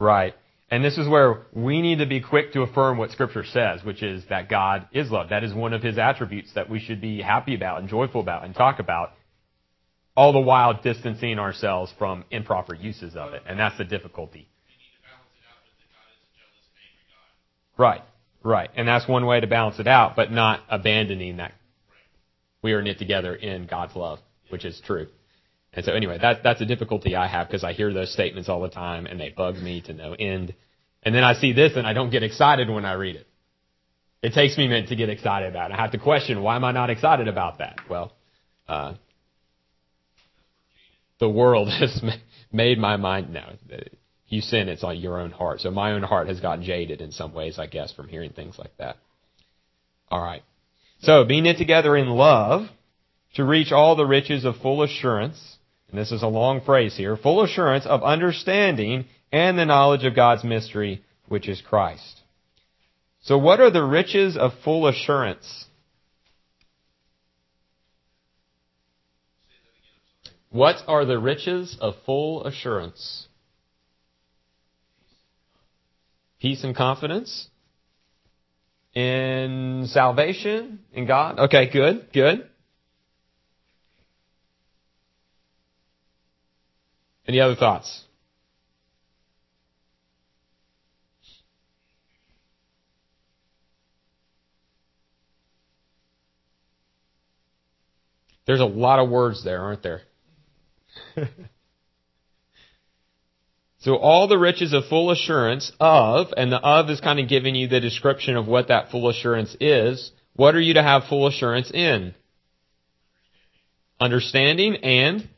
Right. 0.00 0.34
And 0.70 0.84
this 0.84 0.98
is 0.98 1.08
where 1.08 1.46
we 1.52 1.80
need 1.80 1.98
to 1.98 2.06
be 2.06 2.20
quick 2.20 2.52
to 2.52 2.62
affirm 2.62 2.98
what 2.98 3.10
Scripture 3.10 3.44
says, 3.44 3.82
which 3.82 4.02
is 4.02 4.24
that 4.28 4.50
God 4.50 4.86
is 4.92 5.10
love. 5.10 5.30
That 5.30 5.42
is 5.42 5.54
one 5.54 5.72
of 5.72 5.82
His 5.82 5.96
attributes 5.96 6.52
that 6.54 6.68
we 6.68 6.78
should 6.78 7.00
be 7.00 7.22
happy 7.22 7.54
about 7.54 7.80
and 7.80 7.88
joyful 7.88 8.20
about 8.20 8.44
and 8.44 8.54
talk 8.54 8.78
about, 8.78 9.12
all 10.14 10.32
the 10.32 10.40
while 10.40 10.78
distancing 10.82 11.38
ourselves 11.38 11.92
from 11.98 12.24
improper 12.30 12.74
uses 12.74 13.16
of 13.16 13.32
it. 13.32 13.42
And 13.46 13.58
that's 13.58 13.78
the 13.78 13.84
difficulty. 13.84 14.48
Right, 17.78 18.02
right. 18.42 18.68
And 18.76 18.86
that's 18.86 19.08
one 19.08 19.24
way 19.24 19.40
to 19.40 19.46
balance 19.46 19.78
it 19.78 19.86
out, 19.86 20.16
but 20.16 20.32
not 20.32 20.60
abandoning 20.68 21.36
that 21.36 21.52
we 22.60 22.72
are 22.72 22.82
knit 22.82 22.98
together 22.98 23.34
in 23.34 23.66
God's 23.66 23.94
love, 23.94 24.18
which 24.50 24.64
is 24.64 24.82
true. 24.84 25.06
And 25.72 25.84
so 25.84 25.92
anyway, 25.92 26.18
that, 26.20 26.42
that's 26.42 26.60
a 26.60 26.66
difficulty 26.66 27.14
I 27.14 27.28
have 27.28 27.46
because 27.46 27.64
I 27.64 27.72
hear 27.72 27.92
those 27.92 28.12
statements 28.12 28.48
all 28.48 28.60
the 28.60 28.70
time 28.70 29.06
and 29.06 29.20
they 29.20 29.30
bug 29.30 29.56
me 29.56 29.80
to 29.82 29.92
no 29.92 30.14
end. 30.14 30.54
And 31.02 31.14
then 31.14 31.24
I 31.24 31.34
see 31.34 31.52
this 31.52 31.76
and 31.76 31.86
I 31.86 31.92
don't 31.92 32.10
get 32.10 32.22
excited 32.22 32.68
when 32.70 32.84
I 32.84 32.94
read 32.94 33.16
it. 33.16 33.26
It 34.22 34.32
takes 34.32 34.58
me 34.58 34.66
a 34.66 34.68
minute 34.68 34.88
to 34.88 34.96
get 34.96 35.10
excited 35.10 35.48
about 35.48 35.70
it. 35.70 35.74
I 35.74 35.76
have 35.76 35.92
to 35.92 35.98
question, 35.98 36.42
why 36.42 36.56
am 36.56 36.64
I 36.64 36.72
not 36.72 36.90
excited 36.90 37.28
about 37.28 37.58
that? 37.58 37.78
Well, 37.88 38.12
uh, 38.68 38.94
the 41.20 41.28
world 41.28 41.68
has 41.80 42.02
made 42.50 42.78
my 42.78 42.96
mind, 42.96 43.32
no, 43.32 43.52
you 44.26 44.40
sin, 44.40 44.68
it's 44.68 44.82
on 44.82 44.98
your 44.98 45.20
own 45.20 45.30
heart. 45.30 45.60
So 45.60 45.70
my 45.70 45.92
own 45.92 46.02
heart 46.02 46.28
has 46.28 46.40
gotten 46.40 46.64
jaded 46.64 47.00
in 47.00 47.12
some 47.12 47.32
ways, 47.32 47.58
I 47.58 47.66
guess, 47.66 47.92
from 47.92 48.08
hearing 48.08 48.32
things 48.32 48.58
like 48.58 48.76
that. 48.78 48.96
Alright. 50.10 50.42
So, 51.00 51.24
being 51.24 51.44
knit 51.44 51.58
together 51.58 51.96
in 51.96 52.08
love 52.08 52.68
to 53.34 53.44
reach 53.44 53.70
all 53.70 53.94
the 53.94 54.06
riches 54.06 54.44
of 54.44 54.56
full 54.56 54.82
assurance 54.82 55.57
and 55.90 55.98
this 55.98 56.12
is 56.12 56.22
a 56.22 56.28
long 56.28 56.60
phrase 56.60 56.96
here, 56.96 57.16
full 57.16 57.42
assurance 57.42 57.86
of 57.86 58.02
understanding 58.02 59.06
and 59.32 59.58
the 59.58 59.64
knowledge 59.64 60.04
of 60.04 60.14
God's 60.14 60.44
mystery, 60.44 61.02
which 61.28 61.48
is 61.48 61.60
Christ. 61.60 62.20
So 63.22 63.38
what 63.38 63.60
are 63.60 63.70
the 63.70 63.84
riches 63.84 64.36
of 64.36 64.52
full 64.64 64.86
assurance? 64.86 65.66
What 70.50 70.76
are 70.86 71.04
the 71.04 71.18
riches 71.18 71.76
of 71.80 71.94
full 72.06 72.44
assurance? 72.44 73.26
Peace 76.40 76.64
and 76.64 76.74
confidence 76.74 77.48
in 78.94 79.86
salvation 79.88 80.80
in 80.92 81.06
God. 81.06 81.38
Okay, 81.38 81.70
good, 81.70 82.08
good. 82.12 82.48
Any 87.28 87.40
other 87.40 87.54
thoughts? 87.54 88.04
There's 98.46 98.60
a 98.60 98.64
lot 98.64 98.98
of 98.98 99.10
words 99.10 99.44
there, 99.44 99.60
aren't 99.60 99.82
there? 99.82 100.00
so 103.80 103.96
all 103.96 104.26
the 104.26 104.38
riches 104.38 104.72
of 104.72 104.86
full 104.86 105.10
assurance 105.10 105.70
of, 105.78 106.28
and 106.34 106.50
the 106.50 106.56
of 106.56 106.88
is 106.88 107.02
kind 107.02 107.20
of 107.20 107.28
giving 107.28 107.54
you 107.54 107.68
the 107.68 107.78
description 107.78 108.36
of 108.36 108.46
what 108.46 108.68
that 108.68 108.90
full 108.90 109.10
assurance 109.10 109.54
is. 109.60 110.12
What 110.34 110.54
are 110.54 110.60
you 110.62 110.72
to 110.74 110.82
have 110.82 111.04
full 111.10 111.26
assurance 111.26 111.70
in? 111.70 112.14
Understanding 114.00 114.76
and 114.76 115.28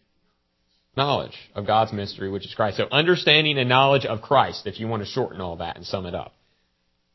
knowledge 0.96 1.36
of 1.54 1.66
God's 1.66 1.92
mystery, 1.92 2.30
which 2.30 2.44
is 2.44 2.54
Christ. 2.54 2.78
So 2.78 2.86
understanding 2.90 3.58
and 3.58 3.68
knowledge 3.68 4.04
of 4.04 4.22
Christ, 4.22 4.66
if 4.66 4.80
you 4.80 4.88
want 4.88 5.02
to 5.02 5.08
shorten 5.08 5.40
all 5.40 5.56
that 5.56 5.76
and 5.76 5.84
sum 5.84 6.06
it 6.06 6.14
up. 6.14 6.34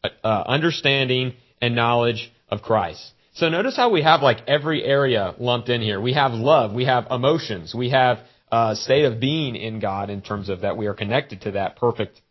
Uh, 0.03 0.43
understanding 0.45 1.33
and 1.61 1.75
knowledge 1.75 2.31
of 2.49 2.61
Christ. 2.61 3.11
So 3.33 3.49
notice 3.49 3.75
how 3.75 3.89
we 3.89 4.01
have 4.01 4.21
like 4.21 4.47
every 4.47 4.83
area 4.83 5.35
lumped 5.39 5.69
in 5.69 5.81
here. 5.81 5.99
We 5.99 6.13
have 6.13 6.31
love, 6.31 6.73
we 6.73 6.85
have 6.85 7.07
emotions, 7.11 7.73
we 7.75 7.89
have 7.89 8.19
a 8.51 8.55
uh, 8.55 8.75
state 8.75 9.05
of 9.05 9.19
being 9.19 9.55
in 9.55 9.79
God 9.79 10.09
in 10.09 10.21
terms 10.21 10.49
of 10.49 10.61
that 10.61 10.77
we 10.77 10.85
are 10.85 10.93
connected 10.93 11.41
to 11.41 11.51
that 11.51 11.75
perfect, 11.75 12.21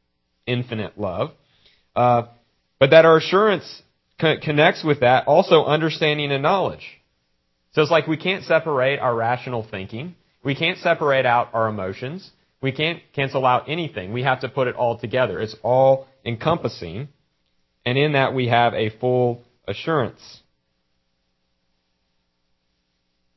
infinite 0.46 0.98
love. 0.98 1.32
Uh, 1.94 2.28
but 2.78 2.90
that 2.90 3.04
our 3.04 3.18
assurance 3.18 3.82
co- 4.20 4.38
connects 4.40 4.84
with 4.84 5.00
that 5.00 5.26
also 5.26 5.64
understanding 5.64 6.30
and 6.30 6.42
knowledge. 6.42 6.86
So 7.72 7.82
it's 7.82 7.90
like 7.90 8.06
we 8.06 8.16
can't 8.16 8.44
separate 8.44 9.00
our 9.00 9.14
rational 9.14 9.66
thinking 9.68 10.14
we 10.44 10.54
can't 10.54 10.78
separate 10.78 11.26
out 11.26 11.48
our 11.54 11.68
emotions. 11.68 12.30
We 12.60 12.72
can't 12.72 13.00
cancel 13.14 13.44
out 13.46 13.68
anything. 13.68 14.12
We 14.12 14.22
have 14.22 14.40
to 14.40 14.48
put 14.48 14.68
it 14.68 14.76
all 14.76 14.98
together. 14.98 15.40
It's 15.40 15.56
all 15.62 16.06
encompassing. 16.24 17.08
And 17.84 17.98
in 17.98 18.12
that 18.12 18.34
we 18.34 18.48
have 18.48 18.74
a 18.74 18.90
full 18.90 19.42
assurance. 19.66 20.40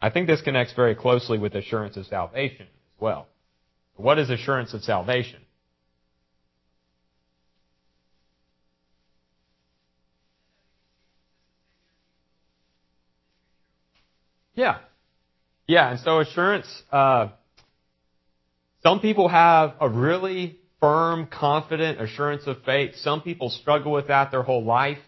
I 0.01 0.09
think 0.09 0.27
this 0.27 0.41
connects 0.41 0.73
very 0.73 0.95
closely 0.95 1.37
with 1.37 1.55
assurance 1.55 1.97
of 1.97 2.05
salvation 2.05 2.67
as 2.67 3.01
well. 3.01 3.27
What 3.95 4.19
is 4.19 4.29
assurance 4.29 4.73
of 4.73 4.83
salvation? 4.83 5.41
Yeah, 14.53 14.79
yeah, 15.67 15.91
and 15.91 15.99
so 15.99 16.19
assurance, 16.19 16.67
uh, 16.91 17.29
some 18.83 18.99
people 19.01 19.27
have 19.27 19.73
a 19.81 19.89
really 19.89 20.59
firm, 20.79 21.27
confident 21.27 21.99
assurance 21.99 22.47
of 22.47 22.63
faith. 22.63 22.95
Some 22.97 23.21
people 23.21 23.49
struggle 23.49 23.91
with 23.91 24.07
that 24.07 24.31
their 24.31 24.43
whole 24.43 24.63
life. 24.63 24.99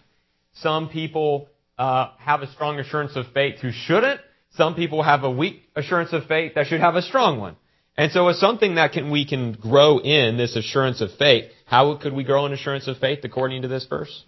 Some 0.56 0.90
people 0.90 1.48
uh, 1.78 2.12
have 2.18 2.42
a 2.42 2.52
strong 2.52 2.80
assurance 2.80 3.16
of 3.16 3.26
faith 3.34 3.60
who 3.62 3.72
shouldn't. 3.72 4.20
Some 4.56 4.76
people 4.76 5.04
have 5.04 5.24
a 5.24 5.32
weak 5.32 5.62
assurance 5.76 6.12
of 6.12 6.26
faith 6.26 6.56
that 6.56 6.68
should 6.68 6.82
have 6.82 6.96
a 6.96 7.02
strong 7.02 7.40
one. 7.40 7.56
And 7.96 8.12
so 8.12 8.28
it's 8.30 8.40
something 8.40 8.76
that 8.76 8.94
can, 8.94 9.12
we 9.12 9.26
can 9.26 9.54
grow 9.54 10.00
in 10.00 10.38
this 10.38 10.56
assurance 10.56 11.02
of 11.02 11.10
faith. 11.18 11.52
How 11.66 11.96
could 11.96 12.14
we 12.14 12.24
grow 12.24 12.46
in 12.46 12.54
assurance 12.54 12.88
of 12.88 12.98
faith 12.98 13.20
according 13.24 13.62
to 13.62 13.68
this 13.68 13.86
verse? 13.86 14.24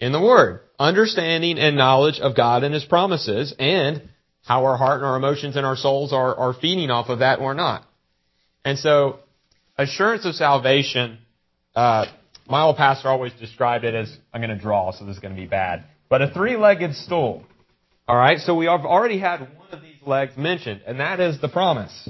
In 0.00 0.12
the 0.12 0.20
Word. 0.20 0.60
Understanding 0.78 1.58
and 1.58 1.76
knowledge 1.76 2.18
of 2.20 2.36
God 2.36 2.64
and 2.64 2.72
His 2.72 2.84
promises 2.84 3.54
and 3.58 4.08
how 4.44 4.64
our 4.64 4.76
heart 4.76 4.98
and 4.98 5.06
our 5.06 5.16
emotions 5.16 5.56
and 5.56 5.64
our 5.64 5.76
souls 5.76 6.12
are, 6.12 6.34
are 6.34 6.54
feeding 6.54 6.90
off 6.90 7.08
of 7.08 7.20
that 7.20 7.38
or 7.38 7.54
not. 7.54 7.84
And 8.64 8.78
so, 8.78 9.20
assurance 9.78 10.24
of 10.24 10.34
salvation, 10.34 11.18
uh, 11.74 12.06
my 12.48 12.62
old 12.62 12.76
pastor 12.76 13.08
always 13.08 13.32
described 13.34 13.84
it 13.84 13.94
as, 13.94 14.14
I'm 14.32 14.40
going 14.40 14.56
to 14.56 14.62
draw, 14.62 14.92
so 14.92 15.04
this 15.04 15.16
is 15.16 15.20
going 15.20 15.34
to 15.34 15.40
be 15.40 15.46
bad, 15.46 15.84
but 16.08 16.22
a 16.22 16.30
three-legged 16.30 16.94
stool. 16.94 17.44
Alright, 18.08 18.40
so 18.40 18.54
we 18.56 18.66
have 18.66 18.84
already 18.84 19.18
had 19.18 19.40
one 19.40 19.68
of 19.70 19.80
these 19.80 20.02
legs 20.04 20.32
mentioned, 20.36 20.82
and 20.86 20.98
that 20.98 21.20
is 21.20 21.40
the 21.40 21.48
promise. 21.48 22.08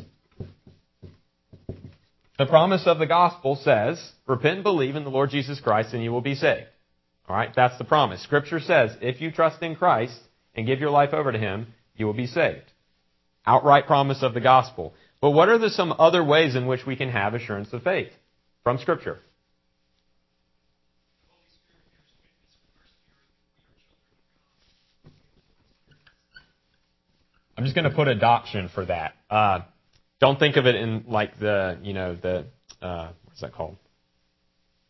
The 2.39 2.47
promise 2.47 2.87
of 2.87 2.99
the 2.99 3.07
gospel 3.07 3.57
says, 3.57 4.03
repent 4.27 4.57
and 4.57 4.63
believe 4.65 4.97
in 4.97 5.05
the 5.05 5.11
Lord 5.11 5.31
Jesus 5.31 5.61
Christ 5.61 5.93
and 5.93 6.03
you 6.03 6.11
will 6.11 6.23
be 6.23 6.35
saved. 6.35 6.67
Alright, 7.29 7.51
that's 7.55 7.77
the 7.79 7.85
promise. 7.85 8.23
Scripture 8.23 8.59
says, 8.59 8.97
if 9.01 9.21
you 9.21 9.31
trust 9.31 9.63
in 9.63 9.77
Christ 9.77 10.19
and 10.55 10.67
give 10.67 10.81
your 10.81 10.91
life 10.91 11.13
over 11.13 11.31
to 11.31 11.39
Him, 11.39 11.67
you 11.97 12.07
will 12.07 12.15
be 12.15 12.27
saved. 12.27 12.73
Outright 13.47 13.87
promise 13.87 14.23
of 14.23 14.35
the 14.35 14.41
gospel. 14.41 14.95
But 15.21 15.31
what 15.31 15.49
are 15.49 15.59
the 15.59 15.71
some 15.71 15.95
other 15.99 16.25
ways 16.25 16.55
in 16.55 16.67
which 16.67 16.87
we 16.87 16.97
can 16.97 17.09
have 17.11 17.35
assurance 17.35 17.73
of 17.73 17.83
faith 17.83 18.11
from 18.65 18.79
Scripture? 18.79 19.19
I'm 27.57 27.65
just 27.65 27.77
going 27.77 27.89
to 27.89 27.95
put 27.95 28.09
adoption 28.09 28.71
for 28.75 28.85
that. 28.87 29.15
Uh, 29.31 29.61
don't 30.21 30.39
think 30.39 30.57
of 30.57 30.67
it 30.67 30.75
in 30.75 31.05
like 31.07 31.39
the, 31.39 31.79
you 31.83 31.93
know, 31.93 32.17
the, 32.17 32.47
uh, 32.81 33.11
what's 33.25 33.41
that 33.41 33.53
called? 33.53 33.77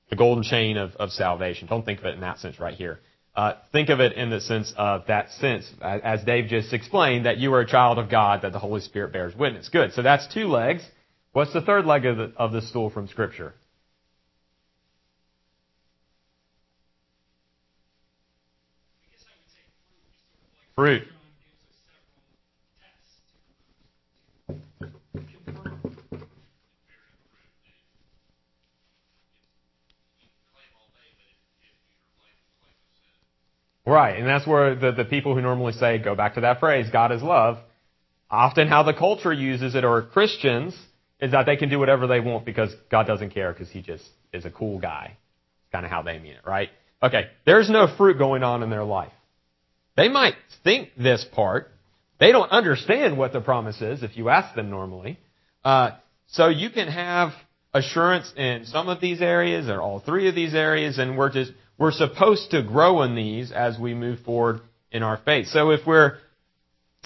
The 0.09 0.17
golden 0.17 0.43
chain 0.45 0.77
of, 0.77 0.95
of 0.97 1.11
salvation. 1.11 1.69
Don't 1.69 1.85
think 1.85 1.99
of 1.99 2.07
it 2.07 2.15
in 2.15 2.21
that 2.21 2.39
sense 2.39 2.59
right 2.61 2.75
here. 2.75 3.01
Uh, 3.35 3.55
think 3.73 3.89
of 3.89 4.01
it 4.01 4.13
in 4.13 4.29
the 4.29 4.41
sense 4.41 4.75
of 4.77 5.07
that 5.07 5.31
sense, 5.33 5.71
as 5.81 6.23
Dave 6.25 6.49
just 6.49 6.73
explained, 6.75 7.25
that 7.25 7.39
you 7.39 7.53
are 7.55 7.61
a 7.61 7.67
child 7.67 7.99
of 7.99 8.11
God, 8.11 8.43
that 8.43 8.53
the 8.53 8.59
Holy 8.59 8.83
Spirit 8.83 9.13
bears 9.13 9.35
witness. 9.35 9.71
Good. 9.71 9.95
So 9.95 10.03
that's 10.03 10.27
two 10.35 10.49
legs. 10.49 10.83
What's 11.33 11.53
the 11.55 11.63
third 11.63 11.87
leg 11.87 12.05
of 12.05 12.19
the, 12.19 12.33
of 12.37 12.53
the 12.53 12.61
stool 12.61 12.91
from 12.91 13.09
Scripture? 13.09 13.55
Fruit. 20.75 21.03
Right, 33.85 34.17
and 34.19 34.27
that's 34.27 34.47
where 34.47 34.77
the, 34.77 34.93
the 34.93 35.05
people 35.05 35.35
who 35.35 35.41
normally 35.41 35.73
say, 35.73 35.99
go 35.99 36.15
back 36.15 36.35
to 36.35 36.43
that 36.43 36.61
phrase, 36.61 36.87
God 36.93 37.11
is 37.11 37.21
love, 37.21 37.59
often 38.31 38.69
how 38.69 38.85
the 38.85 38.95
culture 38.95 39.33
uses 39.33 39.75
it, 39.75 39.85
or 39.85 40.03
Christians, 40.03 40.75
is 41.21 41.33
that 41.33 41.47
they 41.47 41.57
can 41.57 41.69
do 41.69 41.79
whatever 41.79 42.07
they 42.07 42.21
want 42.21 42.45
because 42.45 42.73
God 42.91 43.07
doesn't 43.07 43.31
care 43.31 43.53
because 43.53 43.71
he 43.71 43.83
just 43.83 44.05
is 44.33 44.45
a 44.45 44.51
cool 44.51 44.79
guy. 44.79 45.17
It's 45.17 45.73
kind 45.73 45.85
of 45.85 45.91
how 45.91 46.03
they 46.03 46.19
mean 46.19 46.33
it, 46.33 46.47
right? 46.47 46.71
Okay, 47.03 47.27
there's 47.45 47.69
no 47.69 47.89
fruit 47.97 48.19
going 48.19 48.45
on 48.45 48.63
in 48.63 48.71
their 48.71 48.85
life. 48.85 49.13
They 49.97 50.09
might 50.09 50.35
think 50.63 50.91
this 50.97 51.27
part. 51.33 51.69
They 52.21 52.31
don't 52.31 52.51
understand 52.51 53.19
what 53.19 53.33
the 53.33 53.41
promise 53.41 53.81
is 53.81 54.05
if 54.05 54.17
you 54.17 54.29
ask 54.29 54.55
them 54.55 54.71
normally. 54.71 55.19
Uh, 55.65 55.91
so 56.29 56.49
you 56.49 56.71
can 56.71 56.87
have 56.87 57.33
assurance 57.75 58.33
in 58.37 58.65
some 58.67 58.89
of 58.89 59.01
these 59.01 59.21
areas 59.21 59.69
or 59.69 59.81
all 59.81 59.99
three 59.99 60.29
of 60.29 60.35
these 60.35 60.55
areas, 60.55 60.99
and 60.99 61.19
we're 61.19 61.33
just 61.33 61.53
we're 61.79 61.93
supposed 61.93 62.51
to 62.53 62.63
grow 62.63 63.03
in 63.03 63.15
these 63.15 63.53
as 63.53 63.79
we 63.79 63.95
move 63.95 64.21
forward 64.21 64.61
in 64.91 65.03
our 65.03 65.19
faith. 65.25 65.49
So 65.49 65.71
if 65.71 65.81
we're 65.87 66.19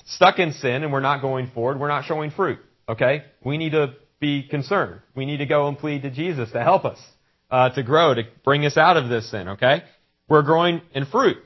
stuck 0.07 0.39
in 0.39 0.53
sin 0.53 0.83
and 0.83 0.93
we're 0.93 1.01
not 1.01 1.21
going 1.23 1.51
forward, 1.55 1.81
we're 1.81 1.89
not 1.89 2.05
showing 2.05 2.31
fruit. 2.31 2.59
Okay? 2.89 3.25
We 3.45 3.59
need 3.59 3.73
to 3.73 3.95
be 4.21 4.47
concerned. 4.49 5.01
We 5.15 5.27
need 5.27 5.39
to 5.39 5.47
go 5.47 5.69
and 5.69 5.79
plead 5.79 6.03
to 6.03 6.11
Jesus 6.11 6.51
to 6.53 6.63
help 6.63 6.85
us, 6.85 6.99
uh, 7.51 7.71
to 7.71 7.83
grow, 7.83 8.15
to 8.15 8.23
bring 8.45 8.67
us 8.67 8.77
out 8.77 8.97
of 8.97 9.09
this 9.09 9.31
sin. 9.31 9.49
Okay? 9.49 9.83
We're 10.29 10.43
growing 10.43 10.83
in 10.95 11.07
fruit. 11.07 11.39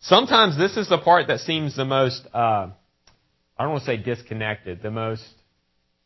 Sometimes 0.00 0.56
this 0.56 0.76
is 0.76 0.88
the 0.88 0.98
part 0.98 1.28
that 1.28 1.40
seems 1.40 1.76
the 1.76 1.84
most, 1.84 2.26
uh, 2.32 2.70
I 3.58 3.62
don't 3.62 3.72
want 3.72 3.84
to 3.84 3.86
say 3.86 3.96
disconnected, 3.98 4.82
the 4.82 4.90
most 4.90 5.24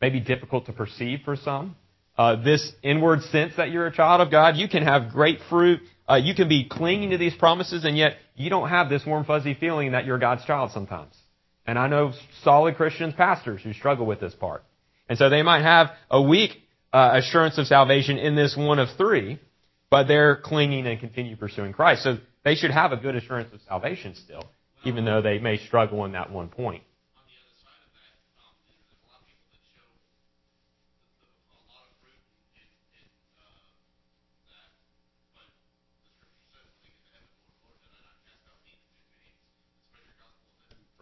maybe 0.01 0.19
difficult 0.19 0.65
to 0.65 0.73
perceive 0.73 1.19
for 1.23 1.35
some. 1.35 1.75
Uh, 2.17 2.41
this 2.43 2.71
inward 2.83 3.21
sense 3.23 3.53
that 3.57 3.71
you're 3.71 3.87
a 3.87 3.95
child 3.95 4.21
of 4.21 4.31
God, 4.31 4.55
you 4.57 4.67
can 4.67 4.83
have 4.83 5.11
great 5.11 5.39
fruit 5.49 5.81
uh, 6.09 6.15
you 6.15 6.35
can 6.35 6.47
be 6.47 6.65
clinging 6.69 7.09
to 7.11 7.17
these 7.17 7.35
promises, 7.35 7.83
and 7.85 7.97
yet 7.97 8.17
you 8.35 8.49
don't 8.49 8.69
have 8.69 8.89
this 8.89 9.05
warm, 9.05 9.25
fuzzy 9.25 9.53
feeling 9.53 9.93
that 9.93 10.05
you're 10.05 10.19
God's 10.19 10.45
child 10.45 10.71
sometimes. 10.71 11.15
And 11.65 11.79
I 11.79 11.87
know 11.87 12.13
solid 12.43 12.75
Christians, 12.75 13.15
pastors, 13.15 13.61
who 13.63 13.73
struggle 13.73 14.05
with 14.05 14.19
this 14.19 14.33
part. 14.35 14.63
And 15.09 15.17
so 15.17 15.29
they 15.29 15.41
might 15.41 15.63
have 15.63 15.91
a 16.09 16.21
weak 16.21 16.51
uh, 16.93 17.11
assurance 17.13 17.57
of 17.57 17.67
salvation 17.67 18.17
in 18.17 18.35
this 18.35 18.55
one 18.55 18.79
of 18.79 18.89
three, 18.97 19.39
but 19.89 20.07
they're 20.07 20.37
clinging 20.37 20.85
and 20.87 20.99
continue 20.99 21.35
pursuing 21.35 21.73
Christ. 21.73 22.03
So 22.03 22.17
they 22.43 22.55
should 22.55 22.71
have 22.71 22.91
a 22.91 22.97
good 22.97 23.15
assurance 23.15 23.51
of 23.53 23.61
salvation 23.67 24.15
still, 24.15 24.43
even 24.83 25.05
though 25.05 25.21
they 25.21 25.39
may 25.39 25.57
struggle 25.57 26.05
in 26.05 26.11
that 26.11 26.31
one 26.31 26.49
point. 26.49 26.83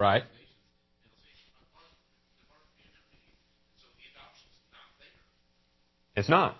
Right. 0.03 0.23
It's 6.17 6.27
not. 6.27 6.57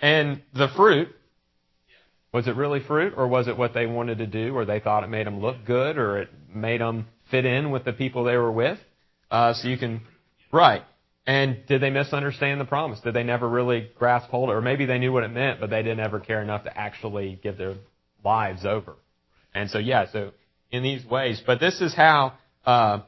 And 0.00 0.40
the 0.54 0.68
fruit, 0.74 1.08
was 2.32 2.48
it 2.48 2.56
really 2.56 2.80
fruit, 2.80 3.12
or 3.18 3.28
was 3.28 3.48
it 3.48 3.58
what 3.58 3.74
they 3.74 3.84
wanted 3.84 4.16
to 4.16 4.26
do, 4.26 4.56
or 4.56 4.64
they 4.64 4.80
thought 4.80 5.04
it 5.04 5.08
made 5.08 5.26
them 5.26 5.42
look 5.42 5.66
good, 5.66 5.98
or 5.98 6.22
it 6.22 6.30
made 6.54 6.80
them 6.80 7.04
fit 7.30 7.44
in 7.44 7.70
with 7.70 7.84
the 7.84 7.92
people 7.92 8.24
they 8.24 8.38
were 8.38 8.50
with? 8.50 8.78
Uh, 9.30 9.52
so 9.52 9.68
you 9.68 9.76
can, 9.76 10.00
right. 10.50 10.82
And 11.26 11.58
did 11.68 11.82
they 11.82 11.90
misunderstand 11.90 12.62
the 12.62 12.64
promise? 12.64 12.98
Did 13.00 13.12
they 13.12 13.24
never 13.24 13.46
really 13.46 13.90
grasp 13.98 14.30
hold, 14.30 14.48
it? 14.48 14.52
or 14.54 14.62
maybe 14.62 14.86
they 14.86 14.98
knew 14.98 15.12
what 15.12 15.22
it 15.22 15.32
meant, 15.32 15.60
but 15.60 15.68
they 15.68 15.82
didn't 15.82 16.00
ever 16.00 16.18
care 16.18 16.40
enough 16.40 16.64
to 16.64 16.74
actually 16.74 17.38
give 17.42 17.58
their 17.58 17.74
lives 18.24 18.64
over? 18.64 18.94
And 19.54 19.68
so, 19.68 19.78
yeah, 19.78 20.06
so 20.10 20.30
in 20.70 20.82
these 20.82 21.04
ways, 21.04 21.42
but 21.46 21.60
this 21.60 21.82
is 21.82 21.94
how 21.94 22.38
uh, 22.64 23.00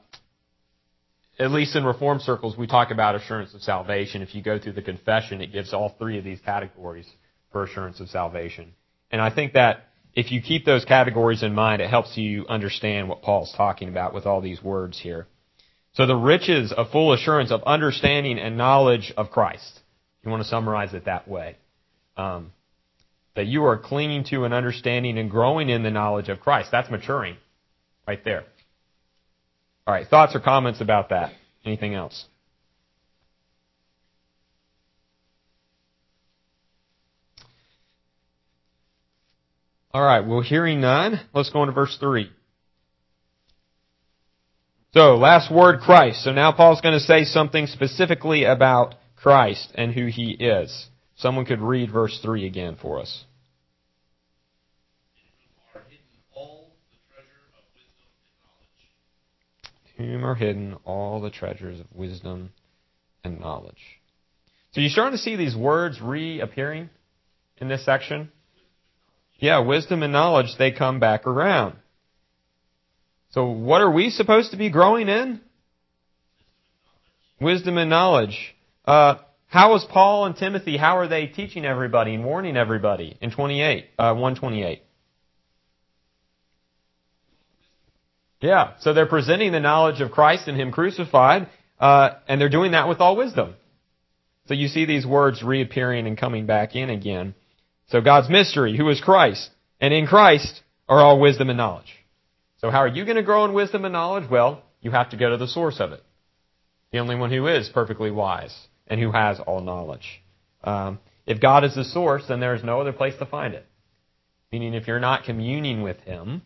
at 1.39 1.51
least 1.51 1.75
in 1.77 1.85
reform 1.85 2.21
circles, 2.21 2.57
we 2.57 2.67
talk 2.67 2.91
about 2.91 3.15
assurance 3.15 3.55
of 3.55 3.63
salvation. 3.63 4.23
If 4.23 4.35
you 4.35 4.43
go 4.43 4.59
through 4.59 4.73
the 4.75 4.83
confession, 4.83 5.41
it 5.41 5.53
gives 5.53 5.73
all 5.73 5.95
three 5.99 6.19
of 6.19 6.25
these 6.25 6.41
categories 6.45 7.09
for 7.51 7.65
assurance 7.65 8.01
of 8.01 8.09
salvation. 8.09 8.73
And 9.11 9.21
I 9.21 9.31
think 9.35 9.55
that 9.55 9.89
if 10.15 10.31
you 10.31 10.43
keep 10.43 10.65
those 10.65 10.85
categories 10.85 11.43
in 11.43 11.55
mind, 11.55 11.81
it 11.81 11.89
helps 11.89 12.17
you 12.17 12.47
understand 12.49 13.09
what 13.09 13.23
Paul's 13.23 13.53
talking 13.57 13.89
about 13.89 14.15
with 14.15 14.27
all 14.27 14.41
these 14.41 14.63
words 14.63 15.01
here. 15.01 15.27
So 15.95 16.07
the 16.07 16.17
riches 16.17 16.73
of 16.73 16.91
full 16.91 17.13
assurance 17.13 17.51
of 17.51 17.63
understanding 17.65 18.39
and 18.39 18.57
knowledge 18.57 19.13
of 19.17 19.31
Christ. 19.31 19.81
You 20.25 20.31
want 20.31 20.43
to 20.43 20.49
summarize 20.49 20.95
it 20.95 21.07
that 21.07 21.29
way. 21.29 21.57
Um, 22.17 22.53
that 23.35 23.47
you 23.47 23.65
are 23.65 23.79
clinging 23.79 24.25
to 24.25 24.45
an 24.45 24.53
understanding 24.53 25.19
and 25.19 25.31
growing 25.31 25.71
in 25.71 25.83
the 25.83 25.91
knowledge 25.91 26.29
of 26.29 26.41
Christ. 26.41 26.71
That's 26.71 26.91
maturing 26.91 27.37
right 28.07 28.23
there. 28.25 28.45
All 29.87 29.95
right, 29.95 30.07
thoughts 30.07 30.35
or 30.35 30.41
comments 30.41 30.81
about 30.81 31.09
that? 31.09 31.33
Anything 31.65 31.95
else? 31.95 32.27
All 39.95 40.03
right, 40.03 40.21
well, 40.27 40.41
hearing 40.41 40.81
none, 40.81 41.21
let's 41.35 41.51
go 41.51 41.63
into 41.63 41.75
verse 41.75 41.97
3. 42.01 42.31
So, 44.95 45.17
last 45.17 45.51
word, 45.53 45.81
Christ. 45.81 46.23
So 46.25 46.33
now 46.33 46.53
Paul's 46.53 46.81
going 46.81 46.95
to 46.95 47.01
say 47.01 47.25
something 47.25 47.67
specifically 47.67 48.45
about 48.45 48.95
Christ 49.17 49.73
and 49.75 49.93
who 49.93 50.07
he 50.07 50.33
is. 50.33 50.87
Someone 51.17 51.45
could 51.45 51.61
read 51.61 51.91
verse 51.91 52.19
3 52.23 52.47
again 52.47 52.77
for 52.81 53.01
us. 53.01 53.25
Whom 60.03 60.25
are 60.25 60.35
hidden 60.35 60.77
all 60.85 61.21
the 61.21 61.31
treasures 61.31 61.81
of 61.81 61.87
wisdom 61.95 62.51
and 63.25 63.41
knowledge. 63.41 64.01
So 64.73 64.81
you're 64.81 64.91
starting 64.91 65.17
to 65.17 65.23
see 65.23 65.37
these 65.37 65.57
words 65.57 66.01
reappearing 66.01 66.91
in 67.59 67.69
this 67.69 67.85
section? 67.85 68.31
Yeah, 69.39 69.61
wisdom 69.61 70.03
and 70.03 70.13
knowledge, 70.13 70.57
they 70.59 70.73
come 70.73 71.01
back 71.01 71.27
around. 71.27 71.77
So 73.31 73.47
what 73.47 73.81
are 73.81 73.91
we 73.91 74.11
supposed 74.11 74.51
to 74.51 74.57
be 74.57 74.71
growing 74.71 75.09
in? 75.09 75.41
Wisdom 77.41 77.79
and 77.79 77.91
knowledge. 77.91 78.55
Uh, 78.85 79.17
how 79.47 79.75
is 79.75 79.85
Paul 79.91 80.27
and 80.27 80.37
Timothy, 80.37 80.77
how 80.77 80.99
are 80.99 81.09
they 81.09 81.27
teaching 81.27 81.65
everybody 81.65 82.15
and 82.15 82.25
warning 82.25 82.57
everybody 82.57 83.17
in 83.21 83.31
28, 83.31 83.87
uh, 83.99 84.15
128? 84.15 84.83
Yeah, 88.43 88.73
so 88.81 88.93
they're 88.93 89.07
presenting 89.07 89.53
the 89.53 89.61
knowledge 89.61 90.01
of 90.01 90.11
Christ 90.11 90.49
and 90.49 90.61
Him 90.61 90.73
crucified, 90.73 91.49
uh, 91.79 92.11
and 92.27 92.41
they're 92.41 92.49
doing 92.49 92.73
that 92.73 92.89
with 92.89 93.01
all 93.01 93.17
wisdom. 93.17 93.55
So 94.49 94.55
you 94.55 94.67
see 94.67 94.85
these 94.85 95.07
words 95.07 95.45
reappearing 95.45 96.09
and 96.09 96.19
coming 96.19 96.45
back 96.45 96.75
in 96.75 96.91
again. 96.91 97.35
So 97.87 98.01
God's 98.01 98.29
mystery, 98.29 98.77
who 98.77 98.89
is 98.89 99.01
Christ, 99.01 99.49
and 99.81 99.95
in 99.95 100.09
Christ 100.09 100.61
are 100.89 100.99
all 100.99 101.21
wisdom 101.21 101.51
and 101.51 101.57
knowledge. 101.57 101.95
So 102.61 102.71
how 102.71 102.79
are 102.79 102.89
you 102.89 103.05
going 103.05 103.17
to 103.17 103.23
grow 103.23 103.45
in 103.45 103.53
wisdom 103.53 103.85
and 103.85 103.93
knowledge? 103.93 104.29
Well, 104.29 104.63
you 104.81 104.91
have 104.91 105.11
to 105.11 105.17
go 105.17 105.31
to 105.31 105.37
the 105.37 105.47
source 105.47 105.79
of 105.79 105.93
it. 105.93 106.03
The 106.91 106.99
only 106.99 107.15
one 107.15 107.31
who 107.31 107.47
is 107.47 107.69
perfectly 107.69 108.11
wise 108.11 108.55
and 108.89 109.01
who 109.01 109.13
has 109.13 109.39
all 109.39 109.61
knowledge. 109.61 110.21
Um, 110.65 110.99
if 111.27 111.41
God 111.41 111.63
is 111.63 111.77
the 111.77 111.85
source, 111.85 112.25
then 112.29 112.41
there 112.41 112.55
is 112.55 112.65
no 112.65 112.81
other 112.81 112.93
place 112.93 113.15
to 113.21 113.27
find 113.27 113.55
it. 113.55 113.67
Meaning, 114.51 114.75
if 114.75 114.89
you're 114.89 115.01
not 115.01 115.25
communing 115.25 115.83
with 115.83 116.01
Him, 116.01 116.43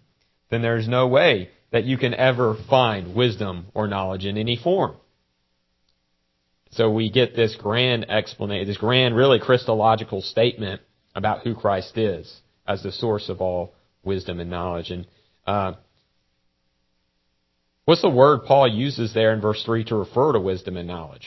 then 0.50 0.62
there's 0.62 0.86
no 0.86 1.08
way 1.08 1.50
that 1.72 1.84
you 1.84 1.98
can 1.98 2.14
ever 2.14 2.56
find 2.68 3.14
wisdom 3.14 3.66
or 3.74 3.86
knowledge 3.86 4.24
in 4.24 4.36
any 4.36 4.56
form. 4.56 4.96
So 6.70 6.90
we 6.90 7.10
get 7.10 7.34
this 7.34 7.56
grand 7.56 8.10
explanation, 8.10 8.66
this 8.66 8.76
grand, 8.76 9.16
really 9.16 9.38
Christological 9.38 10.20
statement 10.20 10.82
about 11.14 11.40
who 11.40 11.54
Christ 11.54 11.96
is 11.96 12.40
as 12.66 12.82
the 12.82 12.92
source 12.92 13.28
of 13.28 13.40
all 13.40 13.74
wisdom 14.04 14.40
and 14.40 14.50
knowledge. 14.50 14.90
And 14.90 15.06
uh, 15.46 15.74
what's 17.84 18.02
the 18.02 18.10
word 18.10 18.40
Paul 18.46 18.68
uses 18.68 19.14
there 19.14 19.32
in 19.32 19.40
verse 19.40 19.62
three 19.64 19.84
to 19.84 19.96
refer 19.96 20.32
to 20.32 20.40
wisdom 20.40 20.76
and 20.76 20.86
knowledge? 20.86 21.26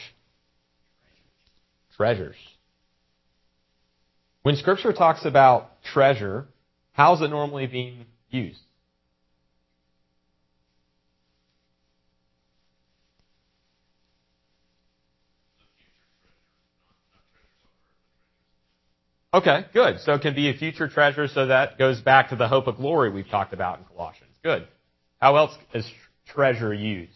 Treasures. 1.97 2.35
When 4.43 4.55
Scripture 4.55 4.93
talks 4.93 5.25
about 5.25 5.83
treasure, 5.83 6.47
how 6.91 7.15
is 7.15 7.21
it 7.21 7.29
normally 7.29 7.67
being 7.67 8.05
used? 8.29 8.59
Okay, 19.33 19.65
good. 19.73 19.99
So 19.99 20.13
it 20.13 20.21
can 20.21 20.33
be 20.33 20.49
a 20.49 20.53
future 20.53 20.87
treasure, 20.87 21.27
so 21.27 21.47
that 21.47 21.77
goes 21.77 22.01
back 22.01 22.29
to 22.29 22.35
the 22.35 22.47
hope 22.47 22.67
of 22.67 22.77
glory 22.77 23.11
we've 23.11 23.29
talked 23.29 23.53
about 23.53 23.77
in 23.77 23.85
Colossians. 23.85 24.35
Good. 24.43 24.67
How 25.19 25.35
else 25.35 25.55
is 25.73 25.89
treasure 26.33 26.73
used? 26.73 27.11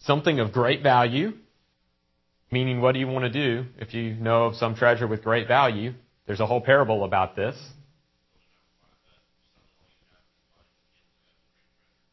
Something 0.00 0.38
of 0.40 0.52
great 0.52 0.82
value. 0.82 1.32
Meaning, 2.50 2.82
what 2.82 2.92
do 2.92 2.98
you 2.98 3.06
want 3.06 3.24
to 3.24 3.30
do 3.30 3.66
if 3.78 3.94
you 3.94 4.14
know 4.14 4.44
of 4.44 4.56
some 4.56 4.74
treasure 4.74 5.06
with 5.06 5.24
great 5.24 5.48
value? 5.48 5.94
There's 6.26 6.40
a 6.40 6.46
whole 6.46 6.60
parable 6.60 7.04
about 7.04 7.36
this. 7.36 7.56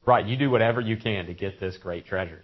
Right, 0.06 0.26
you 0.26 0.38
do 0.38 0.50
whatever 0.50 0.82
you 0.82 0.98
can 0.98 1.26
to 1.28 1.34
get 1.34 1.60
this 1.60 1.78
great 1.78 2.08
treasure. 2.08 2.44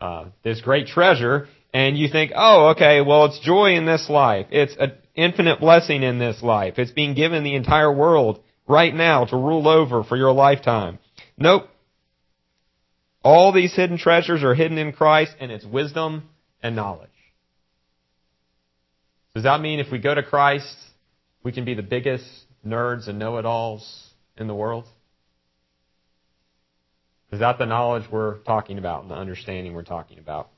Uh, 0.00 0.26
this 0.44 0.60
great 0.60 0.86
treasure, 0.86 1.48
and 1.74 1.98
you 1.98 2.08
think, 2.08 2.30
oh, 2.34 2.68
okay, 2.68 3.00
well, 3.00 3.24
it's 3.24 3.40
joy 3.40 3.74
in 3.74 3.84
this 3.84 4.08
life. 4.08 4.46
It's 4.50 4.76
an 4.78 4.92
infinite 5.16 5.58
blessing 5.58 6.04
in 6.04 6.20
this 6.20 6.40
life. 6.40 6.74
It's 6.78 6.92
being 6.92 7.14
given 7.14 7.42
the 7.42 7.56
entire 7.56 7.92
world 7.92 8.40
right 8.68 8.94
now 8.94 9.24
to 9.24 9.36
rule 9.36 9.66
over 9.66 10.04
for 10.04 10.16
your 10.16 10.32
lifetime. 10.32 11.00
Nope. 11.36 11.68
All 13.24 13.52
these 13.52 13.74
hidden 13.74 13.98
treasures 13.98 14.44
are 14.44 14.54
hidden 14.54 14.78
in 14.78 14.92
Christ, 14.92 15.34
and 15.40 15.50
it's 15.50 15.64
wisdom 15.64 16.28
and 16.62 16.76
knowledge. 16.76 17.10
Does 19.34 19.42
that 19.42 19.60
mean 19.60 19.80
if 19.80 19.90
we 19.90 19.98
go 19.98 20.14
to 20.14 20.22
Christ, 20.22 20.76
we 21.42 21.50
can 21.50 21.64
be 21.64 21.74
the 21.74 21.82
biggest 21.82 22.24
nerds 22.64 23.08
and 23.08 23.18
know-it-alls 23.18 24.10
in 24.36 24.46
the 24.46 24.54
world? 24.54 24.84
Is 27.30 27.40
that 27.40 27.58
the 27.58 27.66
knowledge 27.66 28.04
we're 28.10 28.38
talking 28.38 28.78
about 28.78 29.02
and 29.02 29.10
the 29.10 29.14
understanding 29.16 29.74
we're 29.74 29.82
talking 29.82 30.18
about? 30.18 30.48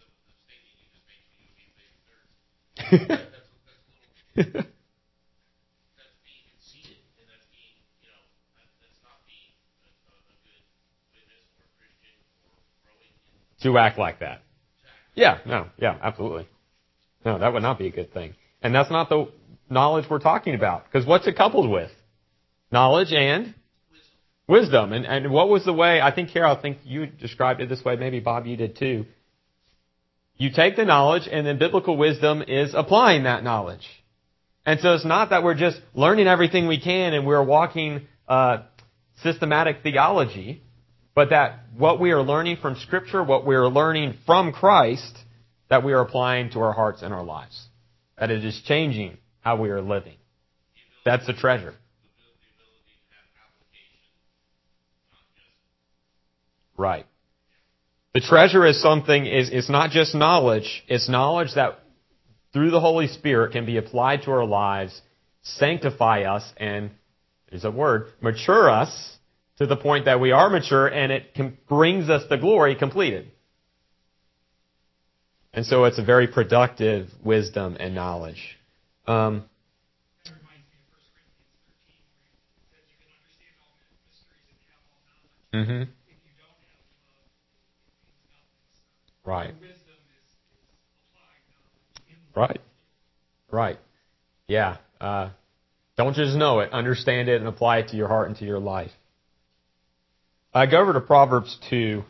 that's 0.00 0.32
being 0.32 0.40
conceited, 0.40 0.78
and 0.78 0.90
that's 0.90 1.06
being, 1.06 1.20
you 1.20 1.30
know, 1.30 1.30
that, 1.30 1.30
that's 1.30 1.30
not 1.30 1.30
being 1.30 1.30
a, 1.30 1.30
a, 1.30 1.30
a 1.30 1.30
good 1.30 1.30
witness 1.30 1.30
or 1.30 1.58
Christian 1.58 1.92
or 1.92 2.06
growing 2.06 2.78
in. 2.78 2.81
To 13.62 13.78
act 13.78 13.96
like 13.96 14.20
that. 14.20 14.42
Yeah, 15.14 15.38
no, 15.46 15.68
yeah, 15.78 15.96
absolutely. 16.02 16.48
No, 17.24 17.38
that 17.38 17.52
would 17.52 17.62
not 17.62 17.78
be 17.78 17.86
a 17.86 17.92
good 17.92 18.12
thing. 18.12 18.34
And 18.62 18.74
that's 18.74 18.90
not 18.90 19.08
the 19.08 19.30
knowledge 19.70 20.06
we're 20.10 20.18
talking 20.18 20.54
about. 20.54 20.84
Because 20.84 21.06
what's 21.06 21.26
it 21.26 21.36
coupled 21.36 21.70
with? 21.70 21.90
Knowledge 22.72 23.12
and 23.12 23.54
wisdom. 24.48 24.92
And, 24.92 25.06
and 25.06 25.30
what 25.30 25.48
was 25.48 25.64
the 25.64 25.72
way, 25.72 26.00
I 26.00 26.12
think, 26.12 26.30
Carol, 26.30 26.56
I 26.56 26.60
think 26.60 26.78
you 26.84 27.06
described 27.06 27.60
it 27.60 27.68
this 27.68 27.84
way, 27.84 27.96
maybe 27.96 28.20
Bob, 28.20 28.46
you 28.46 28.56
did 28.56 28.76
too. 28.76 29.06
You 30.36 30.50
take 30.50 30.76
the 30.76 30.84
knowledge, 30.84 31.28
and 31.30 31.46
then 31.46 31.58
biblical 31.58 31.96
wisdom 31.96 32.42
is 32.42 32.74
applying 32.74 33.24
that 33.24 33.44
knowledge. 33.44 33.86
And 34.64 34.80
so 34.80 34.94
it's 34.94 35.04
not 35.04 35.30
that 35.30 35.42
we're 35.42 35.54
just 35.54 35.80
learning 35.94 36.26
everything 36.26 36.68
we 36.68 36.80
can 36.80 37.14
and 37.14 37.26
we're 37.26 37.42
walking 37.42 38.06
uh, 38.28 38.62
systematic 39.22 39.78
theology, 39.82 40.62
but 41.14 41.30
that 41.30 41.60
what 41.76 42.00
we 42.00 42.12
are 42.12 42.22
learning 42.22 42.58
from 42.62 42.76
Scripture, 42.76 43.22
what 43.22 43.44
we 43.44 43.54
are 43.54 43.68
learning 43.68 44.14
from 44.24 44.52
Christ, 44.52 45.18
that 45.68 45.84
we 45.84 45.92
are 45.92 46.00
applying 46.00 46.50
to 46.50 46.60
our 46.60 46.72
hearts 46.72 47.02
and 47.02 47.12
our 47.12 47.24
lives. 47.24 47.66
That 48.18 48.30
it 48.30 48.44
is 48.44 48.60
changing 48.66 49.18
how 49.40 49.60
we 49.60 49.70
are 49.70 49.82
living. 49.82 50.16
That's 51.04 51.26
the 51.26 51.32
treasure. 51.32 51.74
Right. 56.76 57.06
The 58.14 58.20
treasure 58.20 58.66
is 58.66 58.80
something, 58.80 59.26
is, 59.26 59.48
it's 59.50 59.70
not 59.70 59.90
just 59.90 60.14
knowledge, 60.14 60.84
it's 60.86 61.08
knowledge 61.08 61.54
that 61.54 61.78
through 62.52 62.70
the 62.70 62.80
Holy 62.80 63.06
Spirit 63.06 63.52
can 63.52 63.64
be 63.64 63.78
applied 63.78 64.22
to 64.22 64.30
our 64.32 64.44
lives, 64.44 65.00
sanctify 65.42 66.22
us, 66.22 66.44
and, 66.58 66.90
there's 67.48 67.64
a 67.64 67.70
word, 67.70 68.06
mature 68.20 68.68
us 68.68 69.16
to 69.58 69.66
the 69.66 69.76
point 69.76 70.06
that 70.06 70.20
we 70.20 70.32
are 70.32 70.50
mature 70.50 70.86
and 70.86 71.12
it 71.12 71.34
can, 71.34 71.56
brings 71.68 72.10
us 72.10 72.22
the 72.28 72.36
glory 72.36 72.74
completed. 72.74 73.30
And 75.54 75.66
so 75.66 75.84
it's 75.84 75.98
a 75.98 76.04
very 76.04 76.28
productive 76.28 77.08
wisdom 77.22 77.76
and 77.78 77.94
knowledge. 77.94 78.58
Um, 79.06 79.44
Mm-hmm. 85.54 85.82
Right. 89.24 89.54
Right. 92.34 92.60
Right. 93.50 93.78
Yeah. 94.48 94.78
Uh, 95.00 95.30
don't 95.96 96.14
just 96.14 96.36
know 96.36 96.60
it. 96.60 96.72
Understand 96.72 97.28
it 97.28 97.40
and 97.40 97.48
apply 97.48 97.78
it 97.78 97.88
to 97.88 97.96
your 97.96 98.08
heart 98.08 98.28
and 98.28 98.36
to 98.38 98.44
your 98.44 98.58
life. 98.58 98.90
I 100.54 100.66
go 100.66 100.80
over 100.80 100.92
to 100.94 101.00
Proverbs 101.00 101.58
2. 101.70 102.02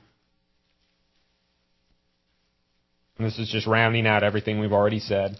And 3.18 3.26
this 3.26 3.38
is 3.38 3.48
just 3.48 3.66
rounding 3.66 4.06
out 4.06 4.22
everything 4.22 4.58
we've 4.58 4.72
already 4.72 5.00
said. 5.00 5.36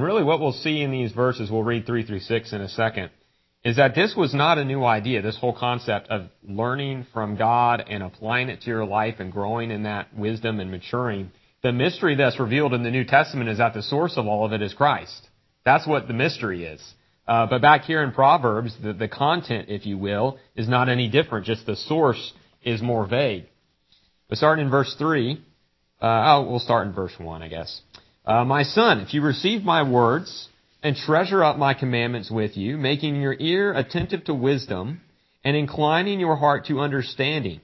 And 0.00 0.06
really 0.06 0.24
what 0.24 0.40
we'll 0.40 0.52
see 0.52 0.80
in 0.80 0.90
these 0.90 1.12
verses, 1.12 1.50
we'll 1.50 1.62
read 1.62 1.84
3 1.84 2.06
through 2.06 2.20
6 2.20 2.52
in 2.54 2.62
a 2.62 2.70
second, 2.70 3.10
is 3.62 3.76
that 3.76 3.94
this 3.94 4.14
was 4.16 4.32
not 4.32 4.56
a 4.56 4.64
new 4.64 4.82
idea, 4.82 5.20
this 5.20 5.36
whole 5.36 5.52
concept 5.52 6.08
of 6.08 6.30
learning 6.42 7.06
from 7.12 7.36
God 7.36 7.84
and 7.86 8.02
applying 8.02 8.48
it 8.48 8.62
to 8.62 8.68
your 8.68 8.86
life 8.86 9.16
and 9.18 9.30
growing 9.30 9.70
in 9.70 9.82
that 9.82 10.16
wisdom 10.16 10.58
and 10.58 10.70
maturing. 10.70 11.32
The 11.62 11.72
mystery 11.72 12.14
that's 12.14 12.40
revealed 12.40 12.72
in 12.72 12.82
the 12.82 12.90
New 12.90 13.04
Testament 13.04 13.50
is 13.50 13.58
that 13.58 13.74
the 13.74 13.82
source 13.82 14.16
of 14.16 14.26
all 14.26 14.46
of 14.46 14.54
it 14.54 14.62
is 14.62 14.72
Christ. 14.72 15.28
That's 15.66 15.86
what 15.86 16.08
the 16.08 16.14
mystery 16.14 16.64
is. 16.64 16.80
Uh, 17.28 17.44
but 17.44 17.60
back 17.60 17.82
here 17.82 18.02
in 18.02 18.12
Proverbs, 18.12 18.74
the, 18.82 18.94
the 18.94 19.06
content, 19.06 19.68
if 19.68 19.84
you 19.84 19.98
will, 19.98 20.38
is 20.56 20.66
not 20.66 20.88
any 20.88 21.10
different. 21.10 21.44
Just 21.44 21.66
the 21.66 21.76
source 21.76 22.32
is 22.62 22.80
more 22.80 23.06
vague. 23.06 23.48
But 24.30 24.38
starting 24.38 24.64
in 24.64 24.70
verse 24.70 24.96
3, 24.98 25.44
uh, 26.00 26.06
oh, 26.06 26.48
we'll 26.48 26.58
start 26.58 26.86
in 26.86 26.94
verse 26.94 27.12
1, 27.18 27.42
I 27.42 27.48
guess. 27.48 27.82
Uh, 28.30 28.44
my 28.44 28.62
son, 28.62 29.00
if 29.00 29.12
you 29.12 29.22
receive 29.22 29.64
my 29.64 29.82
words 29.82 30.48
and 30.84 30.94
treasure 30.94 31.42
up 31.42 31.58
my 31.58 31.74
commandments 31.74 32.30
with 32.30 32.56
you, 32.56 32.76
making 32.76 33.16
your 33.16 33.34
ear 33.36 33.72
attentive 33.72 34.22
to 34.22 34.32
wisdom 34.32 35.00
and 35.42 35.56
inclining 35.56 36.20
your 36.20 36.36
heart 36.36 36.66
to 36.66 36.78
understanding. 36.78 37.60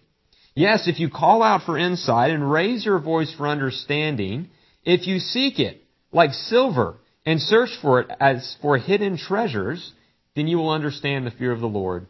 Yes, 0.57 0.89
if 0.89 0.99
you 0.99 1.09
call 1.09 1.41
out 1.41 1.63
for 1.63 1.79
insight 1.79 2.33
and 2.33 2.51
raise 2.51 2.85
your 2.85 2.99
voice 2.99 3.33
for 3.33 3.47
understanding, 3.47 4.49
if 4.83 5.07
you 5.07 5.21
seek 5.21 5.61
it 5.61 5.85
like 6.11 6.33
silver 6.33 6.97
and 7.25 7.41
search 7.41 7.71
for 7.81 8.01
it 8.01 8.11
as 8.19 8.57
for 8.61 8.77
hidden 8.77 9.19
treasures, 9.19 9.93
then 10.35 10.49
you 10.49 10.57
will 10.57 10.71
understand 10.71 11.25
the 11.25 11.31
fear 11.31 11.53
of 11.53 11.61
the 11.61 11.69
Lord 11.69 12.09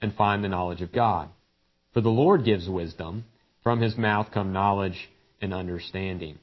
and 0.00 0.14
find 0.14 0.44
the 0.44 0.48
knowledge 0.48 0.80
of 0.80 0.92
God. 0.92 1.28
For 1.92 2.02
the 2.02 2.08
Lord 2.08 2.44
gives 2.44 2.68
wisdom. 2.68 3.24
From 3.64 3.80
his 3.80 3.96
mouth 3.96 4.28
come 4.32 4.52
knowledge 4.52 5.08
and 5.42 5.52
understanding. 5.52 6.38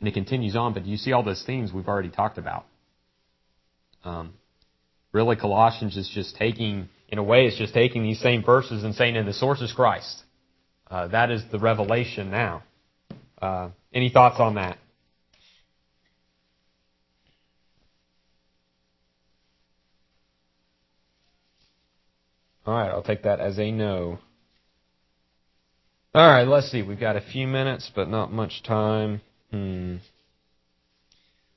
And 0.00 0.08
it 0.08 0.14
continues 0.14 0.56
on, 0.56 0.74
but 0.74 0.84
you 0.84 0.96
see 0.96 1.12
all 1.12 1.22
those 1.22 1.42
themes 1.46 1.72
we've 1.72 1.88
already 1.88 2.10
talked 2.10 2.38
about. 2.38 2.66
Um, 4.04 4.34
really, 5.12 5.36
Colossians 5.36 5.96
is 5.96 6.10
just 6.12 6.36
taking, 6.36 6.88
in 7.08 7.18
a 7.18 7.22
way, 7.22 7.46
it's 7.46 7.56
just 7.56 7.72
taking 7.72 8.02
these 8.02 8.20
same 8.20 8.44
verses 8.44 8.84
and 8.84 8.94
saying, 8.94 9.16
and 9.16 9.26
the 9.26 9.32
source 9.32 9.60
is 9.60 9.72
Christ. 9.72 10.22
Uh, 10.90 11.08
that 11.08 11.30
is 11.30 11.42
the 11.50 11.58
revelation 11.58 12.30
now. 12.30 12.62
Uh, 13.40 13.70
any 13.92 14.10
thoughts 14.10 14.40
on 14.40 14.56
that? 14.56 14.78
All 22.66 22.74
right, 22.74 22.88
I'll 22.88 23.02
take 23.02 23.24
that 23.24 23.40
as 23.40 23.58
a 23.58 23.70
no. 23.70 24.18
All 26.14 26.26
right, 26.26 26.46
let's 26.46 26.70
see. 26.70 26.82
We've 26.82 27.00
got 27.00 27.16
a 27.16 27.20
few 27.20 27.46
minutes, 27.46 27.90
but 27.94 28.08
not 28.08 28.32
much 28.32 28.62
time. 28.62 29.20
Hmm. 29.54 29.96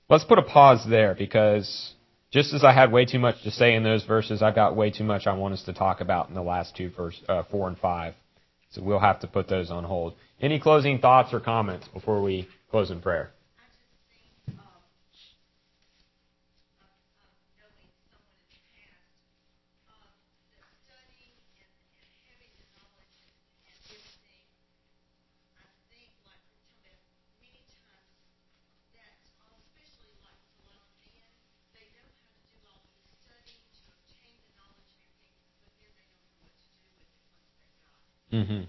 Let's 0.07 0.23
put 0.23 0.37
a 0.37 0.43
pause 0.43 0.85
there 0.87 1.15
because 1.15 1.93
just 2.31 2.53
as 2.53 2.63
I 2.63 2.71
had 2.71 2.91
way 2.91 3.05
too 3.05 3.17
much 3.17 3.41
to 3.41 3.49
say 3.49 3.73
in 3.73 3.83
those 3.83 4.03
verses, 4.03 4.43
I've 4.43 4.53
got 4.53 4.75
way 4.75 4.91
too 4.91 5.03
much 5.03 5.25
I 5.25 5.33
want 5.33 5.55
us 5.55 5.63
to 5.63 5.73
talk 5.73 5.99
about 5.99 6.29
in 6.29 6.35
the 6.35 6.43
last 6.43 6.75
two 6.75 6.91
verse 6.91 7.19
uh, 7.27 7.41
four 7.49 7.67
and 7.67 7.77
five. 7.77 8.13
So 8.69 8.83
we'll 8.83 8.99
have 8.99 9.21
to 9.21 9.27
put 9.27 9.49
those 9.49 9.71
on 9.71 9.83
hold. 9.83 10.13
Any 10.39 10.59
closing 10.59 10.99
thoughts 10.99 11.33
or 11.33 11.39
comments 11.39 11.87
before 11.87 12.21
we 12.21 12.47
close 12.69 12.91
in 12.91 13.01
prayer? 13.01 13.31
Well. 38.37 38.65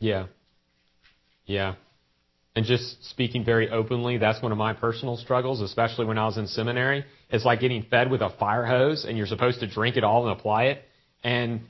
Yeah. 0.00 0.26
Yeah. 1.46 1.74
And 2.56 2.66
just 2.66 3.04
speaking 3.10 3.44
very 3.44 3.70
openly, 3.70 4.18
that's 4.18 4.42
one 4.42 4.50
of 4.50 4.58
my 4.58 4.72
personal 4.72 5.16
struggles, 5.16 5.60
especially 5.60 6.06
when 6.06 6.18
I 6.18 6.26
was 6.26 6.36
in 6.36 6.48
seminary. 6.48 7.04
It's 7.30 7.44
like 7.44 7.60
getting 7.60 7.84
fed 7.84 8.10
with 8.10 8.22
a 8.22 8.30
fire 8.30 8.66
hose 8.66 9.04
and 9.04 9.16
you're 9.16 9.28
supposed 9.28 9.60
to 9.60 9.68
drink 9.68 9.96
it 9.96 10.02
all 10.02 10.28
and 10.28 10.36
apply 10.36 10.64
it. 10.64 10.82
And 11.22 11.60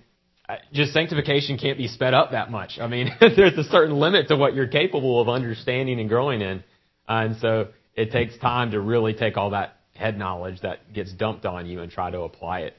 uh, 0.49 0.57
just 0.73 0.93
sanctification 0.93 1.59
can't 1.59 1.77
be 1.77 1.87
sped 1.87 2.15
up 2.15 2.31
that 2.31 2.51
much. 2.51 2.79
I 2.81 2.87
mean, 2.87 3.11
there's 3.21 3.59
a 3.59 3.65
certain 3.65 3.97
limit 3.97 4.29
to 4.29 4.37
what 4.37 4.55
you're 4.55 4.69
capable 4.69 5.21
of 5.21 5.29
understanding 5.29 6.01
and 6.01 6.09
growing 6.09 6.41
in. 6.41 6.65
Uh, 7.09 7.27
and 7.27 7.37
so 7.39 7.69
it 7.95 8.11
takes 8.11 8.39
time 8.39 8.71
to 8.71 8.81
really 8.81 9.13
take 9.13 9.37
all 9.37 9.51
that 9.51 9.77
head 9.95 10.17
knowledge 10.17 10.61
that 10.63 10.93
gets 10.95 11.13
dumped 11.13 11.45
on 11.45 11.67
you 11.67 11.81
and 11.81 11.93
try 11.93 12.11
to 12.11 12.21
apply 12.21 12.61
it 12.61 12.75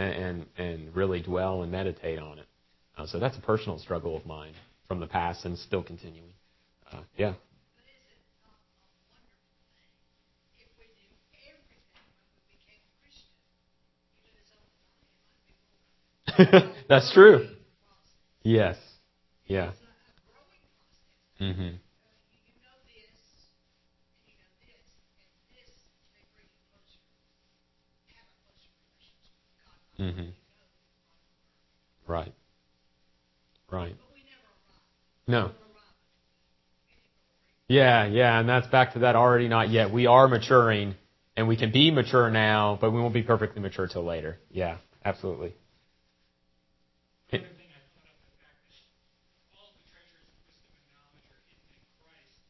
and, 0.00 0.46
and, 0.58 0.94
really 0.96 1.20
dwell 1.22 1.62
and 1.62 1.70
meditate 1.72 2.18
on 2.18 2.38
it. 2.38 2.46
Uh, 2.96 3.06
so 3.06 3.18
that's 3.18 3.36
a 3.36 3.40
personal 3.40 3.78
struggle 3.78 4.16
of 4.16 4.26
mine 4.26 4.52
from 4.88 5.00
the 5.00 5.06
past 5.06 5.44
and 5.44 5.58
still 5.58 5.82
continuing. 5.82 6.32
Uh, 6.92 7.00
yeah. 7.16 7.32
But 7.76 7.84
is 7.86 8.02
it 8.10 8.20
not 8.42 8.58
a 8.58 8.68
wonderful 9.14 9.54
thing 9.70 9.88
if 10.58 10.68
we 10.78 10.86
knew 10.98 11.12
everything 11.48 11.82
when 11.94 12.34
we 12.34 12.42
became 12.50 12.82
a 12.82 12.92
Christian? 13.00 13.34
Even 14.26 14.34
as 14.42 14.50
old 14.52 14.68
as 14.74 14.88
I 14.90 15.00
am, 15.00 15.24
I'd 15.30 15.46
be 15.46 15.54
more. 15.64 16.84
That's 16.88 17.12
true. 17.14 17.38
Growing 17.38 17.62
process. 17.86 18.18
Yes. 18.42 18.76
Yeah. 19.46 19.70
It's 19.70 19.80
a 19.80 19.86
a 19.86 20.22
growing 20.26 20.64
process. 20.74 21.54
hmm 21.56 21.76
Uh, 21.90 22.10
you, 22.30 22.38
you 22.50 22.54
know 22.62 22.76
this, 22.86 23.14
and 24.26 24.30
you 24.30 24.34
know 24.38 24.50
this, 24.62 24.82
and 25.22 25.50
this 25.54 25.70
may 26.14 26.24
bring 26.34 26.46
you 26.50 26.60
closer, 26.70 27.02
have 28.18 28.26
a 28.26 28.38
closer 28.46 28.70
relationship 28.74 29.34
with 29.40 29.54
God. 29.62 29.78
Not 29.78 29.78
Mhm. 29.78 29.78
what 29.78 29.78
you 29.78 29.78
know 29.78 29.78
on 29.78 29.78
the 29.78 29.89
word. 30.00 30.32
Right. 32.06 32.34
Right. 33.70 33.94
But 33.96 34.08
we 34.14 34.22
never 34.24 34.42
arrive. 34.48 35.28
No. 35.28 35.36
We'll 35.36 35.44
arrive 35.46 35.54
in 36.88 36.94
glory. 37.68 37.82
Yeah, 37.82 38.06
yeah, 38.06 38.40
and 38.40 38.48
that's 38.48 38.66
back 38.68 38.94
to 38.94 39.00
that 39.00 39.14
already 39.14 39.48
not 39.48 39.70
yet. 39.70 39.92
We 39.92 40.06
are 40.06 40.26
maturing, 40.26 40.96
and 41.36 41.46
we 41.46 41.56
can 41.56 41.70
be 41.70 41.90
mature 41.90 42.30
now, 42.30 42.78
but 42.80 42.90
we 42.90 43.00
won't 43.00 43.14
be 43.14 43.22
perfectly 43.22 43.62
mature 43.62 43.86
till 43.86 44.04
later. 44.04 44.38
Yeah, 44.50 44.78
absolutely. 45.04 45.54
Another 47.30 47.46
thing 47.54 47.70
I 47.70 47.78
thought 47.94 48.10
of 48.10 48.18
the 48.26 48.34
fact 48.42 48.58
that 48.66 48.74
all 49.54 49.70
the 49.70 49.86
treasures 49.86 50.26
of 50.26 50.34
wisdom 50.50 50.74
and 50.82 50.90
knowledge 50.90 51.30
are 51.30 51.42
hidden 51.46 51.70
in 51.70 51.86
Christ. 52.02 52.42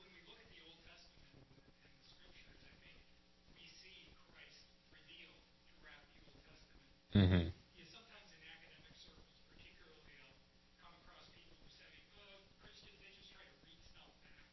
When 0.00 0.08
we 0.08 0.24
look 0.24 0.40
at 0.40 0.48
the 0.48 0.64
Old 0.64 0.80
Testament 0.88 1.36
and 1.36 2.00
the 2.00 2.08
scriptures, 2.08 2.64
I 2.64 2.72
think 2.80 2.96
we 3.52 3.68
see 3.68 4.08
Christ 4.32 4.72
revealed 4.88 5.36
throughout 5.84 6.00
the 6.16 6.24
Old 6.32 7.07
Testament. 7.18 7.42
hmm 7.42 7.48
You 7.74 7.80
know, 7.82 7.86
sometimes 7.86 8.30
in 8.30 8.42
academic 8.42 8.94
circles, 8.96 9.38
particularly, 9.46 10.34
I'll 10.66 10.74
come 10.78 10.94
across 10.94 11.26
people 11.28 11.56
who 11.58 11.66
say, 11.68 12.02
"Oh, 12.14 12.46
Christians 12.58 12.98
they 12.98 13.08
just 13.10 13.28
try 13.28 13.42
to 13.44 13.52
read 13.62 13.78
stuff 13.82 14.10
back 14.20 14.44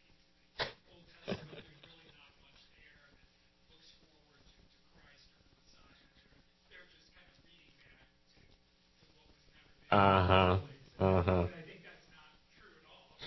into 0.51 0.65
the 0.65 0.79
Old 0.85 1.05
Testament. 1.05 1.61
There's 1.63 1.81
really 1.83 2.07
not 2.09 2.29
much 2.39 2.67
there 2.73 3.13
that 3.53 3.69
looks 3.69 3.91
forward 3.99 4.41
to, 4.45 4.61
to 4.61 4.83
Christ 4.93 5.27
or 5.29 5.37
the 5.41 5.51
Messiah. 5.57 6.09
They're, 6.13 6.33
they're 6.67 6.85
just 6.89 7.11
kind 7.13 7.27
of 7.27 7.35
reading 7.43 7.71
back 7.77 8.05
to, 8.33 8.39
to 8.41 9.05
what 9.13 9.25
was 9.29 9.45
never 9.49 9.71
there." 9.79 9.91
Uh 9.91 10.21
huh. 10.23 10.57
Uh 10.99 11.21
huh. 11.21 11.45
But 11.45 11.51
I 11.51 11.61
think 11.61 11.81
that's 11.81 12.07
not 12.07 12.33
true 12.55 12.73
at 12.75 12.83
all. 12.83 13.19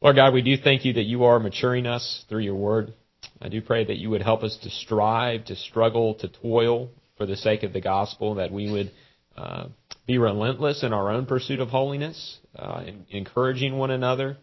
Lord 0.00 0.16
God, 0.16 0.34
we 0.34 0.42
do 0.42 0.56
thank 0.56 0.84
you 0.84 0.94
that 0.94 1.04
you 1.04 1.22
are 1.22 1.38
maturing 1.38 1.86
us 1.86 2.24
through 2.28 2.40
your 2.40 2.56
word. 2.56 2.94
I 3.40 3.48
do 3.48 3.62
pray 3.62 3.84
that 3.84 3.96
you 3.96 4.10
would 4.10 4.22
help 4.22 4.42
us 4.42 4.58
to 4.64 4.70
strive, 4.70 5.44
to 5.44 5.54
struggle, 5.54 6.14
to 6.16 6.26
toil 6.26 6.90
for 7.16 7.26
the 7.26 7.36
sake 7.36 7.62
of 7.62 7.72
the 7.72 7.80
gospel, 7.80 8.34
that 8.36 8.50
we 8.50 8.68
would 8.68 8.90
uh, 9.36 9.68
be 10.04 10.18
relentless 10.18 10.82
in 10.82 10.92
our 10.92 11.12
own 11.12 11.26
pursuit 11.26 11.60
of 11.60 11.68
holiness, 11.68 12.38
uh, 12.56 12.82
in, 12.84 13.06
encouraging 13.10 13.78
one 13.78 13.92
another, 13.92 14.36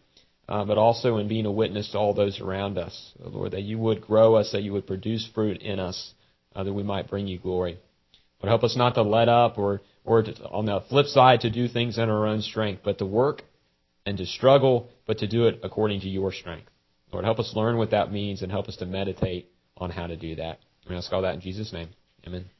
uh, 0.48 0.64
but 0.64 0.78
also 0.78 1.18
in 1.18 1.28
being 1.28 1.44
a 1.44 1.52
witness 1.52 1.90
to 1.90 1.98
all 1.98 2.14
those 2.14 2.40
around 2.40 2.78
us. 2.78 3.12
Lord, 3.18 3.52
that 3.52 3.62
you 3.62 3.78
would 3.78 4.00
grow 4.00 4.36
us, 4.36 4.52
that 4.52 4.62
you 4.62 4.72
would 4.72 4.86
produce 4.86 5.28
fruit 5.34 5.60
in 5.60 5.78
us, 5.78 6.14
uh, 6.54 6.64
that 6.64 6.72
we 6.72 6.82
might 6.82 7.10
bring 7.10 7.26
you 7.26 7.38
glory. 7.38 7.78
Help 8.46 8.64
us 8.64 8.76
not 8.76 8.94
to 8.94 9.02
let 9.02 9.28
up 9.28 9.58
or, 9.58 9.82
or 10.04 10.22
to, 10.22 10.48
on 10.48 10.66
the 10.66 10.80
flip 10.88 11.06
side, 11.06 11.40
to 11.40 11.50
do 11.50 11.68
things 11.68 11.98
in 11.98 12.08
our 12.08 12.26
own 12.26 12.42
strength, 12.42 12.82
but 12.84 12.98
to 12.98 13.06
work 13.06 13.42
and 14.04 14.18
to 14.18 14.26
struggle, 14.26 14.88
but 15.06 15.18
to 15.18 15.26
do 15.26 15.46
it 15.46 15.60
according 15.62 16.00
to 16.00 16.08
your 16.08 16.32
strength. 16.32 16.68
Lord, 17.12 17.24
help 17.24 17.38
us 17.38 17.52
learn 17.54 17.76
what 17.76 17.90
that 17.90 18.12
means 18.12 18.42
and 18.42 18.50
help 18.50 18.68
us 18.68 18.76
to 18.76 18.86
meditate 18.86 19.50
on 19.76 19.90
how 19.90 20.06
to 20.06 20.16
do 20.16 20.36
that. 20.36 20.58
We 20.88 20.96
ask 20.96 21.12
all 21.12 21.22
that 21.22 21.34
in 21.34 21.40
Jesus' 21.40 21.72
name. 21.72 21.88
Amen. 22.26 22.55